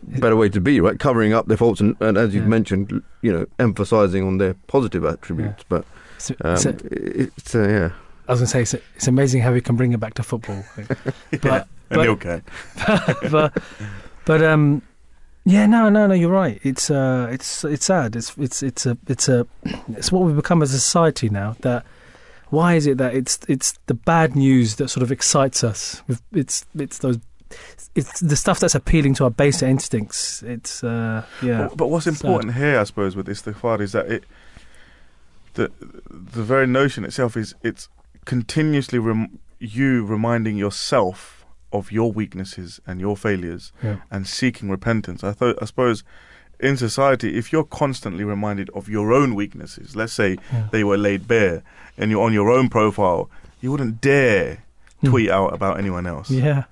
better 0.02 0.36
way 0.36 0.48
to 0.48 0.60
be, 0.60 0.80
right? 0.80 0.98
Covering 0.98 1.32
up 1.32 1.46
their 1.48 1.56
faults 1.56 1.80
and, 1.80 1.96
and 2.00 2.16
as 2.16 2.34
you've 2.34 2.44
Yeah. 2.44 2.48
mentioned, 2.50 3.02
you 3.22 3.32
know, 3.32 3.46
emphasizing 3.58 4.26
on 4.26 4.38
their 4.38 4.54
positive 4.66 5.04
attributes. 5.04 5.64
But 5.68 5.84
So- 6.18 6.34
um, 6.44 6.56
so- 6.56 6.74
it's 6.90 7.54
uh, 7.54 7.68
yeah, 7.68 7.90
I 8.28 8.32
was 8.32 8.40
going 8.40 8.46
to 8.46 8.46
say, 8.46 8.62
it's, 8.62 8.74
it's 8.96 9.08
amazing 9.08 9.42
how 9.42 9.52
we 9.52 9.60
can 9.60 9.76
bring 9.76 9.92
it 9.92 10.00
back 10.00 10.14
to 10.14 10.22
football. 10.22 10.62
But, 11.42 11.66
and 11.90 12.02
Neil 12.02 12.14
but, 12.16 12.42
but, 13.30 13.62
but, 14.24 14.42
um, 14.42 14.82
yeah, 15.44 15.66
no, 15.66 15.88
no, 15.88 16.06
no, 16.06 16.14
you're 16.14 16.30
right. 16.30 16.60
It's, 16.62 16.90
uh, 16.90 17.28
it's, 17.32 17.64
it's 17.64 17.86
sad. 17.86 18.14
It's, 18.14 18.36
it's, 18.38 18.62
it's 18.62 18.86
a, 18.86 18.96
it's 19.08 19.28
a, 19.28 19.46
it's 19.96 20.12
what 20.12 20.22
we've 20.22 20.36
become 20.36 20.62
as 20.62 20.72
a 20.72 20.78
society 20.78 21.28
now. 21.28 21.56
That 21.62 21.84
why 22.50 22.74
is 22.74 22.86
it 22.86 22.98
that 22.98 23.14
it's, 23.14 23.38
it's 23.48 23.78
the 23.86 23.94
bad 23.94 24.36
news 24.36 24.76
that 24.76 24.88
sort 24.88 25.02
of 25.02 25.10
excites 25.10 25.64
us? 25.64 26.02
It's, 26.32 26.66
it's 26.74 26.98
those, 26.98 27.18
it's 27.94 28.20
the 28.20 28.36
stuff 28.36 28.60
that's 28.60 28.74
appealing 28.74 29.14
to 29.14 29.24
our 29.24 29.30
baser 29.30 29.66
instincts. 29.66 30.42
It's, 30.42 30.84
uh, 30.84 31.24
yeah, 31.42 31.68
But, 31.68 31.76
but 31.76 31.86
what's 31.90 32.04
Sad. 32.04 32.14
important 32.14 32.54
here, 32.54 32.78
I 32.78 32.84
suppose, 32.84 33.16
with 33.16 33.26
istighfar 33.26 33.80
is 33.80 33.92
that 33.92 34.06
it, 34.10 34.24
the 35.54 35.72
the 36.08 36.44
very 36.44 36.66
notion 36.66 37.04
itself 37.04 37.36
is 37.36 37.56
it's 37.62 37.88
continuously 38.24 39.00
rem- 39.00 39.40
you 39.58 40.04
reminding 40.06 40.56
yourself 40.56 41.44
of 41.72 41.90
your 41.90 42.12
weaknesses 42.12 42.80
and 42.86 43.00
your 43.00 43.16
failures 43.16 43.72
yeah, 43.82 43.96
and 44.12 44.28
seeking 44.28 44.70
repentance. 44.70 45.24
I 45.24 45.32
thought, 45.32 45.56
I 45.60 45.64
suppose, 45.64 46.04
in 46.62 46.76
society, 46.76 47.36
if 47.36 47.52
you're 47.52 47.64
constantly 47.64 48.24
reminded 48.24 48.70
of 48.70 48.88
your 48.88 49.12
own 49.12 49.34
weaknesses, 49.34 49.96
let's 49.96 50.12
say 50.12 50.36
yeah. 50.52 50.68
they 50.70 50.84
were 50.84 50.96
laid 50.98 51.26
bare, 51.28 51.62
and 51.98 52.10
you're 52.10 52.22
on 52.24 52.32
your 52.32 52.50
own 52.50 52.68
profile, 52.68 53.28
you 53.60 53.70
wouldn't 53.72 54.00
dare 54.00 54.64
Hmm. 55.00 55.08
tweet 55.08 55.30
out 55.30 55.54
about 55.54 55.78
anyone 55.78 56.06
else. 56.06 56.30
yeah, 56.30 56.64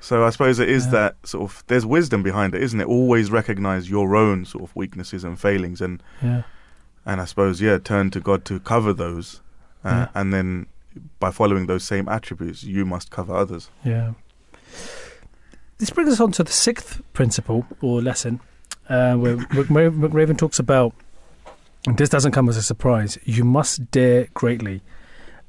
So 0.00 0.26
I 0.26 0.30
suppose 0.30 0.58
it 0.58 0.68
is 0.68 0.84
Yeah. 0.86 0.90
that 0.92 1.16
sort 1.26 1.50
of 1.50 1.64
there's 1.68 1.86
wisdom 1.86 2.22
behind 2.22 2.54
it, 2.54 2.62
isn't 2.62 2.78
it? 2.80 2.86
Always 2.86 3.30
recognize 3.30 3.88
your 3.88 4.14
own 4.14 4.44
sort 4.44 4.64
of 4.64 4.76
weaknesses 4.76 5.24
and 5.24 5.38
failings, 5.40 5.80
and 5.80 6.02
yeah, 6.20 6.42
and 7.06 7.20
I 7.20 7.24
suppose 7.24 7.62
yeah, 7.62 7.78
turn 7.78 8.10
to 8.10 8.20
God 8.20 8.44
to 8.44 8.60
cover 8.60 8.92
those, 8.92 9.40
uh, 9.84 9.88
Yeah. 9.88 10.08
and 10.14 10.34
then 10.34 10.66
by 11.18 11.30
following 11.30 11.64
those 11.66 11.82
same 11.84 12.08
attributes, 12.10 12.62
you 12.62 12.84
must 12.84 13.10
cover 13.10 13.34
others. 13.34 13.70
Yeah. 13.84 14.12
This 15.78 15.90
brings 15.90 16.12
us 16.12 16.20
on 16.20 16.32
to 16.32 16.44
the 16.44 16.52
sixth 16.52 17.00
principle 17.14 17.66
or 17.80 18.02
lesson, 18.02 18.40
uh, 18.88 19.14
where 19.14 19.36
McRaven 19.36 20.36
talks 20.36 20.58
about, 20.58 20.92
this 21.96 22.08
doesn't 22.08 22.32
come 22.32 22.48
as 22.48 22.56
a 22.56 22.62
surprise, 22.62 23.18
you 23.24 23.44
must 23.44 23.90
dare 23.90 24.28
greatly. 24.34 24.82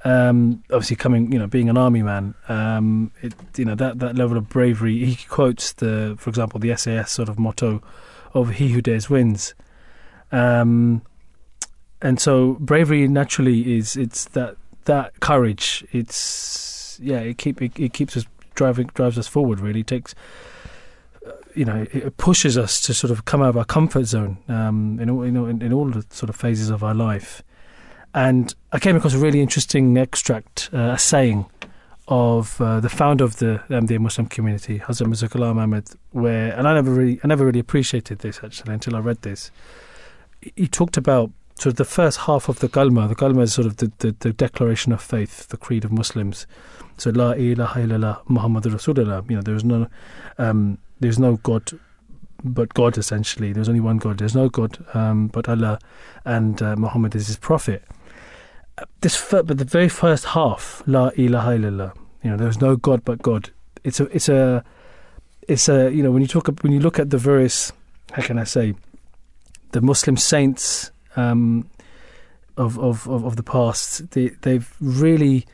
Um, 0.06 0.64
obviously, 0.72 0.98
coming, 0.98 1.32
you 1.32 1.40
know, 1.40 1.48
being 1.48 1.70
an 1.70 1.78
army 1.78 2.02
man, 2.02 2.36
um, 2.50 3.12
it, 3.22 3.34
you 3.56 3.64
know, 3.64 3.76
that, 3.76 4.00
that 4.00 4.16
level 4.16 4.38
of 4.38 4.50
bravery. 4.50 5.06
He 5.06 5.26
quotes 5.28 5.74
the, 5.74 6.16
for 6.20 6.30
example, 6.30 6.60
the 6.60 6.76
SAS 6.76 7.12
sort 7.12 7.30
of 7.30 7.40
motto 7.40 7.82
of 8.34 8.50
"He 8.56 8.70
who 8.70 8.82
dares 8.82 9.10
wins," 9.10 9.54
um, 10.32 11.04
and 12.02 12.20
so 12.20 12.58
bravery 12.60 13.08
naturally 13.08 13.78
is 13.78 13.96
it's 13.96 14.26
that 14.30 14.58
that 14.86 15.20
courage. 15.22 15.86
It's 15.94 17.00
yeah, 17.02 17.20
it 17.20 17.38
keep 17.38 17.62
it, 17.62 17.80
it 17.80 17.94
keeps 17.94 18.18
us 18.18 18.26
driving 18.56 18.88
drives 18.94 19.18
us 19.18 19.28
forward. 19.28 19.62
Really, 19.62 19.82
it 19.82 19.88
takes 19.88 20.14
you 21.56 21.66
know 21.66 21.86
it 21.92 22.18
pushes 22.18 22.58
us 22.58 22.82
to 22.82 22.94
sort 22.94 23.12
of 23.12 23.26
come 23.26 23.42
out 23.42 23.50
of 23.50 23.58
our 23.58 23.66
comfort 23.66 24.06
zone 24.06 24.38
um, 24.48 25.00
in 25.00 25.10
all 25.10 25.24
in, 25.24 25.74
all 25.74 25.86
the 25.86 26.06
sort 26.10 26.30
of 26.30 26.36
phases 26.36 26.70
of 26.70 26.84
our 26.84 26.94
life. 26.94 27.44
And 28.14 28.54
I 28.72 28.80
came 28.80 28.96
across 28.96 29.16
a 29.16 29.18
really 29.18 29.42
interesting 29.42 29.98
extract, 29.98 30.70
uh, 30.72 30.92
a 30.94 31.00
saying 31.00 31.48
of 32.08 32.60
uh, 32.62 32.80
the 32.80 32.90
founder 32.90 33.24
of 33.24 33.38
the 33.38 33.62
Ahmadiyya 33.70 34.00
Muslim 34.00 34.28
community, 34.28 34.80
Hazrat 34.80 35.08
Mirza 35.08 35.30
Ghulam 35.30 35.58
Ahmad, 35.58 35.88
where 36.12 36.54
and 36.54 36.68
I 36.68 36.74
never 36.74 36.92
really 36.92 37.20
I 37.24 37.28
never 37.28 37.46
really 37.46 37.60
appreciated 37.60 38.20
this 38.20 38.42
actually 38.44 38.74
until 38.74 38.96
I 38.96 39.00
read 39.00 39.22
this. 39.22 39.52
He- 40.56 40.68
talked 40.68 40.98
about 40.98 41.32
sort 41.56 41.74
of 41.74 41.78
the 41.78 41.86
first 41.86 42.20
half 42.22 42.50
of 42.50 42.60
the 42.60 42.68
Kalma. 42.68 43.08
The 43.08 43.16
Kalma 43.16 43.44
is 43.44 43.54
sort 43.54 43.68
of 43.68 43.78
the, 43.78 43.92
the, 44.00 44.16
the 44.20 44.34
declaration 44.34 44.92
of 44.92 45.02
faith, 45.02 45.48
the 45.48 45.58
creed 45.58 45.86
of 45.86 45.92
Muslims. 45.92 46.46
So 46.98 47.12
La 47.12 47.32
ilaha 47.32 47.80
illallah 47.80 48.26
Muhammadur 48.28 48.74
Rasulullah. 48.74 49.28
You 49.30 49.38
know, 49.38 49.42
there 49.42 49.56
is 49.56 49.64
no 49.64 49.88
um, 50.38 50.78
there's 51.04 51.20
no 51.20 51.36
God 51.38 51.70
but 52.44 52.74
God 52.74 52.98
essentially. 52.98 53.54
There's 53.54 53.70
only 53.70 53.80
one 53.80 53.98
God. 53.98 54.18
There's 54.18 54.36
no 54.36 54.50
God 54.50 54.84
um, 54.94 55.28
but 55.28 55.48
Allah 55.48 55.80
and 56.26 56.62
uh, 56.62 56.76
Muhammad 56.76 57.16
is 57.16 57.28
his 57.28 57.38
prophet. 57.38 57.84
This 59.02 59.30
but 59.32 59.48
the 59.48 59.66
very 59.66 59.90
first 59.90 60.26
half, 60.26 60.82
La 60.88 61.12
ilaha 61.16 61.52
illallah. 61.52 61.96
You 62.24 62.32
know, 62.32 62.38
there's 62.38 62.60
no 62.60 62.76
God 62.76 63.04
but 63.06 63.22
God. 63.22 63.52
It's 63.84 64.00
a 64.00 64.06
it's 64.16 64.30
a 64.30 64.64
it's 65.48 65.70
a 65.70 65.92
you 65.92 66.02
know 66.04 66.12
when 66.12 66.22
you 66.22 66.28
talk 66.28 66.48
when 66.62 66.72
you 66.72 66.80
look 66.80 67.00
at 67.00 67.10
the 67.10 67.18
various 67.18 67.72
how 68.14 68.24
can 68.24 68.40
I 68.40 68.46
say 68.46 68.76
the 69.74 69.82
Muslim 69.82 70.18
saints 70.18 70.92
um, 71.16 71.70
of, 72.58 72.80
of, 72.80 73.08
of, 73.10 73.26
of 73.26 73.36
the 73.36 73.44
past, 73.44 74.12
they, 74.12 74.30
they've 74.42 74.74
really, 74.80 75.46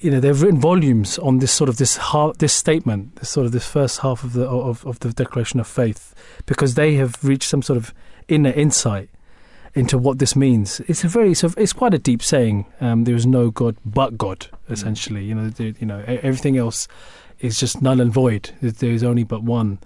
you 0.00 0.10
know, 0.10 0.20
they've 0.20 0.40
written 0.40 0.60
volumes 0.60 1.18
on 1.18 1.38
this 1.38 1.52
sort 1.52 1.68
of 1.68 1.76
this 1.78 1.96
half, 1.96 2.38
this 2.38 2.52
statement, 2.52 3.16
this 3.16 3.30
sort 3.30 3.46
of 3.46 3.52
this 3.52 3.66
first 3.66 4.00
half 4.00 4.22
of 4.24 4.32
the 4.34 4.46
of, 4.48 4.86
of 4.86 5.00
the 5.00 5.12
Declaration 5.12 5.60
of 5.60 5.66
Faith, 5.66 6.14
because 6.46 6.74
they 6.74 6.94
have 6.94 7.22
reached 7.24 7.48
some 7.48 7.62
sort 7.62 7.76
of 7.76 7.92
inner 8.28 8.50
insight 8.50 9.08
into 9.74 9.96
what 9.98 10.18
this 10.18 10.34
means. 10.34 10.80
It's 10.88 11.04
a 11.04 11.08
very, 11.08 11.30
it's, 11.32 11.44
a, 11.44 11.52
it's 11.56 11.72
quite 11.72 11.94
a 11.94 11.98
deep 11.98 12.22
saying. 12.22 12.66
Um, 12.80 13.04
there 13.04 13.14
is 13.14 13.26
no 13.26 13.50
God 13.50 13.76
but 13.84 14.18
God, 14.18 14.48
essentially. 14.68 15.24
You 15.24 15.34
know, 15.34 15.48
there, 15.50 15.74
you 15.78 15.86
know, 15.86 16.02
everything 16.06 16.56
else 16.56 16.88
is 17.38 17.58
just 17.58 17.80
null 17.80 18.00
and 18.00 18.12
void. 18.12 18.50
There- 18.60 18.72
There 18.72 18.90
is 18.92 19.02
only 19.04 19.24
but 19.24 19.42
one. 19.42 19.78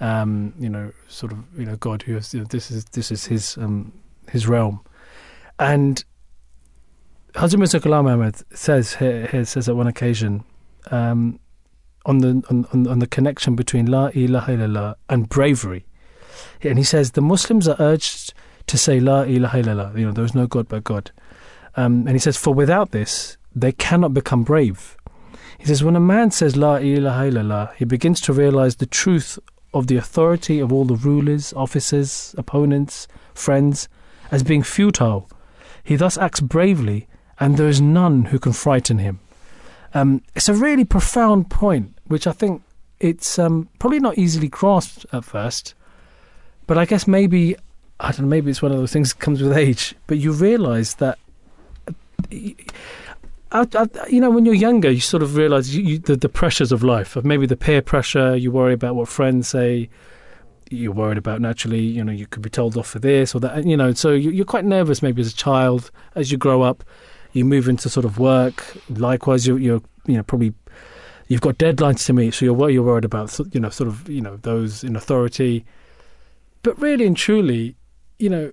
Um, 0.00 0.52
you 0.58 0.68
know, 0.68 0.92
sort 1.08 1.32
of, 1.32 1.38
you 1.58 1.64
know, 1.64 1.76
God 1.76 2.02
who 2.02 2.16
is 2.18 2.34
you 2.34 2.40
know, 2.40 2.46
this 2.50 2.70
is 2.70 2.84
this 2.86 3.10
is 3.10 3.24
his 3.26 3.56
um, 3.56 3.92
his 4.30 4.46
realm, 4.46 4.80
and 5.58 6.04
Hazrat 7.36 7.58
Mirza 7.58 7.80
Ghulam 7.80 8.10
Ahmad 8.10 8.36
says 8.56 8.94
here, 8.94 9.44
says 9.44 9.68
at 9.68 9.76
one 9.76 9.86
occasion 9.86 10.42
um, 10.90 11.38
on 12.06 12.18
the 12.18 12.42
on, 12.48 12.86
on 12.86 12.98
the 12.98 13.06
connection 13.06 13.54
between 13.54 13.84
La 13.84 14.06
ilaha 14.14 14.52
illallah 14.52 14.94
and 15.10 15.28
bravery, 15.28 15.84
and 16.62 16.78
he 16.78 16.84
says 16.84 17.10
the 17.10 17.20
Muslims 17.20 17.68
are 17.68 17.76
urged 17.78 18.32
to 18.68 18.78
say 18.78 19.00
La 19.00 19.24
ilaha 19.24 19.62
illallah. 19.62 19.98
You 19.98 20.06
know, 20.06 20.12
there 20.12 20.24
is 20.24 20.34
no 20.34 20.46
God 20.46 20.66
but 20.68 20.82
God, 20.84 21.10
um, 21.76 22.06
and 22.06 22.12
he 22.12 22.18
says 22.18 22.38
for 22.38 22.54
without 22.54 22.92
this 22.92 23.36
they 23.54 23.72
cannot 23.72 24.14
become 24.14 24.42
brave. 24.42 24.96
He 25.58 25.66
says 25.66 25.84
when 25.84 25.94
a 25.94 26.00
man 26.00 26.30
says 26.30 26.56
La 26.56 26.76
ilaha 26.76 27.30
illallah, 27.30 27.74
he 27.74 27.84
begins 27.84 28.22
to 28.22 28.32
realize 28.32 28.76
the 28.76 28.86
truth 28.86 29.38
of 29.74 29.88
the 29.88 29.98
authority 29.98 30.58
of 30.58 30.72
all 30.72 30.86
the 30.86 30.96
rulers, 30.96 31.52
officers, 31.52 32.34
opponents, 32.38 33.06
friends, 33.34 33.90
as 34.30 34.42
being 34.42 34.62
futile. 34.62 35.28
He 35.84 35.96
thus 35.96 36.16
acts 36.16 36.40
bravely, 36.40 37.08
and 37.38 37.56
there 37.56 37.68
is 37.68 37.80
none 37.80 38.26
who 38.26 38.38
can 38.38 38.52
frighten 38.52 38.98
him. 38.98 39.20
Um, 39.94 40.22
it's 40.34 40.48
a 40.48 40.54
really 40.54 40.84
profound 40.84 41.50
point, 41.50 41.96
which 42.06 42.26
I 42.26 42.32
think 42.32 42.62
it's 43.00 43.38
um, 43.38 43.68
probably 43.78 44.00
not 44.00 44.18
easily 44.18 44.48
grasped 44.48 45.06
at 45.12 45.24
first, 45.24 45.74
but 46.66 46.78
I 46.78 46.84
guess 46.84 47.06
maybe 47.06 47.56
I 47.98 48.12
don't 48.12 48.22
know. 48.22 48.26
Maybe 48.26 48.50
it's 48.50 48.60
one 48.60 48.72
of 48.72 48.78
those 48.78 48.92
things 48.92 49.14
that 49.14 49.20
comes 49.20 49.42
with 49.42 49.56
age. 49.56 49.94
But 50.06 50.18
you 50.18 50.32
realise 50.32 50.94
that. 50.94 51.18
I, 53.52 53.66
I, 53.74 53.86
you 54.08 54.20
know, 54.20 54.30
when 54.30 54.44
you're 54.44 54.54
younger, 54.54 54.90
you 54.90 55.00
sort 55.00 55.22
of 55.22 55.36
realise 55.36 55.68
you, 55.68 55.82
you, 55.82 55.98
the, 55.98 56.16
the 56.16 56.28
pressures 56.28 56.72
of 56.72 56.82
life, 56.82 57.16
of 57.16 57.24
maybe 57.24 57.46
the 57.46 57.56
peer 57.56 57.80
pressure. 57.80 58.36
You 58.36 58.50
worry 58.50 58.74
about 58.74 58.96
what 58.96 59.08
friends 59.08 59.48
say. 59.48 59.88
You're 60.68 60.92
worried 60.92 61.16
about 61.16 61.40
naturally. 61.40 61.80
You 61.80 62.04
know, 62.04 62.12
you 62.12 62.26
could 62.26 62.42
be 62.42 62.50
told 62.50 62.76
off 62.76 62.88
for 62.88 62.98
this 62.98 63.34
or 63.34 63.40
that. 63.40 63.64
You 63.64 63.76
know, 63.76 63.94
so 63.94 64.10
you, 64.12 64.30
you're 64.30 64.44
quite 64.44 64.64
nervous 64.64 65.00
maybe 65.00 65.22
as 65.22 65.32
a 65.32 65.36
child. 65.36 65.90
As 66.14 66.30
you 66.30 66.36
grow 66.36 66.62
up, 66.62 66.84
you 67.32 67.44
move 67.44 67.68
into 67.68 67.88
sort 67.88 68.06
of 68.06 68.18
work. 68.18 68.76
Likewise, 68.88 69.46
you're, 69.46 69.58
you're 69.58 69.82
you 70.06 70.16
know 70.16 70.22
probably 70.22 70.54
you've 71.28 71.40
got 71.40 71.58
deadlines 71.58 72.04
to 72.06 72.12
meet, 72.12 72.34
so 72.34 72.44
you're 72.44 72.54
what 72.54 72.72
you're 72.72 72.82
worried 72.82 73.04
about. 73.04 73.38
You 73.52 73.60
know, 73.60 73.70
sort 73.70 73.88
of 73.88 74.08
you 74.08 74.20
know 74.20 74.36
those 74.38 74.84
in 74.84 74.96
authority. 74.96 75.64
But 76.62 76.80
really 76.80 77.06
and 77.06 77.16
truly, 77.16 77.76
you 78.18 78.28
know, 78.28 78.52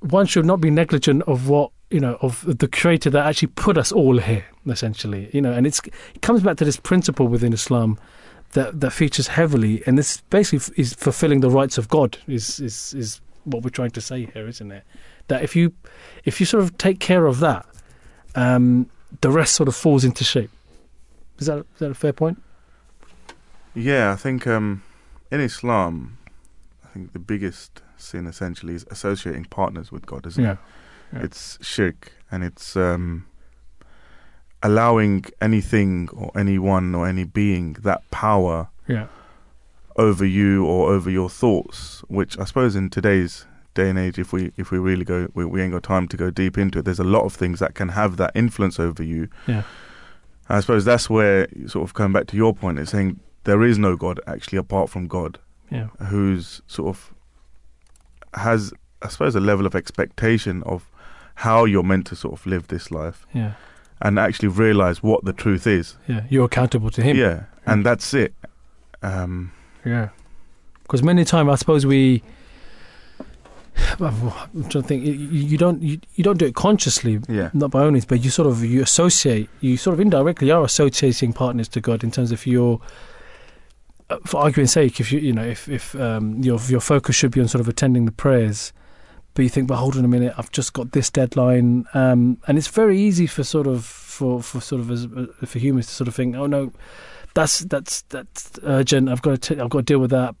one 0.00 0.26
should 0.26 0.46
not 0.46 0.60
be 0.60 0.70
negligent 0.70 1.22
of 1.22 1.48
what 1.48 1.70
you 1.90 2.00
know 2.00 2.16
of 2.20 2.44
the 2.58 2.68
creator 2.68 3.10
that 3.10 3.26
actually 3.26 3.48
put 3.48 3.76
us 3.78 3.92
all 3.92 4.18
here. 4.18 4.46
Essentially, 4.66 5.30
you 5.32 5.40
know, 5.40 5.52
and 5.52 5.66
it's 5.66 5.80
it 6.14 6.22
comes 6.22 6.42
back 6.42 6.56
to 6.58 6.64
this 6.64 6.76
principle 6.76 7.28
within 7.28 7.52
Islam 7.52 7.98
that 8.52 8.80
that 8.80 8.90
features 8.90 9.28
heavily, 9.28 9.82
and 9.86 9.98
this 9.98 10.20
basically 10.30 10.74
is 10.76 10.94
fulfilling 10.94 11.40
the 11.40 11.50
rights 11.50 11.78
of 11.78 11.88
God. 11.88 12.18
Is 12.26 12.60
is 12.60 12.94
is 12.94 13.20
what 13.44 13.62
we're 13.62 13.70
trying 13.70 13.90
to 13.92 14.00
say 14.00 14.26
here, 14.32 14.46
isn't 14.48 14.72
it? 14.72 14.84
That 15.28 15.42
if 15.42 15.56
you 15.56 15.72
if 16.24 16.40
you 16.40 16.46
sort 16.46 16.62
of 16.62 16.76
take 16.78 17.00
care 17.00 17.26
of 17.26 17.40
that, 17.40 17.66
um, 18.36 18.88
the 19.20 19.30
rest 19.30 19.54
sort 19.54 19.68
of 19.68 19.74
falls 19.74 20.04
into 20.04 20.22
shape. 20.24 20.50
Is 21.38 21.46
that 21.46 21.58
is 21.58 21.78
that 21.80 21.90
a 21.90 21.94
fair 21.94 22.12
point? 22.12 22.40
Yeah, 23.74 24.12
I 24.12 24.16
think 24.16 24.46
um, 24.46 24.82
in 25.30 25.40
Islam, 25.40 26.16
I 26.84 26.88
think 26.88 27.12
the 27.12 27.18
biggest 27.18 27.82
sin 27.96 28.26
essentially 28.26 28.74
is 28.74 28.86
associating 28.90 29.44
partners 29.46 29.90
with 29.92 30.06
God, 30.06 30.26
isn't 30.26 30.44
it? 30.44 30.58
Yeah. 31.12 31.22
It's 31.22 31.58
shirk, 31.64 32.12
and 32.30 32.42
it's 32.42 32.76
um, 32.76 33.26
allowing 34.62 35.24
anything 35.40 36.08
or 36.12 36.30
anyone 36.36 36.94
or 36.94 37.06
any 37.06 37.24
being 37.24 37.74
that 37.82 38.08
power 38.10 38.68
Yeah, 38.88 39.06
over 39.96 40.24
you 40.24 40.64
or 40.64 40.92
over 40.92 41.10
your 41.10 41.28
thoughts. 41.30 42.00
Which 42.08 42.38
I 42.38 42.44
suppose 42.44 42.74
in 42.76 42.90
today's 42.90 43.46
day 43.76 43.88
and 43.88 43.98
age, 43.98 44.18
if 44.18 44.32
we 44.32 44.50
if 44.56 44.70
we 44.72 44.78
really 44.78 45.04
go, 45.04 45.28
we, 45.34 45.44
we 45.44 45.62
ain't 45.62 45.72
got 45.72 45.84
time 45.84 46.08
to 46.08 46.16
go 46.16 46.30
deep 46.30 46.58
into 46.58 46.80
it. 46.80 46.84
There's 46.84 46.98
a 46.98 47.04
lot 47.04 47.24
of 47.24 47.32
things 47.34 47.60
that 47.60 47.74
can 47.74 47.90
have 47.90 48.16
that 48.16 48.32
influence 48.34 48.80
over 48.80 49.02
you. 49.02 49.28
yeah, 49.46 49.62
I 50.48 50.60
suppose 50.60 50.84
that's 50.84 51.08
where 51.08 51.46
sort 51.66 51.84
of 51.88 51.94
coming 51.94 52.12
back 52.12 52.26
to 52.28 52.36
your 52.36 52.52
point. 52.54 52.78
It's 52.78 52.90
saying 52.90 53.20
there 53.44 53.62
is 53.62 53.78
no 53.78 53.94
God 53.96 54.18
actually 54.26 54.58
apart 54.58 54.90
from 54.90 55.06
God. 55.06 55.38
yeah, 55.70 55.88
who's 56.08 56.62
sort 56.66 56.88
of 56.88 57.12
has, 58.34 58.72
I 59.02 59.08
suppose, 59.08 59.34
a 59.34 59.40
level 59.40 59.66
of 59.66 59.74
expectation 59.74 60.62
of 60.64 60.90
how 61.36 61.64
you're 61.64 61.82
meant 61.82 62.06
to 62.08 62.16
sort 62.16 62.34
of 62.34 62.46
live 62.46 62.68
this 62.68 62.90
life 62.90 63.26
yeah, 63.34 63.52
and 64.00 64.18
actually 64.18 64.48
realize 64.48 65.02
what 65.02 65.24
the 65.24 65.32
truth 65.32 65.66
is. 65.66 65.96
yeah. 66.08 66.22
You're 66.28 66.46
accountable 66.46 66.90
to 66.90 67.02
Him. 67.02 67.16
Yeah, 67.16 67.44
and 67.66 67.84
that's 67.84 68.12
it. 68.14 68.34
Um, 69.02 69.52
Yeah, 69.84 70.08
because 70.82 71.02
many 71.02 71.24
times 71.24 71.48
I 71.50 71.54
suppose 71.56 71.84
we. 71.86 72.22
I'm 74.00 74.32
trying 74.68 74.70
to 74.70 74.82
think. 74.82 75.04
You, 75.04 75.12
you 75.12 75.58
don't 75.58 75.82
you, 75.82 75.98
you 76.14 76.24
don't 76.24 76.38
do 76.38 76.46
it 76.46 76.54
consciously, 76.54 77.20
yeah, 77.28 77.50
not 77.52 77.70
by 77.70 77.82
only, 77.82 78.00
but 78.00 78.22
you 78.24 78.30
sort 78.30 78.48
of 78.48 78.64
you 78.64 78.82
associate. 78.82 79.48
You 79.60 79.76
sort 79.76 79.94
of 79.94 80.00
indirectly 80.00 80.50
are 80.50 80.64
associating 80.64 81.32
partners 81.32 81.68
to 81.68 81.80
God 81.80 82.02
in 82.04 82.10
terms 82.10 82.32
of 82.32 82.46
your. 82.46 82.80
uh, 84.10 84.18
For 84.24 84.40
argument's 84.40 84.72
sake, 84.72 85.00
if 85.00 85.12
you 85.12 85.18
you 85.20 85.32
know 85.32 85.44
if 85.44 85.68
if 85.68 85.94
um, 85.96 86.42
your 86.42 86.58
your 86.68 86.80
focus 86.80 87.16
should 87.16 87.32
be 87.32 87.40
on 87.40 87.48
sort 87.48 87.60
of 87.60 87.68
attending 87.68 88.04
the 88.06 88.12
prayers, 88.12 88.72
but 89.34 89.42
you 89.42 89.48
think, 89.48 89.68
but 89.68 89.76
hold 89.76 89.96
on 89.96 90.04
a 90.04 90.08
minute, 90.08 90.34
I've 90.38 90.50
just 90.52 90.72
got 90.72 90.92
this 90.92 91.10
deadline, 91.10 91.84
um, 91.94 92.38
and 92.46 92.56
it's 92.58 92.68
very 92.68 92.98
easy 92.98 93.26
for 93.26 93.44
sort 93.44 93.66
of 93.66 93.84
for 93.84 94.42
for 94.42 94.60
sort 94.60 94.80
of 94.80 94.90
as 94.90 95.04
uh, 95.06 95.26
for 95.44 95.58
humans 95.58 95.86
to 95.88 95.92
sort 95.92 96.08
of 96.08 96.14
think, 96.14 96.34
oh 96.36 96.46
no, 96.46 96.72
that's 97.34 97.60
that's 97.60 98.02
that's 98.02 98.52
urgent. 98.62 99.08
I've 99.08 99.22
got 99.22 99.42
to 99.42 99.54
t- 99.54 99.60
I've 99.60 99.70
got 99.70 99.80
to 99.80 99.84
deal 99.84 99.98
with 99.98 100.10
that, 100.10 100.34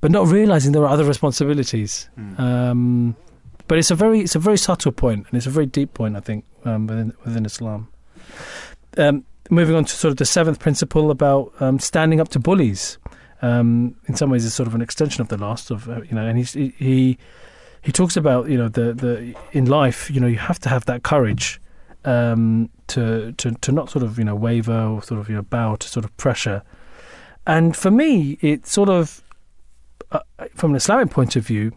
but 0.00 0.10
not 0.10 0.26
realizing 0.28 0.72
there 0.72 0.82
are 0.82 0.88
other 0.88 1.04
responsibilities. 1.04 2.08
Um, 2.38 3.16
but 3.68 3.78
it's 3.78 3.90
a 3.90 3.94
very 3.94 4.20
it's 4.20 4.34
a 4.34 4.40
very 4.40 4.58
subtle 4.58 4.92
point, 4.92 5.26
and 5.28 5.36
it's 5.36 5.46
a 5.46 5.50
very 5.50 5.66
deep 5.66 5.94
point, 5.94 6.16
I 6.16 6.20
think, 6.20 6.44
um, 6.64 6.86
within 6.86 7.12
within 7.24 7.46
Islam. 7.46 7.88
Um, 8.96 9.24
moving 9.48 9.76
on 9.76 9.84
to 9.84 9.94
sort 9.94 10.10
of 10.10 10.16
the 10.16 10.24
seventh 10.24 10.58
principle 10.58 11.10
about 11.10 11.52
um, 11.60 11.78
standing 11.78 12.20
up 12.20 12.28
to 12.30 12.38
bullies. 12.38 12.98
Um, 13.42 13.96
in 14.06 14.16
some 14.16 14.28
ways, 14.28 14.44
it's 14.44 14.54
sort 14.54 14.66
of 14.66 14.74
an 14.74 14.82
extension 14.82 15.22
of 15.22 15.28
the 15.28 15.36
last 15.36 15.70
of 15.70 15.88
uh, 15.88 16.02
you 16.02 16.16
know, 16.16 16.26
and 16.26 16.36
he's, 16.36 16.52
he 16.52 16.74
he 16.78 17.18
he 17.82 17.92
talks 17.92 18.16
about 18.16 18.48
you 18.48 18.58
know 18.58 18.68
the 18.68 18.92
the 18.92 19.34
in 19.52 19.66
life 19.66 20.10
you 20.10 20.20
know 20.20 20.26
you 20.26 20.38
have 20.38 20.58
to 20.60 20.68
have 20.68 20.84
that 20.86 21.02
courage 21.02 21.60
um, 22.04 22.70
to 22.88 23.32
to 23.32 23.52
to 23.52 23.72
not 23.72 23.88
sort 23.88 24.02
of 24.02 24.18
you 24.18 24.24
know 24.24 24.34
waver 24.34 24.82
or 24.82 25.02
sort 25.02 25.20
of 25.20 25.28
you 25.28 25.36
know 25.36 25.42
bow 25.42 25.76
to 25.76 25.88
sort 25.88 26.04
of 26.04 26.16
pressure. 26.16 26.62
And 27.46 27.76
for 27.76 27.90
me, 27.90 28.38
it 28.40 28.66
sort 28.66 28.88
of 28.88 29.22
uh, 30.12 30.20
from 30.54 30.70
an 30.70 30.76
Islamic 30.76 31.10
point 31.10 31.36
of 31.36 31.46
view, 31.46 31.72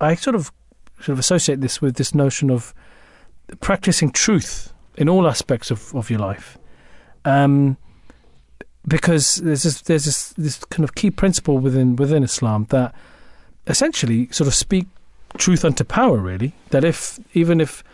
I 0.00 0.14
sort 0.14 0.36
of 0.36 0.52
sort 1.00 1.10
of 1.10 1.18
associate 1.18 1.60
this 1.60 1.80
with 1.80 1.96
this 1.96 2.14
notion 2.14 2.50
of 2.50 2.74
practicing 3.60 4.10
truth 4.10 4.72
in 4.96 5.08
all 5.08 5.28
aspects 5.28 5.70
of, 5.70 5.94
of 5.94 6.10
your 6.10 6.18
life. 6.18 6.58
Um, 7.24 7.76
because 8.86 9.36
there's 9.36 9.62
this, 9.62 9.82
there's 9.82 10.04
this, 10.04 10.32
this 10.34 10.64
kind 10.66 10.84
of 10.84 10.94
key 10.94 11.10
principle 11.10 11.58
within 11.58 11.96
within 11.96 12.22
Islam 12.22 12.66
that 12.70 12.94
essentially 13.66 14.28
sort 14.30 14.48
of 14.48 14.54
speak 14.54 14.86
truth 15.36 15.64
unto 15.64 15.84
power. 15.84 16.18
Really, 16.18 16.54
that 16.70 16.84
if 16.84 17.18
even 17.34 17.60
if 17.60 17.84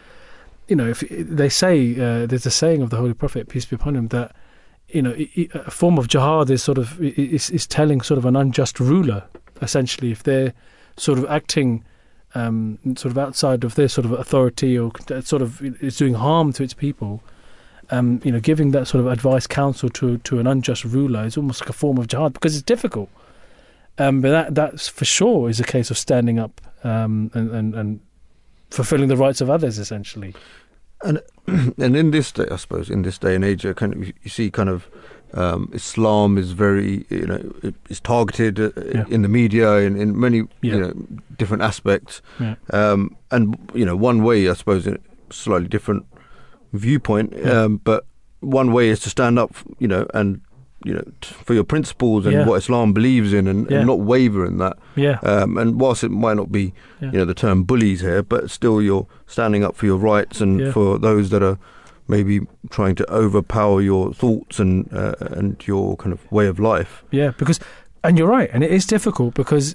you 0.68 0.76
know 0.76 0.88
if 0.88 1.00
they 1.10 1.48
say 1.48 1.92
uh, 1.92 2.26
there's 2.26 2.46
a 2.46 2.50
saying 2.50 2.82
of 2.82 2.90
the 2.90 2.96
Holy 2.96 3.14
Prophet 3.14 3.48
peace 3.48 3.64
be 3.64 3.76
upon 3.76 3.96
him 3.96 4.08
that 4.08 4.34
you 4.88 5.02
know 5.02 5.14
a 5.54 5.70
form 5.70 5.98
of 5.98 6.06
jihad 6.06 6.50
is 6.50 6.62
sort 6.62 6.78
of 6.78 7.00
is, 7.02 7.50
is 7.50 7.66
telling 7.66 8.00
sort 8.00 8.18
of 8.18 8.24
an 8.24 8.36
unjust 8.36 8.78
ruler 8.78 9.24
essentially 9.62 10.12
if 10.12 10.22
they're 10.22 10.52
sort 10.96 11.18
of 11.18 11.24
acting 11.26 11.84
um, 12.34 12.78
sort 12.96 13.12
of 13.12 13.18
outside 13.18 13.64
of 13.64 13.74
their 13.74 13.88
sort 13.88 14.04
of 14.04 14.12
authority 14.12 14.78
or 14.78 14.92
sort 15.22 15.42
of 15.42 15.62
is 15.82 15.96
doing 15.96 16.14
harm 16.14 16.52
to 16.54 16.62
its 16.62 16.74
people. 16.74 17.22
Um, 17.90 18.20
you 18.24 18.32
know, 18.32 18.40
giving 18.40 18.70
that 18.70 18.88
sort 18.88 19.04
of 19.04 19.12
advice, 19.12 19.46
counsel 19.46 19.90
to 19.90 20.16
to 20.18 20.38
an 20.38 20.46
unjust 20.46 20.84
ruler 20.84 21.24
is 21.24 21.36
almost 21.36 21.60
like 21.60 21.68
a 21.68 21.74
form 21.74 21.98
of 21.98 22.06
jihad 22.06 22.32
because 22.32 22.54
it's 22.56 22.64
difficult. 22.64 23.10
Um, 23.98 24.22
but 24.22 24.30
that 24.30 24.54
that's 24.54 24.88
for 24.88 25.04
sure 25.04 25.50
is 25.50 25.60
a 25.60 25.64
case 25.64 25.90
of 25.90 25.98
standing 25.98 26.38
up 26.38 26.62
um, 26.82 27.30
and, 27.34 27.50
and 27.50 27.74
and 27.74 28.00
fulfilling 28.70 29.08
the 29.08 29.16
rights 29.16 29.42
of 29.42 29.50
others, 29.50 29.78
essentially. 29.78 30.34
and 31.04 31.20
and 31.46 31.96
in 31.96 32.10
this 32.10 32.32
day, 32.32 32.46
I 32.50 32.56
suppose, 32.56 32.88
in 32.88 33.02
this 33.02 33.18
day 33.18 33.34
and 33.34 33.44
age, 33.44 33.64
uh, 33.66 33.74
kind 33.74 33.92
of 33.92 34.06
you 34.06 34.30
see 34.30 34.50
kind 34.50 34.70
of 34.70 34.88
um, 35.34 35.68
Islam 35.72 36.38
is 36.38 36.52
very, 36.52 37.04
you 37.10 37.26
know, 37.26 37.72
is 37.90 38.00
targeted 38.00 38.58
uh, 38.60 38.70
Yeah. 38.94 39.04
in 39.14 39.22
the 39.22 39.28
media 39.28 39.78
in, 39.78 39.96
in 39.96 40.18
many, 40.18 40.38
Yeah. 40.62 40.74
you 40.74 40.80
know, 40.80 40.92
different 41.38 41.62
aspects. 41.62 42.22
Yeah. 42.40 42.54
Um, 42.72 43.16
and 43.30 43.56
you 43.74 43.84
know, 43.84 43.96
one 43.96 44.22
way, 44.22 44.48
I 44.48 44.54
suppose, 44.54 44.86
in 44.86 44.94
a 44.94 45.32
slightly 45.32 45.68
different 45.68 46.04
viewpoint, 46.72 47.34
um, 47.46 47.80
but 47.84 48.06
one 48.40 48.72
way 48.72 48.88
is 48.88 49.00
to 49.00 49.10
stand 49.10 49.38
up, 49.38 49.54
you 49.78 49.88
know, 49.88 50.06
and 50.14 50.40
you 50.84 50.92
know, 50.92 51.04
t- 51.22 51.34
for 51.44 51.54
your 51.54 51.64
principles 51.64 52.26
and 52.26 52.46
what 52.46 52.56
Islam 52.56 52.92
believes 52.92 53.32
in, 53.32 53.46
and, 53.48 53.70
and 53.72 53.86
not 53.86 54.00
waver 54.00 54.44
in 54.44 54.58
that. 54.58 54.76
Yeah, 54.96 55.18
Um, 55.22 55.56
and 55.56 55.80
whilst 55.80 56.04
it 56.04 56.10
might 56.10 56.36
not 56.36 56.52
be, 56.52 56.74
you 57.00 57.10
know, 57.12 57.24
the 57.24 57.32
term 57.32 57.64
bullies 57.64 58.02
here, 58.02 58.22
but 58.22 58.50
still 58.50 58.82
you're 58.82 59.06
standing 59.26 59.64
up 59.64 59.76
for 59.76 59.86
your 59.86 59.96
rights 59.96 60.42
and 60.42 60.72
for 60.74 60.98
those 60.98 61.30
that 61.30 61.42
are 61.42 61.58
maybe 62.08 62.40
trying 62.70 62.94
to 62.96 63.10
overpower 63.10 63.80
your 63.80 64.12
thoughts 64.12 64.58
and 64.58 64.92
uh, 64.92 65.14
and 65.20 65.66
your 65.66 65.96
kind 65.96 66.12
of 66.12 66.30
way 66.30 66.46
of 66.46 66.58
life. 66.58 67.02
yeah, 67.10 67.32
because 67.38 67.60
and 68.02 68.18
you're 68.18 68.28
right, 68.28 68.50
and 68.52 68.62
it 68.62 68.70
is 68.70 68.86
difficult 68.86 69.34
because 69.34 69.74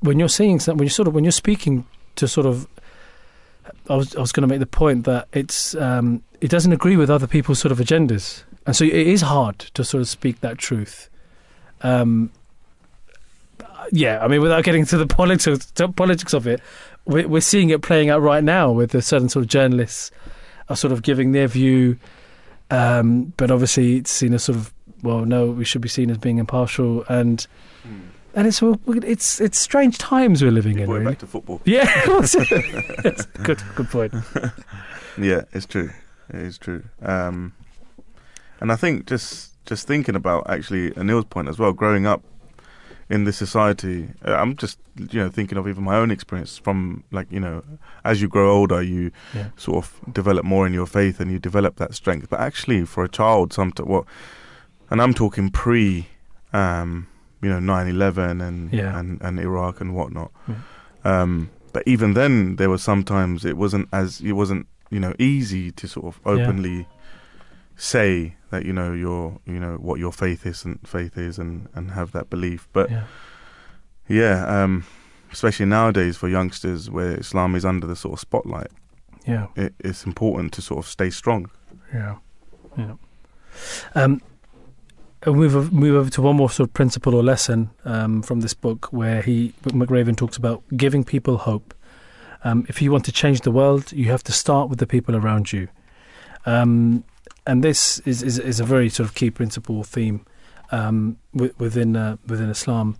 when 0.00 0.18
you're 0.18 0.28
seeing 0.28 0.60
something, 0.60 0.78
when 0.78 0.86
you're 0.86 0.90
sort 0.90 1.08
of 1.08 1.14
when 1.14 1.24
you're 1.24 1.32
speaking 1.32 1.86
to 2.16 2.28
sort 2.28 2.46
of, 2.46 2.66
I 3.88 3.96
was 3.96 4.14
I 4.14 4.20
was 4.20 4.32
going 4.32 4.42
to 4.42 4.48
make 4.48 4.60
the 4.60 4.66
point 4.66 5.04
that 5.06 5.28
it's 5.32 5.74
um, 5.76 6.22
it 6.40 6.50
doesn't 6.50 6.72
agree 6.72 6.96
with 6.96 7.10
other 7.10 7.26
people's 7.26 7.58
sort 7.58 7.72
of 7.72 7.78
agendas, 7.78 8.44
and 8.66 8.76
so 8.76 8.84
it 8.84 8.92
is 8.92 9.22
hard 9.22 9.58
to 9.58 9.84
sort 9.84 10.02
of 10.02 10.08
speak 10.08 10.40
that 10.40 10.58
truth. 10.58 11.08
Um, 11.80 12.30
yeah, 13.90 14.22
I 14.22 14.28
mean, 14.28 14.42
without 14.42 14.64
getting 14.64 14.84
to 14.86 14.98
the 14.98 15.06
politics 15.16 15.70
to 15.72 15.88
politics 15.88 16.34
of 16.34 16.46
it, 16.46 16.60
we're, 17.06 17.26
we're 17.26 17.40
seeing 17.40 17.70
it 17.70 17.82
playing 17.82 18.10
out 18.10 18.20
right 18.20 18.44
now 18.44 18.70
with 18.70 18.90
the 18.90 19.00
certain 19.00 19.28
sort 19.28 19.44
of 19.44 19.48
journalists 19.48 20.10
are 20.68 20.76
sort 20.76 20.92
of 20.92 21.02
giving 21.02 21.32
their 21.32 21.48
view, 21.48 21.98
um, 22.70 23.32
but 23.36 23.50
obviously 23.50 23.96
it's 23.96 24.10
seen 24.10 24.34
as 24.34 24.44
sort 24.44 24.56
of 24.58 24.72
well, 25.02 25.24
no, 25.24 25.46
we 25.46 25.64
should 25.64 25.80
be 25.80 25.88
seen 25.88 26.10
as 26.10 26.18
being 26.18 26.38
impartial, 26.38 27.04
and 27.08 27.46
and 28.34 28.46
it's 28.46 28.62
all- 28.62 28.80
it's 28.86 29.40
it's 29.40 29.58
strange 29.58 29.96
times 29.98 30.42
we're 30.42 30.50
living 30.50 30.78
in. 30.78 30.90
Really. 30.90 31.04
back 31.04 31.18
to 31.20 31.26
football. 31.26 31.60
Yeah, 31.64 31.84
Yes, 32.06 32.34
good 33.42 33.62
good 33.76 33.88
point. 33.90 34.12
Yeah, 35.20 35.42
it's 35.52 35.66
true. 35.66 35.90
It 36.28 36.36
is 36.42 36.58
true. 36.58 36.84
Um, 37.02 37.52
and 38.60 38.70
I 38.70 38.76
think 38.76 39.06
just 39.06 39.52
just 39.66 39.86
thinking 39.88 40.14
about 40.14 40.48
actually 40.48 40.92
Anil's 40.96 41.24
point 41.24 41.48
as 41.48 41.58
well, 41.58 41.72
growing 41.72 42.06
up 42.06 42.22
in 43.10 43.24
this 43.24 43.36
society, 43.36 44.08
uh, 44.26 44.34
I'm 44.34 44.54
just 44.56 44.78
you 45.12 45.20
know 45.20 45.28
thinking 45.30 45.56
of 45.58 45.66
even 45.68 45.84
my 45.84 45.96
own 45.96 46.10
experience 46.10 46.58
from 46.58 47.04
like 47.10 47.26
you 47.32 47.40
know 47.40 47.62
as 48.04 48.20
you 48.20 48.28
grow 48.28 48.50
older, 48.50 48.82
you 48.82 49.10
Yeah. 49.34 49.48
sort 49.56 49.84
of 49.84 50.14
develop 50.14 50.44
more 50.44 50.66
in 50.66 50.72
your 50.74 50.86
faith 50.86 51.20
and 51.20 51.30
you 51.30 51.38
develop 51.38 51.76
that 51.76 51.94
strength. 51.94 52.28
But 52.30 52.40
actually, 52.40 52.84
for 52.84 53.04
a 53.04 53.08
child, 53.08 53.52
some 53.52 53.72
what, 53.84 54.04
and 54.90 55.00
I'm 55.02 55.14
talking 55.14 55.50
pre, 55.50 56.06
um, 56.52 57.06
you 57.42 57.48
know, 57.48 57.60
9/11 57.60 58.40
and 58.40 58.72
Yeah. 58.72 58.98
and 58.98 59.20
and 59.22 59.38
Iraq 59.40 59.80
and 59.80 59.94
whatnot. 59.94 60.30
Yeah. 60.48 60.54
Um, 61.04 61.50
but 61.72 61.82
even 61.86 62.14
then, 62.14 62.56
there 62.56 62.68
was 62.70 62.82
sometimes 62.82 63.44
it 63.44 63.56
wasn't 63.56 63.88
as 63.92 64.20
it 64.20 64.32
wasn't 64.32 64.66
you 64.90 65.00
know 65.00 65.14
easy 65.18 65.70
to 65.72 65.86
sort 65.86 66.06
of 66.06 66.20
openly 66.24 66.86
say 67.80 68.34
that 68.50 68.66
you 68.66 68.72
know 68.72 68.92
your 68.92 69.38
you 69.46 69.58
know 69.60 69.76
what 69.76 69.98
your 70.00 70.12
faith 70.12 70.44
is 70.44 70.64
and 70.64 70.78
faith 70.86 71.16
is 71.16 71.38
and 71.38 71.68
and 71.74 71.92
have 71.92 72.10
that 72.12 72.28
belief 72.28 72.68
but 72.72 72.90
Yeah. 72.90 73.04
yeah 74.08 74.62
um 74.62 74.84
especially 75.32 75.66
nowadays 75.66 76.16
for 76.16 76.28
youngsters 76.28 76.90
where 76.90 77.12
islam 77.20 77.54
is 77.54 77.64
under 77.64 77.86
the 77.86 77.94
sort 77.94 78.14
of 78.14 78.20
spotlight 78.20 78.70
Yeah. 79.26 79.46
it, 79.54 79.74
it's 79.78 80.04
important 80.04 80.52
to 80.54 80.62
sort 80.62 80.78
of 80.84 80.90
stay 80.90 81.10
strong 81.10 81.50
Yeah, 81.94 82.16
yeah. 82.76 82.94
Um, 83.94 84.20
and 85.22 85.36
move 85.36 85.56
over, 85.56 85.70
move 85.74 85.96
over 85.96 86.10
to 86.10 86.22
one 86.22 86.36
more 86.36 86.50
sort 86.50 86.68
of 86.68 86.74
principle 86.74 87.14
or 87.14 87.22
lesson 87.24 87.70
um, 87.84 88.22
from 88.22 88.40
this 88.40 88.54
book, 88.54 88.86
where 88.92 89.20
he 89.22 89.52
McRaven 89.64 90.16
talks 90.16 90.36
about 90.36 90.62
giving 90.76 91.02
people 91.04 91.38
hope. 91.38 91.74
Um, 92.44 92.64
if 92.68 92.80
you 92.80 92.92
want 92.92 93.04
to 93.06 93.12
change 93.12 93.40
the 93.40 93.50
world, 93.50 93.90
you 93.92 94.10
have 94.12 94.22
to 94.24 94.32
start 94.32 94.68
with 94.70 94.78
the 94.78 94.86
people 94.86 95.16
around 95.16 95.52
you. 95.52 95.66
Um, 96.46 97.02
and 97.48 97.64
this 97.64 97.98
is, 98.00 98.22
is 98.22 98.38
is 98.38 98.60
a 98.60 98.64
very 98.64 98.90
sort 98.90 99.08
of 99.08 99.14
key 99.14 99.30
principle 99.30 99.82
theme 99.82 100.24
um, 100.70 101.16
within 101.32 101.96
uh, 101.96 102.16
within 102.26 102.50
Islam, 102.50 102.96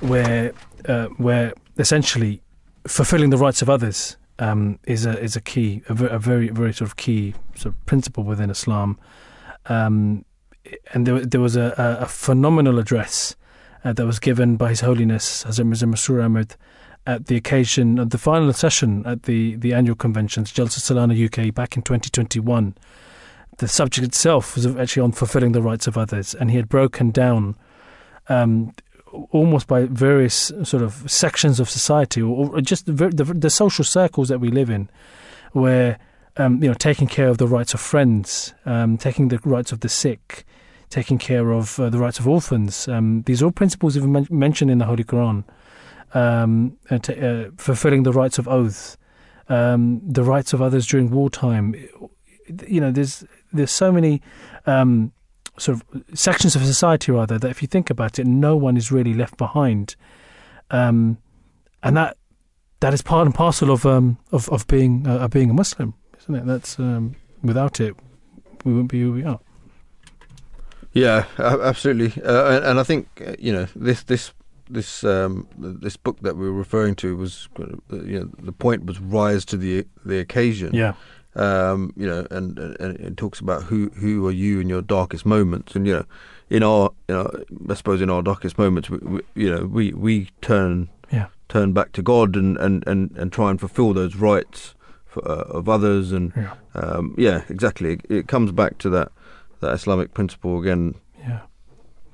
where 0.00 0.52
uh, 0.86 1.06
where 1.16 1.54
essentially 1.78 2.42
fulfilling 2.86 3.30
the 3.30 3.38
rights 3.38 3.62
of 3.62 3.70
others 3.70 4.18
um, 4.38 4.78
is 4.84 5.06
a 5.06 5.18
is 5.18 5.36
a 5.36 5.40
key, 5.40 5.82
a, 5.88 6.04
a 6.04 6.18
very 6.18 6.50
very 6.50 6.72
sort 6.72 6.90
of 6.90 6.96
key 6.96 7.34
sort 7.54 7.74
of 7.74 7.86
principle 7.86 8.24
within 8.24 8.50
Islam. 8.50 8.98
Um, 9.66 10.24
and 10.92 11.06
there, 11.06 11.24
there 11.24 11.40
was 11.40 11.56
a, 11.56 11.74
a, 11.78 12.02
a 12.04 12.06
phenomenal 12.06 12.78
address 12.78 13.36
uh, 13.84 13.94
that 13.94 14.04
was 14.04 14.18
given 14.18 14.56
by 14.56 14.68
His 14.68 14.80
Holiness 14.80 15.44
Hazrat 15.44 15.64
Mirza 15.64 15.86
Masroor 15.86 16.22
Ahmad 16.22 16.56
at 17.06 17.26
the 17.26 17.36
occasion 17.36 17.98
of 17.98 18.10
the 18.10 18.18
final 18.18 18.52
session 18.52 19.02
at 19.06 19.22
the, 19.22 19.56
the 19.56 19.72
annual 19.72 19.96
conventions, 19.96 20.52
Jalsa 20.52 20.78
Salana 20.78 21.14
UK, 21.16 21.54
back 21.54 21.74
in 21.74 21.82
2021. 21.82 22.74
The 23.58 23.68
subject 23.68 24.06
itself 24.06 24.54
was 24.54 24.66
actually 24.66 25.02
on 25.02 25.12
fulfilling 25.12 25.52
the 25.52 25.62
rights 25.62 25.86
of 25.86 25.98
others, 25.98 26.34
and 26.34 26.50
he 26.50 26.56
had 26.56 26.68
broken 26.68 27.10
down 27.10 27.56
um, 28.28 28.72
almost 29.30 29.66
by 29.66 29.86
various 29.86 30.52
sort 30.62 30.82
of 30.82 31.10
sections 31.10 31.60
of 31.60 31.68
society, 31.68 32.22
or, 32.22 32.60
just 32.60 32.86
the, 32.86 32.92
the, 32.92 33.24
the 33.24 33.50
social 33.50 33.84
circles 33.84 34.28
that 34.28 34.38
we 34.38 34.50
live 34.50 34.70
in, 34.70 34.88
where 35.52 35.98
um, 36.36 36.62
you 36.62 36.68
know 36.68 36.74
taking 36.74 37.08
care 37.08 37.28
of 37.28 37.38
the 37.38 37.46
rights 37.46 37.74
of 37.74 37.80
friends, 37.80 38.54
um, 38.64 38.96
taking 38.96 39.28
the 39.28 39.38
rights 39.44 39.72
of 39.72 39.80
the 39.80 39.88
sick, 39.88 40.44
taking 40.90 41.18
care 41.18 41.50
of 41.50 41.78
uh, 41.80 41.90
the 41.90 41.98
rights 41.98 42.18
of 42.18 42.28
orphans. 42.28 42.86
Um, 42.88 43.22
these 43.22 43.42
are 43.42 43.46
all 43.46 43.52
principles 43.52 43.96
even 43.96 44.12
men- 44.12 44.28
mentioned 44.30 44.70
in 44.70 44.78
the 44.78 44.84
Holy 44.84 45.04
Quran. 45.04 45.44
Um, 46.14 46.78
uh, 46.90 46.98
t- 46.98 47.20
uh, 47.20 47.50
fulfilling 47.58 48.04
the 48.04 48.12
rights 48.12 48.38
of 48.38 48.48
oath, 48.48 48.96
um, 49.48 50.00
the 50.02 50.22
rights 50.22 50.52
of 50.54 50.62
others 50.62 50.86
during 50.86 51.10
wartime. 51.10 51.74
You 52.66 52.80
know, 52.80 52.90
there's 52.90 53.24
there's 53.52 53.70
so 53.70 53.92
many 53.92 54.22
um, 54.66 55.12
sort 55.56 55.80
of 55.80 56.18
sections 56.18 56.56
of 56.56 56.64
society, 56.64 57.12
rather, 57.12 57.38
that 57.38 57.50
if 57.50 57.62
you 57.62 57.68
think 57.68 57.90
about 57.90 58.18
it, 58.18 58.26
no 58.26 58.56
one 58.56 58.76
is 58.76 58.92
really 58.92 59.14
left 59.14 59.36
behind, 59.36 59.96
um, 60.70 61.18
and 61.82 61.96
that 61.96 62.16
that 62.80 62.94
is 62.94 63.02
part 63.02 63.26
and 63.26 63.34
parcel 63.34 63.70
of 63.70 63.84
um, 63.86 64.18
of 64.32 64.48
of 64.50 64.66
being 64.66 65.06
uh, 65.06 65.18
of 65.18 65.30
being 65.30 65.50
a 65.50 65.54
Muslim, 65.54 65.94
isn't 66.20 66.34
it? 66.34 66.46
That's 66.46 66.78
um, 66.78 67.16
without 67.42 67.80
it, 67.80 67.96
we 68.64 68.72
wouldn't 68.72 68.90
be 68.90 69.00
who 69.00 69.12
we 69.12 69.24
are. 69.24 69.40
Yeah, 70.92 71.26
absolutely, 71.38 72.22
uh, 72.22 72.56
and, 72.56 72.64
and 72.64 72.80
I 72.80 72.82
think 72.82 73.08
uh, 73.24 73.34
you 73.38 73.52
know 73.52 73.66
this 73.76 74.02
this 74.04 74.32
this 74.70 75.04
um, 75.04 75.46
this 75.56 75.96
book 75.96 76.20
that 76.20 76.36
we 76.36 76.46
were 76.46 76.56
referring 76.56 76.94
to 76.96 77.16
was 77.16 77.48
uh, 77.58 77.96
you 78.02 78.20
know 78.20 78.30
the 78.42 78.52
point 78.52 78.86
was 78.86 79.00
rise 79.00 79.44
to 79.46 79.56
the 79.56 79.86
the 80.04 80.18
occasion. 80.18 80.74
Yeah, 80.74 80.94
um, 81.38 81.92
you 81.96 82.06
know, 82.06 82.26
and, 82.30 82.58
and, 82.58 82.80
and 82.80 83.00
it 83.00 83.16
talks 83.16 83.40
about 83.40 83.64
who 83.64 83.90
who 83.90 84.26
are 84.26 84.32
you 84.32 84.60
in 84.60 84.68
your 84.68 84.82
darkest 84.82 85.24
moments, 85.24 85.74
and 85.76 85.86
you 85.86 85.94
know, 85.94 86.04
in 86.50 86.62
our, 86.62 86.90
you 87.08 87.14
know, 87.14 87.44
I 87.70 87.74
suppose 87.74 88.00
in 88.00 88.10
our 88.10 88.22
darkest 88.22 88.58
moments, 88.58 88.90
we, 88.90 88.98
we, 88.98 89.20
you 89.34 89.50
know, 89.54 89.64
we 89.64 89.92
we 89.92 90.30
turn 90.40 90.88
yeah, 91.12 91.26
turn 91.48 91.72
back 91.72 91.92
to 91.92 92.02
God 92.02 92.36
and 92.36 92.56
and, 92.58 92.86
and, 92.86 93.16
and 93.16 93.32
try 93.32 93.50
and 93.50 93.60
fulfil 93.60 93.94
those 93.94 94.16
rights 94.16 94.74
for, 95.06 95.26
uh, 95.26 95.42
of 95.42 95.68
others, 95.68 96.12
and 96.12 96.32
yeah, 96.36 96.54
um, 96.74 97.14
yeah, 97.16 97.42
exactly. 97.48 97.92
It, 97.92 98.00
it 98.10 98.28
comes 98.28 98.52
back 98.52 98.78
to 98.78 98.90
that 98.90 99.12
that 99.60 99.72
Islamic 99.72 100.14
principle 100.14 100.60
again, 100.60 100.96
yeah, 101.20 101.42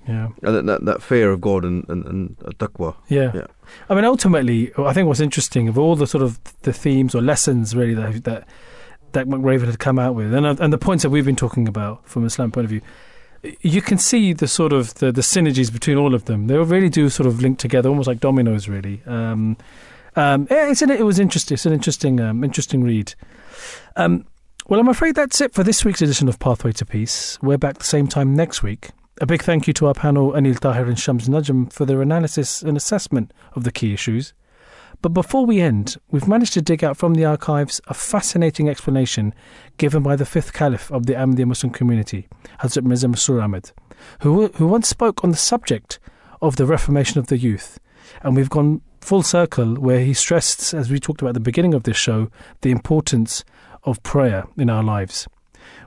yeah. 0.07 0.29
and 0.43 0.55
that 0.55 0.67
that, 0.67 0.85
that 0.85 1.03
fear 1.03 1.31
of 1.31 1.41
God 1.41 1.65
and 1.65 1.89
and, 1.89 2.05
and 2.05 2.37
taqwa. 2.59 2.95
Yeah. 3.09 3.33
Yeah. 3.35 3.47
I 3.89 3.95
mean, 3.95 4.05
ultimately, 4.05 4.71
I 4.77 4.93
think 4.93 5.09
what's 5.09 5.21
interesting 5.21 5.69
of 5.69 5.79
all 5.79 5.97
the 5.97 6.07
sort 6.07 6.23
of 6.23 6.39
the 6.63 6.73
themes 6.73 7.15
or 7.15 7.23
lessons 7.23 7.75
really 7.75 7.95
that 7.95 8.25
that 8.25 8.47
that 9.15 9.27
McRaven 9.27 9.67
had 9.67 9.79
come 9.79 9.99
out 9.99 10.15
with, 10.15 10.33
and 10.33 10.47
and 10.47 10.73
the 10.73 10.79
points 10.79 11.03
that 11.03 11.11
we've 11.11 11.25
been 11.25 11.37
talking 11.37 11.67
about 11.67 12.07
from 12.07 12.23
a 12.23 12.27
Islam 12.27 12.53
point 12.53 12.67
of 12.67 12.71
view, 12.71 12.83
you 13.61 13.83
can 13.83 13.99
see 13.99 14.33
the 14.33 14.49
sort 14.49 14.73
of 14.73 14.95
the, 14.95 15.13
the 15.13 15.21
synergies 15.21 15.73
between 15.73 15.97
all 15.97 16.15
of 16.15 16.27
them. 16.27 16.47
They 16.47 16.57
really 16.57 16.89
do 16.89 17.09
sort 17.09 17.27
of 17.27 17.41
link 17.41 17.59
together, 17.59 17.89
almost 17.89 18.09
like 18.09 18.21
dominoes, 18.21 18.69
really. 18.69 19.03
Um, 19.07 19.57
um, 20.17 20.47
it's 20.51 20.83
an, 20.83 20.91
it 20.91 21.05
was 21.05 21.19
interesting. 21.19 21.55
It's 21.55 21.67
an 21.67 21.73
interesting, 21.73 22.21
um, 22.21 22.45
interesting 22.45 22.83
read. 22.85 23.15
Um, 23.97 24.27
well, 24.67 24.81
I'm 24.81 24.89
afraid 24.89 25.15
that's 25.15 25.41
it 25.41 25.53
for 25.53 25.63
this 25.63 25.85
week's 25.85 26.03
edition 26.03 26.29
of 26.29 26.39
Pathway 26.39 26.73
to 26.73 26.87
Peace. 26.87 27.39
We're 27.43 27.59
back 27.59 27.79
the 27.79 27.85
same 27.85 28.07
time 28.07 28.35
next 28.35 28.63
week. 28.63 28.91
A 29.21 29.27
big 29.27 29.43
thank 29.43 29.67
you 29.67 29.73
to 29.75 29.87
our 29.87 29.95
panel, 29.95 30.33
Anil 30.33 30.59
Tahir 30.59 30.87
and 30.87 30.99
Shams 30.99 31.29
Najm, 31.29 31.73
for 31.73 31.85
their 31.85 32.03
analysis 32.03 32.63
and 32.63 32.77
assessment 32.77 33.33
of 33.55 33.65
the 33.65 33.71
key 33.71 33.93
issues. 33.93 34.33
But 35.05 35.13
before 35.13 35.45
we 35.45 35.61
end, 35.61 35.99
we've 36.11 36.27
managed 36.27 36.55
to 36.55 36.63
dig 36.63 36.83
out 36.83 36.97
from 36.97 37.13
the 37.13 37.27
archives 37.27 37.79
a 37.89 37.93
fascinating 37.93 38.71
explanation 38.71 39.35
given 39.77 40.03
by 40.03 40.17
the 40.17 40.25
fifth 40.25 40.55
caliph 40.55 40.91
of 40.91 41.05
the 41.05 41.13
Ahmadiyya 41.13 41.47
Muslim 41.47 41.75
community, 41.75 42.27
Hazrat 42.61 42.85
Mirza 42.85 43.09
Masroor 43.09 43.43
Ahmad, 43.43 43.71
who, 44.23 44.49
who 44.55 44.67
once 44.67 44.89
spoke 44.89 45.23
on 45.23 45.31
the 45.31 45.37
subject 45.37 45.99
of 46.41 46.57
the 46.57 46.65
reformation 46.65 47.19
of 47.19 47.27
the 47.27 47.37
youth. 47.37 47.79
And 48.23 48.35
we've 48.35 48.49
gone 48.49 48.81
full 49.03 49.23
circle 49.23 49.75
where 49.75 50.01
he 50.01 50.15
stressed, 50.15 50.73
as 50.73 50.91
we 50.91 50.99
talked 50.99 51.21
about 51.21 51.29
at 51.29 51.35
the 51.35 51.41
beginning 51.41 51.75
of 51.75 51.83
this 51.83 51.99
show, 51.99 52.31
the 52.63 52.71
importance 52.71 53.45
of 53.83 54.03
prayer 54.05 54.47
in 54.57 54.71
our 54.71 54.83
lives. 54.83 55.29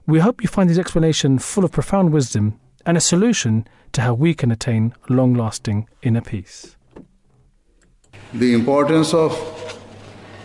We 0.06 0.20
hope 0.20 0.44
you 0.44 0.48
find 0.48 0.70
his 0.70 0.78
explanation 0.78 1.40
full 1.40 1.66
of 1.66 1.72
profound 1.72 2.14
wisdom 2.14 2.60
and 2.86 2.96
a 2.96 3.02
solution 3.02 3.68
to 3.94 4.02
how 4.02 4.14
we 4.14 4.36
can 4.36 4.52
attain 4.52 4.94
long 5.10 5.34
lasting 5.34 5.90
inner 6.04 6.22
peace. 6.22 6.77
The 8.34 8.54
importance 8.54 9.14
of 9.14 9.34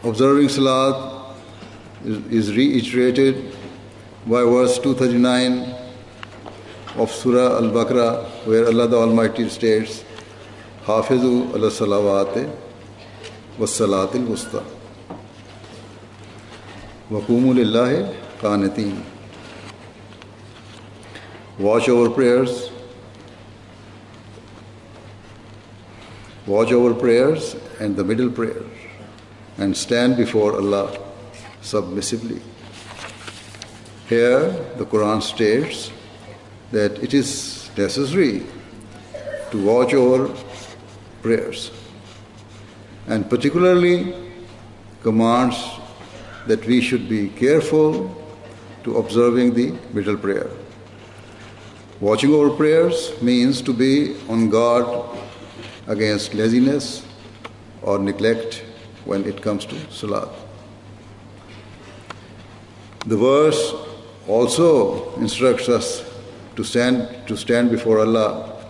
observing 0.05 0.49
Salat 0.49 1.35
is, 2.05 2.27
is 2.27 2.57
reiterated 2.57 3.55
by 4.27 4.43
verse 4.43 4.79
239 4.79 5.75
of 6.97 7.11
Surah 7.11 7.57
Al 7.57 7.71
Baqarah, 7.71 8.47
where 8.47 8.67
Allah 8.67 8.87
the 8.87 8.97
Almighty 8.97 9.49
states, 9.49 10.05
Hafizu 10.85 11.55
ala 11.55 11.71
salawate 11.71 12.55
was 13.59 13.71
salatil 13.71 14.27
wusta. 14.27 14.65
Waqumu 17.11 17.55
lillahi 17.55 18.15
qanitin. 18.41 19.03
Watch 21.59 21.89
over 21.89 22.11
prayers 22.11 22.71
watch 26.47 26.73
over 26.73 26.95
prayers 26.95 27.57
and 27.81 27.97
the 27.97 28.05
middle 28.05 28.31
prayer 28.31 28.63
and 29.59 29.77
stand 29.77 30.17
before 30.17 30.55
Allah 30.55 30.99
submissively. 31.61 32.41
Here, 34.09 34.51
the 34.77 34.85
Quran 34.85 35.23
states 35.23 35.91
that 36.73 36.99
it 37.03 37.15
is 37.15 37.71
necessary 37.77 38.43
to 39.51 39.65
watch 39.65 39.95
over 39.95 40.35
prayers 41.23 41.71
and 43.07 43.29
particularly 43.29 44.15
commands 45.03 45.57
that 46.47 46.65
we 46.67 46.81
should 46.81 47.09
be 47.09 47.29
careful 47.29 48.11
to 48.85 48.97
observing 48.99 49.55
the 49.55 49.73
middle 49.93 50.17
prayer. 50.17 50.51
Watching 52.01 52.35
over 52.35 52.51
prayers 52.51 53.13
means 53.23 53.63
to 53.63 53.73
be 53.73 54.17
on 54.29 54.51
guard 54.51 54.87
against 55.87 56.35
laziness 56.35 57.05
or 57.83 57.99
neglect 57.99 58.65
when 59.05 59.25
it 59.25 59.43
comes 59.43 59.65
to 59.67 59.77
salat. 59.91 60.29
The 63.07 63.17
verse 63.17 63.75
also 64.29 65.15
instructs 65.17 65.69
us 65.69 66.09
to 66.57 66.63
stand 66.63 67.27
to 67.27 67.37
stand 67.37 67.71
before 67.71 67.99
Allah 67.99 68.65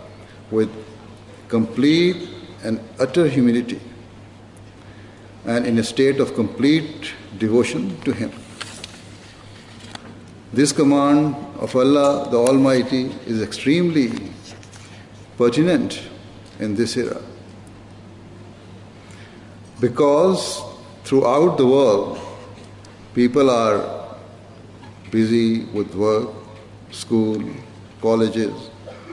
with 0.50 0.70
complete 1.48 2.28
and 2.64 2.80
utter 2.98 3.28
humility 3.28 3.80
and 5.44 5.66
in 5.66 5.78
a 5.78 5.82
state 5.84 6.20
of 6.20 6.34
complete 6.34 7.12
devotion 7.38 8.00
to 8.02 8.12
Him. 8.12 8.32
This 10.52 10.72
command 10.72 11.34
of 11.58 11.74
Allah 11.76 12.30
the 12.30 12.38
Almighty 12.38 13.12
is 13.26 13.42
extremely 13.42 14.12
pertinent 15.36 16.00
in 16.62 16.74
this 16.74 16.96
era. 16.96 17.20
Because 19.80 20.62
throughout 21.04 21.58
the 21.58 21.66
world, 21.66 22.18
people 23.14 23.50
are 23.50 24.16
busy 25.10 25.64
with 25.78 25.94
work, 25.94 26.30
school, 26.90 27.42
colleges, 28.00 28.70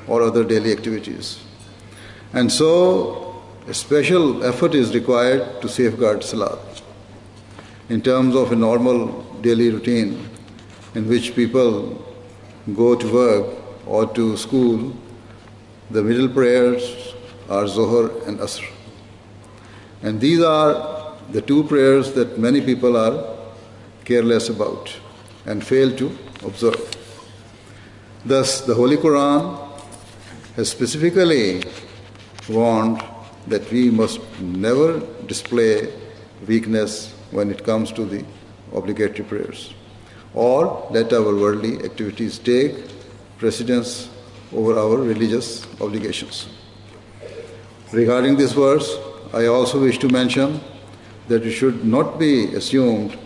or 0.07 0.21
other 0.21 0.43
daily 0.43 0.71
activities. 0.71 1.39
And 2.33 2.51
so, 2.51 3.41
a 3.67 3.73
special 3.73 4.43
effort 4.43 4.75
is 4.75 4.93
required 4.93 5.61
to 5.61 5.69
safeguard 5.69 6.23
Salat. 6.23 6.59
In 7.89 8.01
terms 8.01 8.35
of 8.35 8.51
a 8.51 8.55
normal 8.55 9.23
daily 9.41 9.69
routine 9.71 10.29
in 10.93 11.07
which 11.07 11.35
people 11.35 12.05
go 12.75 12.95
to 12.95 13.13
work 13.13 13.45
or 13.87 14.05
to 14.13 14.37
school, 14.37 14.95
the 15.89 16.03
middle 16.03 16.29
prayers 16.29 16.98
are 17.49 17.67
Zohar 17.67 18.11
and 18.27 18.39
Asr. 18.39 18.67
And 20.01 20.21
these 20.21 20.41
are 20.41 21.17
the 21.31 21.41
two 21.41 21.63
prayers 21.63 22.13
that 22.13 22.37
many 22.37 22.61
people 22.61 22.95
are 22.95 23.37
careless 24.05 24.49
about 24.49 24.95
and 25.45 25.65
fail 25.65 25.95
to 25.97 26.17
observe. 26.43 26.95
Thus, 28.25 28.61
the 28.61 28.75
Holy 28.75 28.97
Quran 28.97 29.69
has 30.55 30.69
specifically 30.69 31.63
warned 32.47 33.03
that 33.47 33.71
we 33.71 33.89
must 33.89 34.19
never 34.41 34.99
display 35.25 35.91
weakness 36.47 37.13
when 37.31 37.51
it 37.51 37.63
comes 37.63 37.91
to 37.93 38.05
the 38.05 38.25
obligatory 38.73 39.27
prayers 39.27 39.73
or 40.33 40.87
let 40.91 41.11
our 41.13 41.35
worldly 41.35 41.83
activities 41.83 42.37
take 42.37 42.75
precedence 43.37 44.09
over 44.53 44.77
our 44.77 44.97
religious 44.97 45.65
obligations. 45.81 46.47
Regarding 47.91 48.37
this 48.37 48.51
verse, 48.53 48.99
I 49.33 49.47
also 49.47 49.81
wish 49.81 49.97
to 49.99 50.09
mention 50.09 50.61
that 51.27 51.43
it 51.43 51.51
should 51.51 51.83
not 51.83 52.19
be 52.19 52.53
assumed 52.53 53.17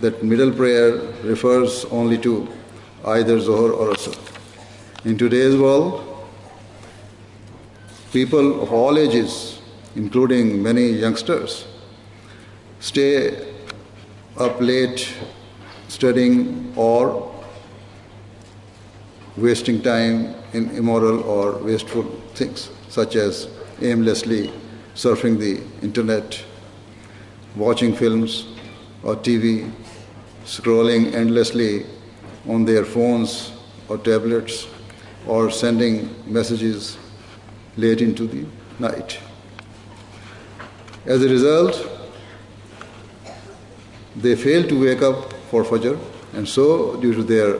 that 0.00 0.22
middle 0.22 0.50
prayer 0.50 0.92
refers 1.22 1.84
only 1.90 2.16
to 2.18 2.48
either 3.04 3.38
Zohar 3.38 3.70
or 3.70 3.92
Asr. 3.92 4.16
In 5.04 5.18
today's 5.18 5.56
world, 5.56 6.24
people 8.10 8.62
of 8.62 8.72
all 8.72 8.98
ages, 8.98 9.60
including 9.94 10.62
many 10.62 10.88
youngsters, 10.88 11.66
stay 12.80 13.52
up 14.38 14.58
late 14.58 15.12
studying 15.88 16.72
or 16.76 17.30
wasting 19.36 19.82
time 19.82 20.34
in 20.54 20.70
immoral 20.70 21.22
or 21.24 21.58
wasteful 21.58 22.04
things, 22.34 22.70
such 22.88 23.14
as 23.14 23.48
aimlessly 23.82 24.52
surfing 24.94 25.38
the 25.38 25.62
internet, 25.82 26.42
watching 27.54 27.94
films 27.94 28.46
or 29.02 29.14
TV, 29.16 29.70
scrolling 30.44 31.14
endlessly 31.14 31.86
on 32.48 32.64
their 32.64 32.84
phones 32.84 33.52
or 33.88 33.98
tablets, 33.98 34.66
or 35.26 35.50
sending 35.50 36.08
messages 36.26 36.96
late 37.76 38.00
into 38.00 38.26
the 38.26 38.44
night. 38.78 39.18
As 41.06 41.24
a 41.24 41.28
result, 41.28 41.88
they 44.16 44.34
fail 44.34 44.66
to 44.68 44.80
wake 44.80 45.02
up 45.02 45.32
for 45.50 45.64
Fajr, 45.64 45.98
and 46.34 46.46
so, 46.46 46.96
due 46.96 47.14
to 47.14 47.22
their 47.22 47.58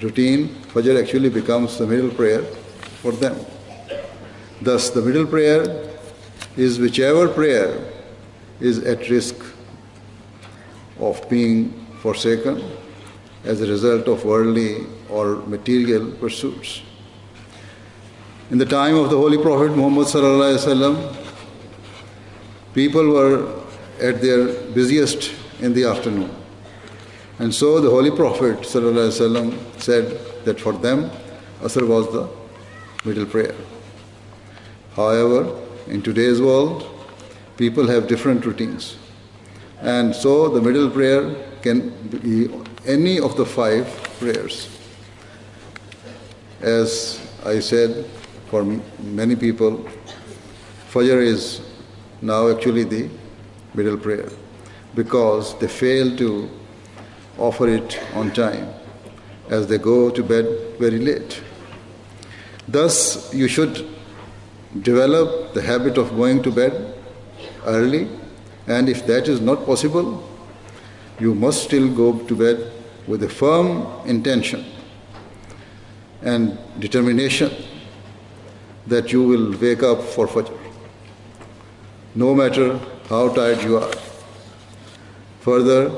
routine, 0.00 0.48
Fajr 0.72 1.00
actually 1.00 1.30
becomes 1.30 1.78
the 1.78 1.86
middle 1.86 2.10
prayer 2.10 2.42
for 3.02 3.12
them. 3.12 3.36
Thus, 4.64 4.88
the 4.88 5.02
middle 5.02 5.26
prayer 5.26 5.90
is 6.56 6.78
whichever 6.78 7.28
prayer 7.28 7.84
is 8.60 8.78
at 8.78 9.10
risk 9.10 9.36
of 10.98 11.28
being 11.28 11.86
forsaken 12.00 12.64
as 13.44 13.60
a 13.60 13.66
result 13.66 14.08
of 14.08 14.24
worldly 14.24 14.86
or 15.10 15.36
material 15.46 16.10
pursuits. 16.12 16.80
In 18.50 18.56
the 18.56 18.64
time 18.64 18.94
of 18.94 19.10
the 19.10 19.18
Holy 19.18 19.36
Prophet 19.36 19.76
Muhammad, 19.76 20.06
people 22.72 23.06
were 23.10 23.46
at 24.00 24.22
their 24.22 24.46
busiest 24.72 25.34
in 25.60 25.74
the 25.74 25.84
afternoon. 25.84 26.34
And 27.38 27.54
so 27.54 27.80
the 27.80 27.90
Holy 27.90 28.10
Prophet 28.10 28.60
ﷺ 28.60 29.78
said 29.78 30.18
that 30.46 30.58
for 30.58 30.72
them, 30.72 31.10
Asr 31.60 31.86
was 31.86 32.10
the 32.14 32.30
middle 33.04 33.26
prayer. 33.26 33.54
However, 34.94 35.60
in 35.88 36.02
today's 36.02 36.40
world, 36.40 36.88
people 37.56 37.86
have 37.88 38.06
different 38.06 38.46
routines. 38.46 38.96
And 39.80 40.14
so 40.14 40.48
the 40.48 40.60
middle 40.60 40.88
prayer 40.88 41.34
can 41.62 41.90
be 42.08 42.48
any 42.86 43.18
of 43.18 43.36
the 43.36 43.44
five 43.44 43.86
prayers. 44.18 44.68
As 46.60 47.20
I 47.44 47.58
said, 47.60 48.06
for 48.50 48.64
many 49.02 49.36
people, 49.36 49.84
Fajr 50.90 51.20
is 51.20 51.60
now 52.22 52.48
actually 52.48 52.84
the 52.84 53.10
middle 53.74 53.96
prayer 53.96 54.28
because 54.94 55.58
they 55.58 55.66
fail 55.66 56.16
to 56.16 56.48
offer 57.36 57.66
it 57.68 58.00
on 58.14 58.32
time 58.32 58.68
as 59.48 59.66
they 59.66 59.78
go 59.78 60.08
to 60.08 60.22
bed 60.22 60.46
very 60.78 60.98
late. 60.98 61.42
Thus, 62.68 63.34
you 63.34 63.48
should 63.48 63.93
develop 64.82 65.54
the 65.54 65.62
habit 65.62 65.98
of 65.98 66.10
going 66.16 66.42
to 66.42 66.50
bed 66.50 66.94
early, 67.66 68.08
and 68.66 68.88
if 68.88 69.06
that 69.06 69.28
is 69.28 69.40
not 69.40 69.64
possible, 69.64 70.28
you 71.20 71.34
must 71.34 71.64
still 71.64 71.88
go 71.94 72.18
to 72.26 72.34
bed 72.34 72.72
with 73.06 73.22
a 73.22 73.28
firm 73.28 73.86
intention 74.06 74.64
and 76.22 76.58
determination 76.80 77.52
that 78.86 79.12
you 79.12 79.22
will 79.22 79.56
wake 79.58 79.82
up 79.82 80.02
for 80.02 80.26
Fajr, 80.26 80.58
no 82.14 82.34
matter 82.34 82.78
how 83.08 83.32
tired 83.32 83.62
you 83.62 83.76
are. 83.78 83.92
Further, 85.40 85.90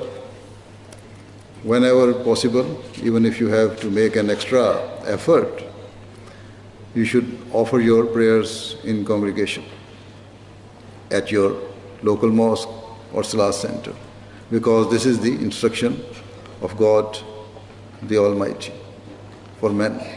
whenever 1.62 2.12
possible, 2.24 2.82
even 3.02 3.24
if 3.24 3.40
you 3.40 3.48
have 3.48 3.78
to 3.80 3.90
make 3.90 4.16
an 4.16 4.30
extra 4.30 4.80
effort, 5.06 5.62
you 6.97 7.05
should 7.05 7.38
offer 7.53 7.78
your 7.78 8.07
prayers 8.07 8.76
in 8.82 9.05
congregation 9.05 9.62
at 11.11 11.30
your 11.30 11.55
local 12.03 12.30
mosque 12.30 12.68
or 13.12 13.22
salah 13.22 13.53
center 13.53 13.94
because 14.51 14.90
this 14.90 15.05
is 15.05 15.20
the 15.20 15.32
instruction 15.32 16.03
of 16.62 16.76
God 16.78 17.18
the 18.03 18.16
Almighty 18.16 18.72
for 19.61 19.70
men. 19.70 20.15